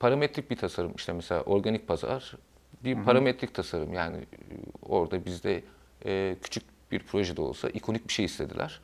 Parametrik 0.00 0.50
bir 0.50 0.56
tasarım 0.56 0.92
işte 0.96 1.12
mesela 1.12 1.42
organik 1.42 1.88
pazar 1.88 2.36
bir 2.84 3.04
parametrik 3.04 3.54
tasarım 3.54 3.92
yani 3.92 4.16
e, 4.16 4.54
orada 4.82 5.24
bizde 5.24 5.62
e, 6.06 6.36
küçük 6.42 6.62
bir 6.92 6.98
projede 6.98 7.40
olsa 7.40 7.68
ikonik 7.68 8.08
bir 8.08 8.12
şey 8.12 8.24
istediler. 8.24 8.80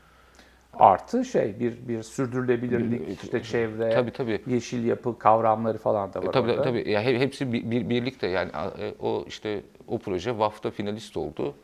Artı 0.72 1.24
şey 1.24 1.60
bir 1.60 1.88
bir 1.88 2.02
sürdürülebilirlik 2.02 3.22
işte 3.22 3.42
çevre, 3.42 3.90
Tabii, 3.90 4.10
tabii. 4.10 4.40
yeşil 4.46 4.84
yapı 4.84 5.18
kavramları 5.18 5.78
falan 5.78 6.12
da 6.14 6.22
var 6.22 6.28
E, 6.28 6.30
Tabii 6.30 6.50
orada. 6.50 6.62
tabii. 6.62 6.90
Ya 6.90 7.02
he- 7.02 7.18
hepsi 7.18 7.52
bir, 7.52 7.70
bir- 7.70 7.88
birlikte 7.90 8.26
yani 8.26 8.50
e, 8.78 8.94
o 9.00 9.24
işte 9.28 9.60
o 9.88 9.98
proje 9.98 10.30
WAF'ta 10.30 10.70
finalist 10.70 11.16
oldu. 11.16 11.54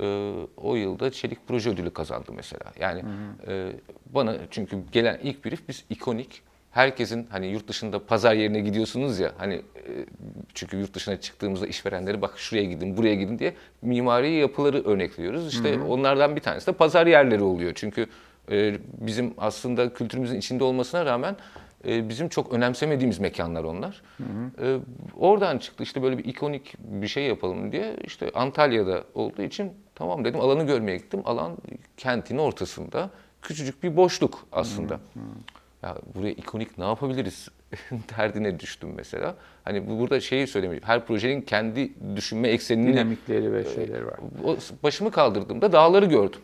Ee, 0.00 0.32
o 0.56 0.74
yılda 0.76 1.10
Çelik 1.10 1.48
Proje 1.48 1.70
Ödülü 1.70 1.90
kazandı 1.90 2.32
mesela. 2.36 2.72
Yani 2.80 3.02
e, 3.48 3.72
bana 4.06 4.36
çünkü 4.50 4.78
gelen 4.92 5.18
ilk 5.22 5.44
brief 5.44 5.68
biz 5.68 5.84
ikonik 5.90 6.42
herkesin 6.76 7.26
hani 7.30 7.46
yurt 7.46 7.68
dışında 7.68 8.06
pazar 8.06 8.34
yerine 8.34 8.60
gidiyorsunuz 8.60 9.18
ya 9.18 9.32
hani 9.38 9.54
e, 9.54 9.62
çünkü 10.54 10.76
yurt 10.76 10.94
dışına 10.94 11.20
çıktığımızda 11.20 11.66
işverenleri 11.66 12.22
bak 12.22 12.38
şuraya 12.38 12.64
gidin 12.64 12.96
buraya 12.96 13.14
gidin 13.14 13.38
diye 13.38 13.54
mimari 13.82 14.32
yapıları 14.32 14.84
örnekliyoruz. 14.84 15.48
İşte 15.48 15.68
onlardan 15.88 16.36
bir 16.36 16.40
tanesi 16.40 16.66
de 16.66 16.72
pazar 16.72 17.06
yerleri 17.06 17.42
oluyor. 17.42 17.72
Çünkü 17.74 18.06
e, 18.50 18.76
bizim 19.00 19.34
aslında 19.38 19.94
kültürümüzün 19.94 20.38
içinde 20.38 20.64
olmasına 20.64 21.06
rağmen 21.06 21.36
e, 21.88 22.08
bizim 22.08 22.28
çok 22.28 22.52
önemsemediğimiz 22.52 23.18
mekanlar 23.18 23.64
onlar. 23.64 24.02
E, 24.62 24.78
oradan 25.16 25.58
çıktı 25.58 25.82
işte 25.82 26.02
böyle 26.02 26.18
bir 26.18 26.24
ikonik 26.24 26.74
bir 26.78 27.08
şey 27.08 27.24
yapalım 27.24 27.72
diye 27.72 27.96
işte 28.04 28.30
Antalya'da 28.34 29.04
olduğu 29.14 29.42
için 29.42 29.72
tamam 29.94 30.24
dedim 30.24 30.40
alanı 30.40 30.66
görmeye 30.66 30.96
gittim. 30.96 31.22
Alan 31.24 31.56
kentin 31.96 32.38
ortasında 32.38 33.10
küçücük 33.42 33.82
bir 33.82 33.96
boşluk 33.96 34.46
aslında. 34.52 35.00
Ya 35.86 35.96
buraya 36.14 36.30
ikonik 36.30 36.78
ne 36.78 36.84
yapabiliriz 36.84 37.48
derdine 38.18 38.60
düştüm 38.60 38.92
mesela. 38.96 39.34
Hani 39.64 39.88
bu 39.88 39.98
burada 39.98 40.20
şeyi 40.20 40.46
söylemiş. 40.46 40.78
Her 40.82 41.06
projenin 41.06 41.40
kendi 41.40 41.92
düşünme 42.16 42.48
eksenini 42.48 42.92
dinamikleri 42.92 43.52
ve 43.52 43.64
şeyleri 43.64 44.06
var. 44.06 44.16
o 44.44 44.56
başımı 44.82 45.10
kaldırdığımda 45.10 45.72
dağları 45.72 46.06
gördüm. 46.06 46.40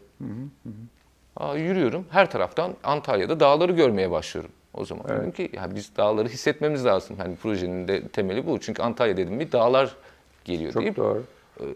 Aa, 1.36 1.56
yürüyorum 1.56 2.06
her 2.10 2.30
taraftan 2.30 2.74
Antalya'da 2.84 3.40
dağları 3.40 3.72
görmeye 3.72 4.10
başlıyorum. 4.10 4.50
O 4.74 4.84
zaman 4.84 5.08
dedim 5.08 5.32
ki 5.32 5.50
ya 5.52 5.74
biz 5.74 5.96
dağları 5.96 6.28
hissetmemiz 6.28 6.84
lazım. 6.84 7.16
Hani 7.18 7.36
projenin 7.36 7.88
de 7.88 8.08
temeli 8.08 8.46
bu. 8.46 8.60
Çünkü 8.60 8.82
Antalya 8.82 9.16
dedim 9.16 9.34
mi 9.34 9.52
dağlar 9.52 9.96
geliyor 10.44 10.72
Çok 10.72 10.82
deyip 10.82 10.96
doğru. 10.96 11.24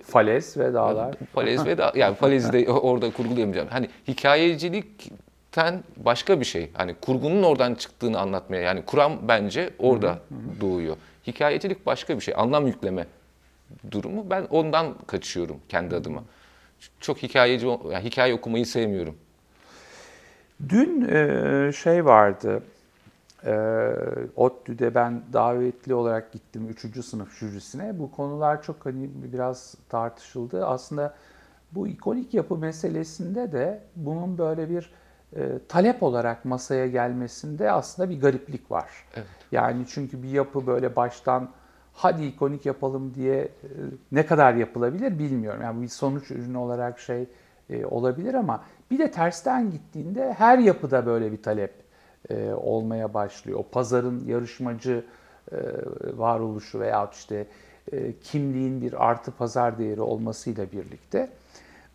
Falez 0.04 0.56
ve 0.56 0.74
dağlar. 0.74 1.14
Falez 1.34 1.66
ve 1.66 1.78
dağ, 1.78 1.92
yani 1.96 2.14
falezi 2.14 2.52
de 2.52 2.70
orada 2.72 3.10
kurgulayamayacağım. 3.10 3.68
Hani 3.68 3.88
hikayecilikten 5.56 6.04
başka 6.04 6.40
bir 6.40 6.44
şey. 6.44 6.70
Hani 6.74 6.94
kurgunun 6.94 7.42
oradan 7.42 7.74
çıktığını 7.74 8.18
anlatmaya 8.18 8.62
yani 8.62 8.84
kuram 8.84 9.18
bence 9.28 9.70
orada 9.78 10.18
doğuyor. 10.60 10.96
Hikayecilik 11.26 11.86
başka 11.86 12.16
bir 12.16 12.20
şey. 12.20 12.34
Anlam 12.36 12.66
yükleme 12.66 13.06
durumu. 13.90 14.30
Ben 14.30 14.46
ondan 14.50 14.94
kaçıyorum 15.06 15.56
kendi 15.68 15.96
adıma. 15.96 16.22
Çok 17.00 17.22
hikayeci, 17.22 17.66
yani 17.66 18.04
hikaye 18.04 18.34
okumayı 18.34 18.66
sevmiyorum. 18.66 19.16
Dün 20.68 21.08
e, 21.08 21.72
şey 21.72 22.04
vardı. 22.04 22.62
E, 23.44 23.54
ODTÜ'de 24.36 24.94
ben 24.94 25.22
davetli 25.32 25.94
olarak 25.94 26.32
gittim 26.32 26.68
3. 26.68 27.04
sınıf 27.04 27.38
jürisine. 27.38 27.98
Bu 27.98 28.10
konular 28.10 28.62
çok 28.62 28.86
hani 28.86 29.10
biraz 29.32 29.74
tartışıldı. 29.88 30.66
Aslında 30.66 31.14
bu 31.72 31.88
ikonik 31.88 32.34
yapı 32.34 32.56
meselesinde 32.56 33.52
de 33.52 33.80
bunun 33.96 34.38
böyle 34.38 34.70
bir 34.70 34.90
e, 35.36 35.58
talep 35.68 36.02
olarak 36.02 36.44
masaya 36.44 36.86
gelmesinde 36.86 37.72
aslında 37.72 38.10
bir 38.10 38.20
gariplik 38.20 38.70
var. 38.70 38.90
Evet. 39.14 39.26
Yani 39.52 39.84
çünkü 39.88 40.22
bir 40.22 40.28
yapı 40.28 40.66
böyle 40.66 40.96
baştan 40.96 41.48
hadi 41.92 42.24
ikonik 42.24 42.66
yapalım 42.66 43.14
diye 43.14 43.42
e, 43.42 43.48
ne 44.12 44.26
kadar 44.26 44.54
yapılabilir 44.54 45.18
bilmiyorum. 45.18 45.62
Yani 45.62 45.82
bir 45.82 45.88
sonuç 45.88 46.30
ürünü 46.30 46.56
olarak 46.56 46.98
şey 46.98 47.26
e, 47.70 47.86
olabilir 47.86 48.34
ama 48.34 48.64
bir 48.90 48.98
de 48.98 49.10
tersten 49.10 49.70
gittiğinde 49.70 50.32
her 50.32 50.58
yapıda 50.58 51.06
böyle 51.06 51.32
bir 51.32 51.42
talep 51.42 51.74
e, 52.30 52.52
olmaya 52.52 53.14
başlıyor. 53.14 53.58
O 53.58 53.62
pazarın 53.62 54.24
yarışmacı 54.26 55.04
e, 55.52 55.56
varoluşu 56.16 56.80
veyahut 56.80 57.14
işte 57.14 57.46
e, 57.92 58.12
kimliğin 58.18 58.80
bir 58.80 59.06
artı 59.06 59.30
pazar 59.30 59.78
değeri 59.78 60.00
olmasıyla 60.00 60.72
birlikte. 60.72 61.30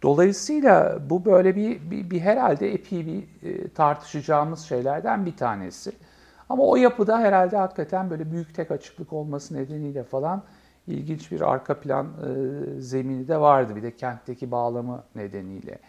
Dolayısıyla 0.02 1.00
bu 1.10 1.26
böyle 1.26 1.56
bir, 1.56 1.92
bir, 1.92 2.10
bir 2.10 2.20
herhalde 2.20 2.74
epey 2.74 3.06
bir 3.06 3.50
e, 3.50 3.68
tartışacağımız 3.68 4.60
şeylerden 4.60 5.26
bir 5.26 5.38
tanesi. 5.38 5.92
Ama 6.50 6.64
o 6.64 6.76
yapıda 6.76 7.20
herhalde 7.20 7.58
hakikaten 7.58 8.10
böyle 8.10 8.32
büyük 8.32 8.56
tek 8.56 8.72
açıklık 8.72 9.14
olması 9.14 9.56
nedeniyle 9.58 10.04
falan 10.04 10.44
ilginç 10.88 11.32
bir 11.32 11.42
arka 11.42 11.80
plan 11.80 12.08
e, 12.08 12.82
zemini 12.82 13.28
de 13.28 13.40
vardı. 13.40 13.76
Bir 13.76 13.84
de 13.84 13.96
kentteki 13.96 14.52
bağlamı 14.52 15.04
nedeniyle 15.16 15.80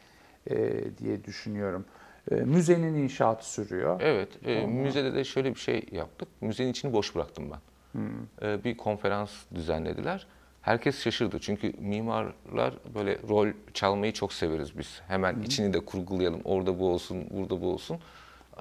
e, 0.50 0.84
diye 0.98 1.24
düşünüyorum. 1.24 1.84
E, 2.30 2.34
müzenin 2.34 2.94
inşaatı 2.94 3.52
sürüyor. 3.52 4.00
Evet, 4.00 4.28
e, 4.44 4.66
müzede 4.66 5.14
de 5.14 5.24
şöyle 5.24 5.54
bir 5.54 5.60
şey 5.60 5.86
yaptık. 5.92 6.28
Müzenin 6.40 6.70
içini 6.70 6.92
boş 6.92 7.14
bıraktım 7.14 7.50
ben. 7.50 7.60
Hmm. 8.00 8.50
E, 8.50 8.64
bir 8.64 8.76
konferans 8.76 9.30
düzenlediler. 9.54 10.26
Herkes 10.62 11.02
şaşırdı 11.02 11.38
çünkü 11.40 11.72
mimarlar 11.78 12.74
böyle 12.94 13.18
rol 13.28 13.48
çalmayı 13.74 14.12
çok 14.12 14.32
severiz 14.32 14.78
biz. 14.78 15.00
Hemen 15.08 15.34
hmm. 15.34 15.42
içini 15.42 15.72
de 15.72 15.80
kurgulayalım. 15.80 16.40
Orada 16.44 16.78
bu 16.78 16.88
olsun, 16.88 17.26
burada 17.30 17.60
bu 17.60 17.72
olsun. 17.72 17.98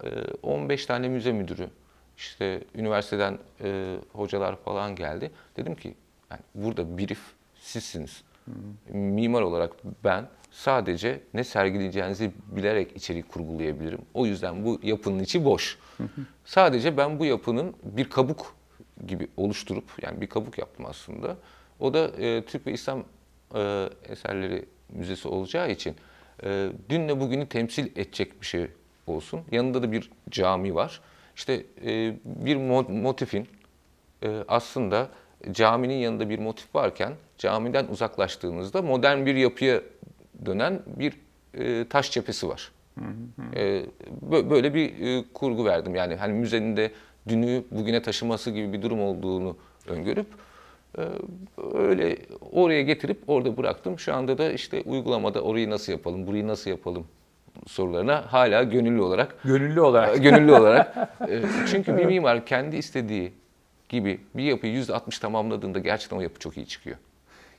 E, 0.03 0.09
15 0.43 0.85
tane 0.85 1.09
müze 1.09 1.31
müdürü, 1.31 1.69
işte 2.17 2.63
üniversiteden 2.75 3.37
e, 3.63 3.97
hocalar 4.13 4.55
falan 4.55 4.95
geldi. 4.95 5.31
Dedim 5.57 5.75
ki 5.75 5.93
yani 6.31 6.41
burada 6.55 6.97
brief 6.97 7.21
sizsiniz. 7.55 8.23
Hmm. 8.45 8.99
Mimar 8.99 9.41
olarak 9.41 9.71
ben 10.03 10.27
sadece 10.51 11.21
ne 11.33 11.43
sergileyeceğinizi 11.43 12.31
bilerek 12.47 12.95
içerik 12.95 13.29
kurgulayabilirim. 13.29 14.01
O 14.13 14.25
yüzden 14.25 14.65
bu 14.65 14.79
yapının 14.83 15.19
içi 15.19 15.45
boş. 15.45 15.77
sadece 16.45 16.97
ben 16.97 17.19
bu 17.19 17.25
yapının 17.25 17.75
bir 17.83 18.09
kabuk 18.09 18.55
gibi 19.07 19.27
oluşturup 19.37 19.85
yani 20.01 20.21
bir 20.21 20.27
kabuk 20.27 20.57
yaptım 20.57 20.85
aslında. 20.85 21.37
O 21.81 21.93
da 21.93 22.07
e, 22.07 22.45
Türk 22.45 22.67
ve 22.67 22.71
İslam 22.71 23.03
e, 23.55 23.89
eserleri 24.09 24.65
müzesi 24.89 25.27
olacağı 25.27 25.71
için 25.71 25.95
e, 26.43 26.69
dünle 26.89 27.19
bugünü 27.19 27.45
temsil 27.45 27.85
edecek 27.95 28.41
bir 28.41 28.45
şey 28.45 28.67
olsun. 29.07 29.41
Yanında 29.51 29.83
da 29.83 29.91
bir 29.91 30.09
cami 30.29 30.75
var. 30.75 31.01
İşte 31.35 31.63
e, 31.85 32.15
bir 32.25 32.55
motifin 32.89 33.47
e, 34.23 34.43
aslında 34.47 35.09
caminin 35.51 35.95
yanında 35.95 36.29
bir 36.29 36.39
motif 36.39 36.75
varken 36.75 37.13
camiden 37.37 37.87
uzaklaştığınızda 37.87 38.81
modern 38.81 39.25
bir 39.25 39.35
yapıya 39.35 39.81
dönen 40.45 40.81
bir 40.85 41.13
e, 41.53 41.87
taş 41.89 42.11
cephesi 42.11 42.49
var. 42.49 42.71
Hı. 42.97 43.03
E, 43.55 43.85
böyle 44.49 44.73
bir 44.73 44.99
e, 44.99 45.23
kurgu 45.33 45.65
verdim. 45.65 45.95
Yani 45.95 46.15
hani 46.15 46.33
müzenin 46.33 46.77
de 46.77 46.91
dünü 47.27 47.63
bugüne 47.71 48.01
taşıması 48.01 48.51
gibi 48.51 48.73
bir 48.73 48.81
durum 48.81 49.01
olduğunu 49.01 49.57
öngörüp 49.87 50.27
öyle 51.73 52.17
oraya 52.51 52.81
getirip 52.81 53.23
orada 53.27 53.57
bıraktım. 53.57 53.99
Şu 53.99 54.13
anda 54.13 54.37
da 54.37 54.51
işte 54.51 54.83
uygulamada 54.85 55.41
orayı 55.41 55.69
nasıl 55.69 55.91
yapalım, 55.91 56.27
burayı 56.27 56.47
nasıl 56.47 56.69
yapalım 56.69 57.05
sorularına 57.67 58.23
hala 58.33 58.63
gönüllü 58.63 59.01
olarak 59.01 59.43
gönüllü 59.43 59.81
olarak 59.81 60.23
gönüllü 60.23 60.51
olarak 60.51 60.97
e, 61.29 61.41
çünkü 61.67 61.97
bir 61.97 62.05
mimar 62.05 62.45
kendi 62.45 62.77
istediği 62.77 63.33
gibi 63.89 64.21
bir 64.35 64.43
yapıyı 64.43 64.83
%60 64.83 65.21
tamamladığında 65.21 65.79
gerçekten 65.79 66.17
o 66.17 66.21
yapı 66.21 66.39
çok 66.39 66.57
iyi 66.57 66.67
çıkıyor. 66.67 66.97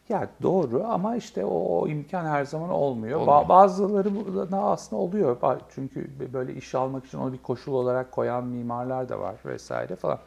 Ya 0.09 0.29
doğru 0.43 0.85
ama 0.85 1.17
işte 1.17 1.45
o, 1.45 1.89
imkan 1.89 2.27
her 2.27 2.45
zaman 2.45 2.71
olmuyor. 2.71 3.21
olmuyor. 3.21 3.49
Bazıları 3.49 4.11
aslında 4.57 5.03
oluyor. 5.03 5.37
Çünkü 5.75 6.11
böyle 6.33 6.55
iş 6.55 6.75
almak 6.75 7.07
için 7.07 7.19
onu 7.19 7.33
bir 7.33 7.39
koşul 7.39 7.73
olarak 7.73 8.13
koyan 8.13 8.45
mimarlar 8.45 9.09
da 9.09 9.21
var 9.21 9.35
vesaire 9.45 9.97
falan. 9.97 10.19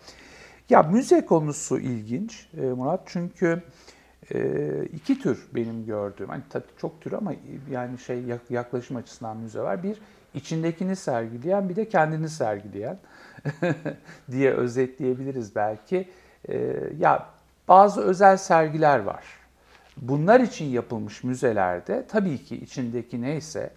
Ya 0.69 0.83
müze 0.83 1.25
konusu 1.25 1.79
ilginç 1.79 2.47
e, 2.57 2.61
Murat 2.61 3.01
çünkü 3.05 3.63
e, 4.33 4.85
iki 4.85 5.19
tür 5.19 5.47
benim 5.55 5.85
gördüğüm. 5.85 6.29
Hani 6.29 6.43
tabii 6.49 6.63
çok 6.77 7.01
tür 7.01 7.11
ama 7.11 7.33
yani 7.71 7.97
şey 7.97 8.23
yaklaşım 8.49 8.97
açısından 8.97 9.37
müze 9.37 9.61
var. 9.61 9.83
Bir 9.83 9.97
içindekini 10.33 10.95
sergileyen 10.95 11.69
bir 11.69 11.75
de 11.75 11.89
kendini 11.89 12.29
sergileyen 12.29 12.97
diye 14.31 14.51
özetleyebiliriz 14.51 15.55
belki. 15.55 16.09
E, 16.49 16.75
ya 16.99 17.29
bazı 17.67 18.01
özel 18.01 18.37
sergiler 18.37 18.99
var 18.99 19.23
Bunlar 19.97 20.39
için 20.39 20.65
yapılmış 20.65 21.23
müzelerde 21.23 22.05
tabii 22.07 22.43
ki 22.43 22.55
içindeki 22.55 23.21
neyse 23.21 23.69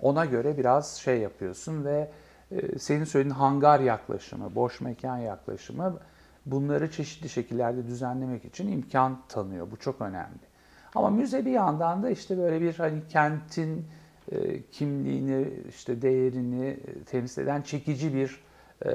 ona 0.00 0.24
göre 0.24 0.58
biraz 0.58 0.94
şey 0.96 1.18
yapıyorsun 1.18 1.84
ve 1.84 2.10
e, 2.50 2.78
senin 2.78 3.04
söylediğin 3.04 3.34
hangar 3.34 3.80
yaklaşımı, 3.80 4.54
boş 4.54 4.80
mekan 4.80 5.18
yaklaşımı 5.18 5.98
bunları 6.46 6.90
çeşitli 6.90 7.28
şekillerde 7.28 7.86
düzenlemek 7.86 8.44
için 8.44 8.72
imkan 8.72 9.18
tanıyor. 9.28 9.70
Bu 9.70 9.76
çok 9.76 10.00
önemli. 10.00 10.52
Ama 10.94 11.10
müze 11.10 11.46
bir 11.46 11.50
yandan 11.50 12.02
da 12.02 12.10
işte 12.10 12.38
böyle 12.38 12.60
bir 12.60 12.74
hani 12.74 13.02
kentin 13.08 13.86
e, 14.32 14.62
kimliğini, 14.62 15.48
işte 15.68 16.02
değerini 16.02 16.76
temsil 17.06 17.42
eden 17.42 17.62
çekici 17.62 18.14
bir 18.14 18.40
e, 18.86 18.92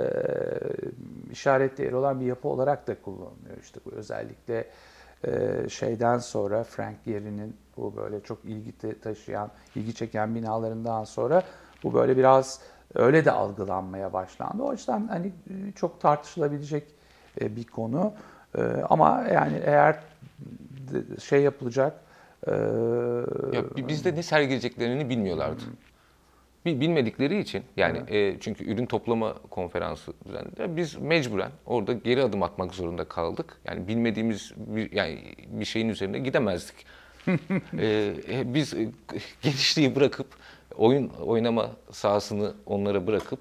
işaret 1.32 1.78
değeri 1.78 1.96
olan 1.96 2.20
bir 2.20 2.26
yapı 2.26 2.48
olarak 2.48 2.88
da 2.88 3.02
kullanılıyor. 3.02 3.58
İşte 3.62 3.80
bu 3.86 3.92
özellikle 3.92 4.68
ee, 5.26 5.70
şeyden 5.70 6.18
sonra 6.18 6.64
Frank 6.64 7.06
Gehry'nin 7.06 7.56
bu 7.78 7.96
böyle 7.96 8.22
çok 8.22 8.46
ilgi 8.46 9.00
taşıyan, 9.02 9.52
ilgi 9.76 9.94
çeken 9.94 10.36
binalarından 10.36 11.04
sonra 11.04 11.44
bu 11.84 11.94
böyle 11.94 12.18
biraz 12.18 12.62
öyle 12.96 13.26
de 13.26 13.32
algılanmaya 13.32 14.14
başlandı. 14.14 14.64
O 14.64 14.72
yüzden 14.72 15.08
hani 15.08 15.28
e, 15.28 15.72
çok 15.76 16.02
tartışılabilecek 16.02 16.84
e, 16.84 16.97
bir 17.42 17.64
konu. 17.64 18.14
E, 18.58 18.62
ama 18.90 19.26
yani 19.34 19.62
eğer 19.66 20.00
şey 21.24 21.42
yapılacak 21.42 21.94
ya 23.54 23.88
bizde 23.88 24.16
ne 24.16 24.24
sergileyeceklerini 24.24 25.10
bilmiyorlardı. 25.10 25.64
Bilmedikleri 26.66 27.40
için 27.40 27.64
yani 27.78 27.98
evet. 28.08 28.36
e, 28.36 28.40
çünkü 28.40 28.72
ürün 28.72 28.86
toplama 28.86 29.34
konferansı 29.34 30.14
düzenlediler. 30.26 30.78
Biz 30.78 30.96
mecburen 30.96 31.52
orada 31.66 31.94
geri 31.94 32.24
adım 32.24 32.44
atmak 32.44 32.74
zorunda 32.74 33.04
kaldık. 33.04 33.58
Yani 33.66 33.88
bilmediğimiz 33.88 34.54
bir, 34.58 34.92
yani 34.92 35.20
bir 35.48 35.66
şeyin 35.66 35.90
üzerine 35.90 36.20
gidemezdik. 36.20 36.86
e, 37.78 38.14
biz 38.54 38.74
e, 38.74 38.90
genişliği 39.42 39.96
bırakıp 39.96 40.28
oyun 40.78 41.10
oynama 41.10 41.72
sahasını 41.92 42.54
onlara 42.66 43.08
bırakıp 43.08 43.40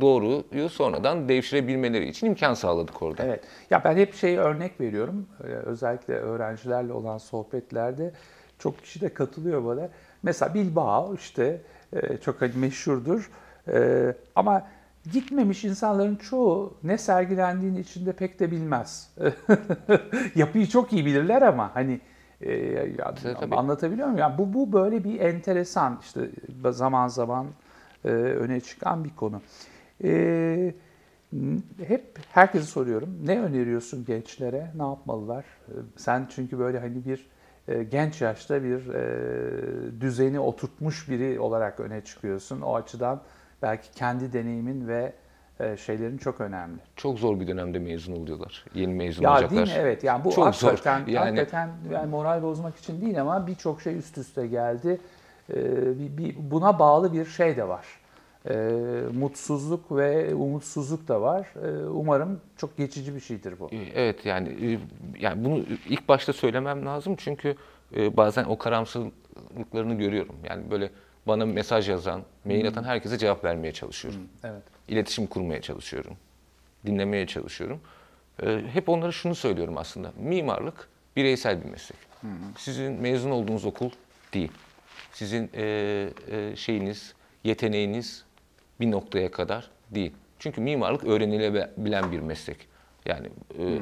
doğruyu 0.00 0.68
sonradan 0.68 1.28
devşirebilmeleri 1.28 2.08
için 2.08 2.26
imkan 2.26 2.54
sağladık 2.54 3.02
orada. 3.02 3.22
Evet. 3.22 3.44
Ya 3.70 3.84
ben 3.84 3.96
hep 3.96 4.14
şey 4.14 4.36
örnek 4.38 4.80
veriyorum. 4.80 5.26
Ee, 5.44 5.46
özellikle 5.46 6.14
öğrencilerle 6.14 6.92
olan 6.92 7.18
sohbetlerde 7.18 8.12
çok 8.58 8.78
kişi 8.78 9.00
de 9.00 9.14
katılıyor 9.14 9.64
bana. 9.64 9.88
Mesela 10.22 10.54
Bilbao 10.54 11.14
işte 11.14 11.60
e, 11.92 12.16
çok 12.16 12.40
hani 12.40 12.52
meşhurdur. 12.56 13.30
E, 13.68 14.14
ama 14.36 14.66
gitmemiş 15.12 15.64
insanların 15.64 16.16
çoğu 16.16 16.74
ne 16.82 16.98
sergilendiğini 16.98 17.80
içinde 17.80 18.12
pek 18.12 18.40
de 18.40 18.50
bilmez. 18.50 19.10
Yapıyı 20.34 20.66
çok 20.66 20.92
iyi 20.92 21.06
bilirler 21.06 21.42
ama 21.42 21.70
hani 21.74 22.00
e, 22.40 22.52
ya, 22.98 23.14
Tabii. 23.40 23.54
anlatabiliyor 23.54 24.06
muyum? 24.06 24.20
Yani 24.20 24.38
bu 24.38 24.54
bu 24.54 24.72
böyle 24.72 25.04
bir 25.04 25.20
enteresan 25.20 25.98
işte 26.02 26.20
zaman 26.70 27.08
zaman 27.08 27.46
öne 28.12 28.60
çıkan 28.60 29.04
bir 29.04 29.16
konu. 29.16 29.40
Hep 31.86 32.18
herkese 32.32 32.64
soruyorum. 32.64 33.18
Ne 33.24 33.40
öneriyorsun 33.40 34.04
gençlere? 34.04 34.70
Ne 34.76 34.82
yapmalılar? 34.82 35.44
Sen 35.96 36.26
çünkü 36.30 36.58
böyle 36.58 36.78
hani 36.78 37.04
bir 37.04 37.26
e, 37.68 37.82
genç 37.82 38.20
yaşta 38.20 38.62
bir 38.62 38.94
e, 38.94 40.00
düzeni 40.00 40.40
oturtmuş 40.40 41.10
biri 41.10 41.40
olarak 41.40 41.80
öne 41.80 42.00
çıkıyorsun. 42.00 42.60
O 42.60 42.74
açıdan 42.74 43.20
belki 43.62 43.90
kendi 43.92 44.32
deneyimin 44.32 44.88
ve 44.88 45.12
e, 45.60 45.76
şeylerin 45.76 46.18
çok 46.18 46.40
önemli. 46.40 46.78
Çok 46.96 47.18
zor 47.18 47.40
bir 47.40 47.46
dönemde 47.46 47.78
mezun 47.78 48.16
oluyorlar. 48.16 48.64
Yeni 48.74 48.94
mezun 48.94 49.22
ya 49.22 49.32
olacaklar. 49.32 49.50
Değil 49.50 49.76
mi? 49.76 49.82
Evet. 49.82 50.04
Yani 50.04 50.24
bu 50.24 50.30
çok 50.30 50.46
hakikaten, 50.46 51.00
zor. 51.00 51.08
Yani... 51.08 51.24
hakikaten 51.24 51.70
yani 51.92 52.10
moral 52.10 52.42
bozmak 52.42 52.76
için 52.76 53.00
değil 53.00 53.20
ama 53.20 53.46
birçok 53.46 53.82
şey 53.82 53.98
üst 53.98 54.18
üste 54.18 54.46
geldi. 54.46 55.00
Bir, 55.48 56.36
buna 56.50 56.78
bağlı 56.78 57.12
bir 57.12 57.24
şey 57.24 57.56
de 57.56 57.68
var 57.68 57.86
e, 58.50 58.54
mutsuzluk 59.12 59.96
ve 59.96 60.34
umutsuzluk 60.34 61.08
da 61.08 61.20
var. 61.22 61.46
E, 61.66 61.86
umarım 61.86 62.40
çok 62.56 62.76
geçici 62.76 63.14
bir 63.14 63.20
şeydir 63.20 63.58
bu. 63.58 63.70
Evet 63.94 64.26
yani 64.26 64.48
e, 64.48 64.78
yani 65.20 65.44
bunu 65.44 65.64
ilk 65.88 66.08
başta 66.08 66.32
söylemem 66.32 66.86
lazım 66.86 67.16
çünkü 67.18 67.56
e, 67.96 68.16
bazen 68.16 68.44
o 68.44 68.58
karamsarlıklarını 68.58 69.94
görüyorum. 69.94 70.36
Yani 70.48 70.70
böyle 70.70 70.90
bana 71.26 71.46
mesaj 71.46 71.88
yazan, 71.88 72.22
mail 72.44 72.68
atan 72.68 72.84
herkese 72.84 73.18
cevap 73.18 73.44
vermeye 73.44 73.72
çalışıyorum. 73.72 74.20
Evet. 74.44 74.62
İletişim 74.88 75.26
kurmaya 75.26 75.62
çalışıyorum. 75.62 76.16
Dinlemeye 76.86 77.26
çalışıyorum. 77.26 77.80
E, 78.42 78.62
hep 78.72 78.88
onlara 78.88 79.12
şunu 79.12 79.34
söylüyorum 79.34 79.76
aslında. 79.78 80.12
Mimarlık 80.18 80.88
bireysel 81.16 81.64
bir 81.64 81.70
meslek. 81.70 81.98
Hı 82.20 82.26
hı. 82.26 82.32
Sizin 82.58 82.92
mezun 82.92 83.30
olduğunuz 83.30 83.64
okul 83.64 83.90
değil. 84.34 84.52
Sizin 85.12 85.50
e, 85.54 85.64
e, 86.30 86.56
şeyiniz, 86.56 87.14
yeteneğiniz, 87.44 88.24
bir 88.80 88.90
noktaya 88.90 89.30
kadar 89.30 89.70
değil. 89.90 90.12
Çünkü 90.38 90.60
mimarlık 90.60 91.04
öğrenilebilen 91.04 92.12
bir 92.12 92.20
meslek. 92.20 92.56
Yani 93.06 93.26
e, 93.58 93.78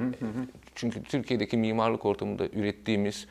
çünkü 0.75 1.03
Türkiye'deki 1.03 1.57
mimarlık 1.57 2.05
ortamında 2.07 2.47
ürettiğimiz 2.47 3.27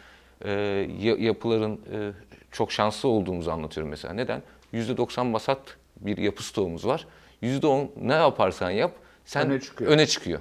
e, 0.46 0.52
ya- 1.00 1.16
yapıların 1.18 1.74
e, 1.94 2.12
çok 2.52 2.72
şanslı 2.72 3.10
olduğumuzu 3.10 3.52
anlatıyorum 3.52 3.90
mesela. 3.90 4.14
Neden? 4.14 4.42
%90 4.74 5.34
basat 5.34 5.60
bir 6.00 6.18
yapı 6.18 6.44
stoğumuz 6.44 6.88
var. 6.88 7.08
%10 7.44 7.88
ne 8.02 8.14
yaparsan 8.14 8.72
yap 8.72 8.92
sen 9.26 9.50
Öne 9.50 9.60
çıkıyor. 9.60 9.92
öne 9.92 10.06
çıkıyor. 10.08 10.40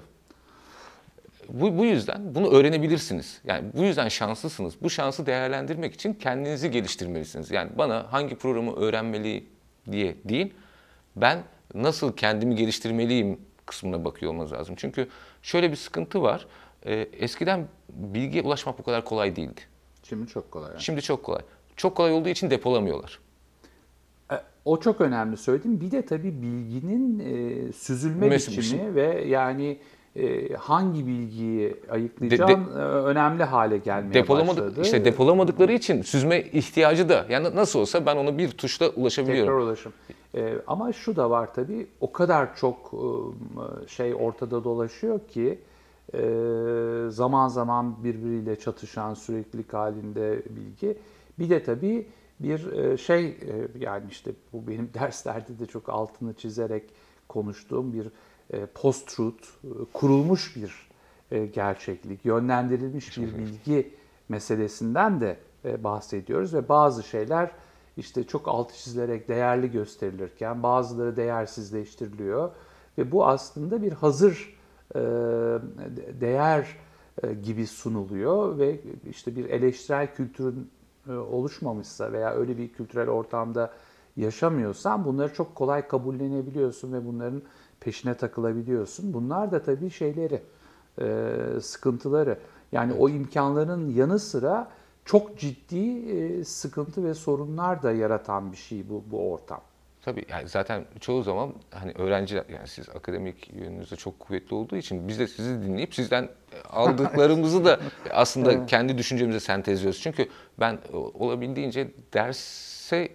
Bu, 1.48 1.78
bu 1.78 1.84
yüzden 1.84 2.34
bunu 2.34 2.50
öğrenebilirsiniz. 2.50 3.40
Yani 3.44 3.64
bu 3.74 3.82
yüzden 3.82 4.08
şanslısınız. 4.08 4.74
Bu 4.82 4.90
şansı 4.90 5.26
değerlendirmek 5.26 5.94
için 5.94 6.14
kendinizi 6.14 6.70
geliştirmelisiniz. 6.70 7.50
Yani 7.50 7.70
bana 7.78 8.06
hangi 8.12 8.36
programı 8.36 8.76
öğrenmeli 8.76 9.44
diye 9.92 10.14
değil, 10.24 10.52
ben 11.16 11.42
nasıl 11.74 12.12
kendimi 12.16 12.56
geliştirmeliyim 12.56 13.40
kısmına 13.66 14.04
bakıyor 14.04 14.32
olmanız 14.32 14.52
lazım. 14.52 14.74
Çünkü 14.78 15.08
şöyle 15.42 15.70
bir 15.70 15.76
sıkıntı 15.76 16.22
var. 16.22 16.46
Ee, 16.86 17.08
eskiden 17.12 17.68
bilgiye 17.88 18.42
ulaşmak 18.42 18.78
bu 18.78 18.82
kadar 18.82 19.04
kolay 19.04 19.36
değildi. 19.36 19.61
Şimdi 20.02 20.26
çok 20.30 20.50
kolay. 20.50 20.70
yani. 20.70 20.80
Şimdi 20.82 21.02
çok 21.02 21.22
kolay. 21.22 21.42
Çok 21.76 21.96
kolay 21.96 22.12
olduğu 22.12 22.28
için 22.28 22.50
depolamıyorlar. 22.50 23.18
E, 24.32 24.34
O 24.64 24.80
çok 24.80 25.00
önemli 25.00 25.36
söyledim. 25.36 25.80
Bir 25.80 25.90
de 25.90 26.06
tabii 26.06 26.42
bilginin 26.42 27.18
e, 27.18 27.72
süzülme 27.72 28.26
Mes- 28.26 28.58
biçimi 28.58 28.94
ve 28.94 29.24
yani 29.24 29.66
e, 29.66 29.78
hangi 30.58 31.06
bilgiyi 31.06 31.76
ayıklayacağın 31.90 32.64
e, 32.76 32.78
önemli 32.82 33.44
hale 33.44 33.78
gelmeye 33.78 34.14
Depolamadık, 34.14 34.64
başladı. 34.64 34.80
işte 34.82 35.04
depolamadıkları 35.04 35.72
için 35.72 36.02
süzme 36.02 36.40
ihtiyacı 36.40 37.08
da. 37.08 37.26
Yani 37.28 37.56
nasıl 37.56 37.80
olsa 37.80 38.06
ben 38.06 38.16
ona 38.16 38.38
bir 38.38 38.50
tuşla 38.50 38.88
ulaşabiliyorum. 38.88 39.52
Tekrar 39.52 39.66
ulaşım. 39.66 39.92
E, 40.34 40.54
ama 40.66 40.92
şu 40.92 41.16
da 41.16 41.30
var 41.30 41.54
tabii 41.54 41.86
o 42.00 42.12
kadar 42.12 42.56
çok 42.56 42.92
e, 42.94 43.88
şey 43.88 44.14
ortada 44.14 44.64
dolaşıyor 44.64 45.20
ki 45.28 45.58
e, 46.14 46.20
zaman 47.08 47.48
zaman 47.48 48.04
birbiriyle 48.04 48.56
çatışan 48.56 49.14
süreklilik 49.14 49.74
halinde 49.74 50.42
bilgi. 50.50 50.98
Bir 51.38 51.50
de 51.50 51.62
tabii 51.62 52.06
bir 52.41 52.72
e, 52.72 52.97
şey 52.97 53.26
e, 53.26 53.68
yani 53.78 54.05
işte 54.11 54.30
bu 54.53 54.66
benim 54.66 54.91
derslerde 54.95 55.59
de 55.59 55.66
çok 55.66 55.88
altını 55.88 56.34
çizerek 56.34 56.84
konuştuğum 57.28 57.93
bir 57.93 58.11
e, 58.51 58.66
post-truth, 58.66 59.49
kurulmuş 59.93 60.57
bir 60.57 60.91
gerçeklik, 61.53 62.24
yönlendirilmiş 62.24 63.18
bir 63.18 63.38
bilgi 63.38 63.95
meselesinden 64.28 65.20
de 65.20 65.36
bahsediyoruz 65.64 66.55
ve 66.55 66.68
bazı 66.68 67.03
şeyler 67.03 67.51
işte 67.97 68.24
çok 68.24 68.49
altı 68.49 68.74
çizilerek 68.74 69.28
değerli 69.28 69.70
gösterilirken 69.70 70.62
bazıları 70.62 71.16
değersizleştiriliyor 71.16 72.51
ve 72.99 73.12
bu 73.12 73.26
aslında 73.26 73.82
bir 73.82 73.93
hazır 73.93 74.59
de- 74.95 76.20
değer 76.20 76.76
gibi 77.43 77.66
sunuluyor 77.66 78.59
ve 78.59 78.80
işte 79.11 79.36
bir 79.36 79.45
eleştirel 79.45 80.14
kültürün 80.14 80.70
oluşmamışsa 81.09 82.12
veya 82.12 82.34
öyle 82.34 82.59
bir 82.59 82.72
kültürel 82.72 83.09
ortamda 83.09 83.70
yaşamıyorsan 84.16 85.05
bunları 85.05 85.34
çok 85.34 85.55
kolay 85.55 85.88
kabullenebiliyorsun 85.88 86.92
ve 86.92 87.07
bunların 87.07 87.42
peşine 87.80 88.14
takılabiliyorsun. 88.14 89.12
Bunlar 89.12 89.53
da 89.53 89.62
tabii 89.62 89.90
şeyleri, 89.90 90.42
e, 91.01 91.36
sıkıntıları. 91.61 92.38
Yani 92.72 92.92
o 92.92 93.09
imkanların 93.09 93.90
yanı 93.90 94.18
sıra 94.18 94.70
çok 95.05 95.38
ciddi 95.38 96.11
e, 96.11 96.44
sıkıntı 96.44 97.05
ve 97.05 97.14
sorunlar 97.14 97.82
da 97.82 97.92
yaratan 97.92 98.53
bir 98.53 98.57
şey 98.57 98.88
bu, 98.88 99.05
bu 99.11 99.32
ortam. 99.32 99.61
Tabii 100.03 100.24
yani 100.28 100.48
zaten 100.48 100.84
çoğu 101.01 101.22
zaman 101.22 101.55
hani 101.70 101.92
öğrenciler 101.92 102.44
yani 102.53 102.68
siz 102.68 102.88
akademik 102.88 103.51
yönünüzde 103.55 103.96
çok 103.96 104.20
kuvvetli 104.20 104.55
olduğu 104.55 104.76
için 104.76 105.09
biz 105.09 105.18
de 105.18 105.26
sizi 105.26 105.62
dinleyip 105.62 105.94
sizden 105.94 106.28
aldıklarımızı 106.70 107.64
da 107.64 107.80
aslında 108.11 108.66
kendi 108.66 108.98
düşüncemize 108.98 109.40
sentezliyoruz. 109.40 110.01
Çünkü 110.01 110.28
ben 110.61 110.78
e, 110.92 110.96
olabildiğince 110.96 111.90
derse 112.14 113.09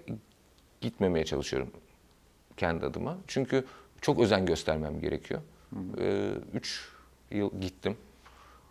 gitmemeye 0.81 1.25
çalışıyorum 1.25 1.71
kendi 2.57 2.85
adıma. 2.85 3.17
Çünkü 3.27 3.65
çok 4.01 4.19
özen 4.19 4.45
göstermem 4.45 4.99
gerekiyor. 4.99 5.41
Ee, 5.99 6.31
üç 6.53 6.89
yıl 7.31 7.61
gittim. 7.61 7.97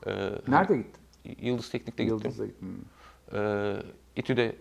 Ee, 0.06 0.30
Nerede 0.48 0.76
gittin? 0.76 1.00
Yıldız 1.40 1.70
Teknik'te 1.70 2.04
gittim. 2.04 2.18
Yıldız'a 2.24 2.46
gittin. 2.46 2.84
Ee, 3.34 3.76
İTÜ'de 4.16 4.56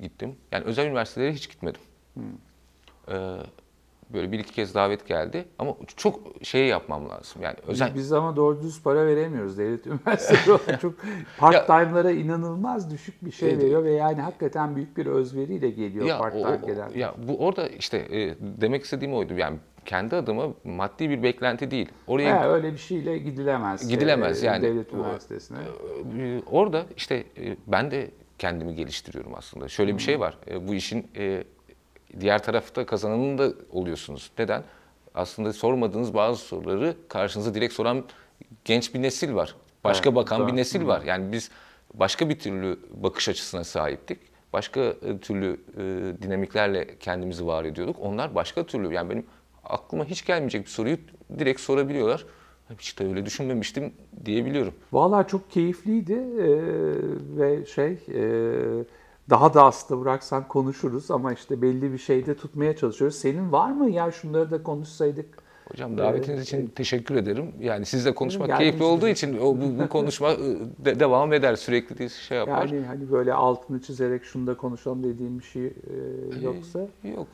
gittim. 0.00 0.36
Yani 0.52 0.64
özel 0.64 0.86
üniversitelere 0.86 1.32
hiç 1.32 1.50
gitmedim. 1.50 1.80
Ee, 3.08 3.36
böyle 4.12 4.32
bir 4.32 4.38
iki 4.38 4.52
kez 4.52 4.74
davet 4.74 5.06
geldi 5.08 5.44
ama 5.58 5.76
çok 5.96 6.20
şey 6.42 6.66
yapmam 6.66 7.08
lazım. 7.10 7.42
Yani 7.42 7.56
özel 7.66 7.88
Biz, 7.88 8.02
biz 8.02 8.12
ama 8.12 8.36
doğru 8.36 8.62
düz 8.62 8.82
para 8.82 9.06
veremiyoruz 9.06 9.58
devlet 9.58 9.86
üniversiteleri. 9.86 10.78
Çok 10.80 10.94
part 11.38 11.66
time'lara 11.66 12.10
inanılmaz 12.10 12.90
düşük 12.90 13.24
bir 13.24 13.30
şey 13.30 13.50
Evet. 13.50 13.62
veriyor 13.62 13.84
ve 13.84 13.92
yani 13.92 14.20
hakikaten 14.20 14.76
büyük 14.76 14.96
bir 14.96 15.06
özveriyle 15.06 15.70
geliyor 15.70 16.06
ya, 16.06 16.18
part 16.18 16.32
time 16.34 16.60
gelen. 16.66 16.90
ya 16.94 17.14
bu 17.28 17.38
orada 17.46 17.68
işte 17.68 17.96
e, 17.98 18.34
demek 18.40 18.84
istediğim 18.84 19.14
oydu. 19.14 19.34
Yani 19.34 19.56
kendi 19.84 20.16
adıma 20.16 20.48
maddi 20.64 21.10
bir 21.10 21.22
beklenti 21.22 21.70
değil. 21.70 21.88
Oraya 22.06 22.40
Ha, 22.40 22.48
öyle 22.48 22.72
bir 22.72 22.78
şeyle 22.78 23.18
gidilemez. 23.18 23.88
Gidilemez 23.88 24.42
e, 24.44 24.46
yani. 24.46 24.62
Devlet 24.62 24.92
üniversitesine. 24.92 25.58
Ee, 26.18 26.42
Orada 26.50 26.82
işte 26.96 27.14
e, 27.38 27.56
ben 27.66 27.90
de 27.90 28.10
kendimi 28.38 28.74
geliştiriyorum 28.74 29.34
aslında. 29.34 29.68
Şöyle 29.68 29.88
bir 29.88 29.92
Hmm. 29.92 30.00
şey 30.00 30.20
var. 30.20 30.38
E, 30.50 30.68
Bu 30.68 30.74
işin 30.74 31.06
e, 31.16 31.44
diğer 32.20 32.42
tarafta 32.42 32.86
kazananın 32.86 33.38
da 33.38 33.52
oluyorsunuz. 33.72 34.30
Neden? 34.38 34.62
Aslında 35.14 35.52
sormadığınız 35.52 36.14
bazı 36.14 36.40
soruları 36.40 36.96
karşınıza 37.08 37.54
direkt 37.54 37.74
soran 37.74 38.04
genç 38.64 38.94
bir 38.94 39.02
nesil 39.02 39.34
var. 39.34 39.54
Başka 39.84 40.08
Evet, 40.08 40.16
bakan 40.16 40.40
doğru. 40.40 40.48
bir 40.48 40.56
nesil 40.56 40.86
var. 40.86 41.02
Yani 41.02 41.32
biz 41.32 41.50
başka 41.94 42.28
bir 42.28 42.38
türlü 42.38 42.78
bakış 42.94 43.28
açısına 43.28 43.64
sahiptik. 43.64 44.18
Başka 44.52 44.80
e, 44.80 45.18
türlü 45.22 45.60
e, 45.76 45.82
dinamiklerle 46.22 46.98
kendimizi 46.98 47.46
var 47.46 47.64
ediyorduk. 47.64 47.96
Onlar 48.00 48.34
başka 48.34 48.66
türlü. 48.66 48.94
Yani 48.94 49.10
benim 49.10 49.26
aklıma 49.64 50.04
hiç 50.04 50.26
gelmeyecek 50.26 50.64
bir 50.64 50.70
soruyu 50.70 50.96
direkt 51.38 51.60
sorabiliyorlar. 51.60 52.24
Hiç 52.78 52.98
de 52.98 53.06
öyle 53.06 53.26
düşünmemiştim 53.26 53.92
diyebiliyorum. 54.24 54.74
Vallahi 54.92 55.28
çok 55.28 55.50
keyifliydi 55.50 56.12
e, 56.12 56.48
ve 57.38 57.66
şey 57.66 57.92
e, 57.92 58.22
daha 59.30 59.54
da 59.54 59.64
aslında 59.64 60.00
bıraksan 60.00 60.48
konuşuruz 60.48 61.10
ama 61.10 61.32
işte 61.32 61.62
belli 61.62 61.92
bir 61.92 61.98
şeyde 61.98 62.36
tutmaya 62.36 62.76
çalışıyoruz. 62.76 63.16
Senin 63.16 63.52
var 63.52 63.70
mı 63.70 63.90
ya 63.90 64.10
şunları 64.12 64.50
da 64.50 64.62
konuşsaydık? 64.62 65.46
Hocam 65.70 65.98
davetiniz 65.98 66.42
için 66.42 66.66
teşekkür 66.66 67.16
ederim. 67.16 67.52
Yani 67.60 67.86
sizle 67.86 68.14
konuşmak 68.14 68.58
keyifli 68.58 68.84
olduğu 68.84 69.08
için. 69.08 69.38
o 69.38 69.56
bu, 69.56 69.78
bu 69.78 69.88
konuşma 69.88 70.30
e, 70.30 70.38
de- 70.84 71.00
devam 71.00 71.32
eder 71.32 71.56
sürekli 71.56 71.98
diye 71.98 72.08
şey 72.08 72.38
yapar. 72.38 72.68
Yani 72.68 72.86
hani 72.86 73.12
böyle 73.12 73.32
altını 73.34 73.82
çizerek 73.82 74.24
şunu 74.24 74.46
da 74.46 74.56
konuşalım 74.56 75.04
dediğim 75.04 75.38
bir 75.38 75.44
şey 75.44 75.66
e, 75.66 75.72
yoksa. 76.42 76.78
Yok. 77.04 77.26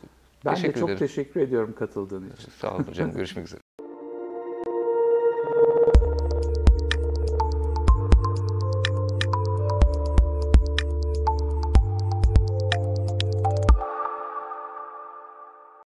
Ben 0.45 0.53
de 0.53 0.57
teşekkür 0.57 0.81
çok 0.81 0.89
ederim. 0.89 0.99
teşekkür 1.07 1.41
ediyorum 1.41 1.75
katıldığın 1.79 2.31
için. 2.37 2.51
Sağ 2.59 2.75
olun 2.75 2.85
hocam. 2.85 3.13
Görüşmek 3.13 3.47
üzere. 3.47 3.62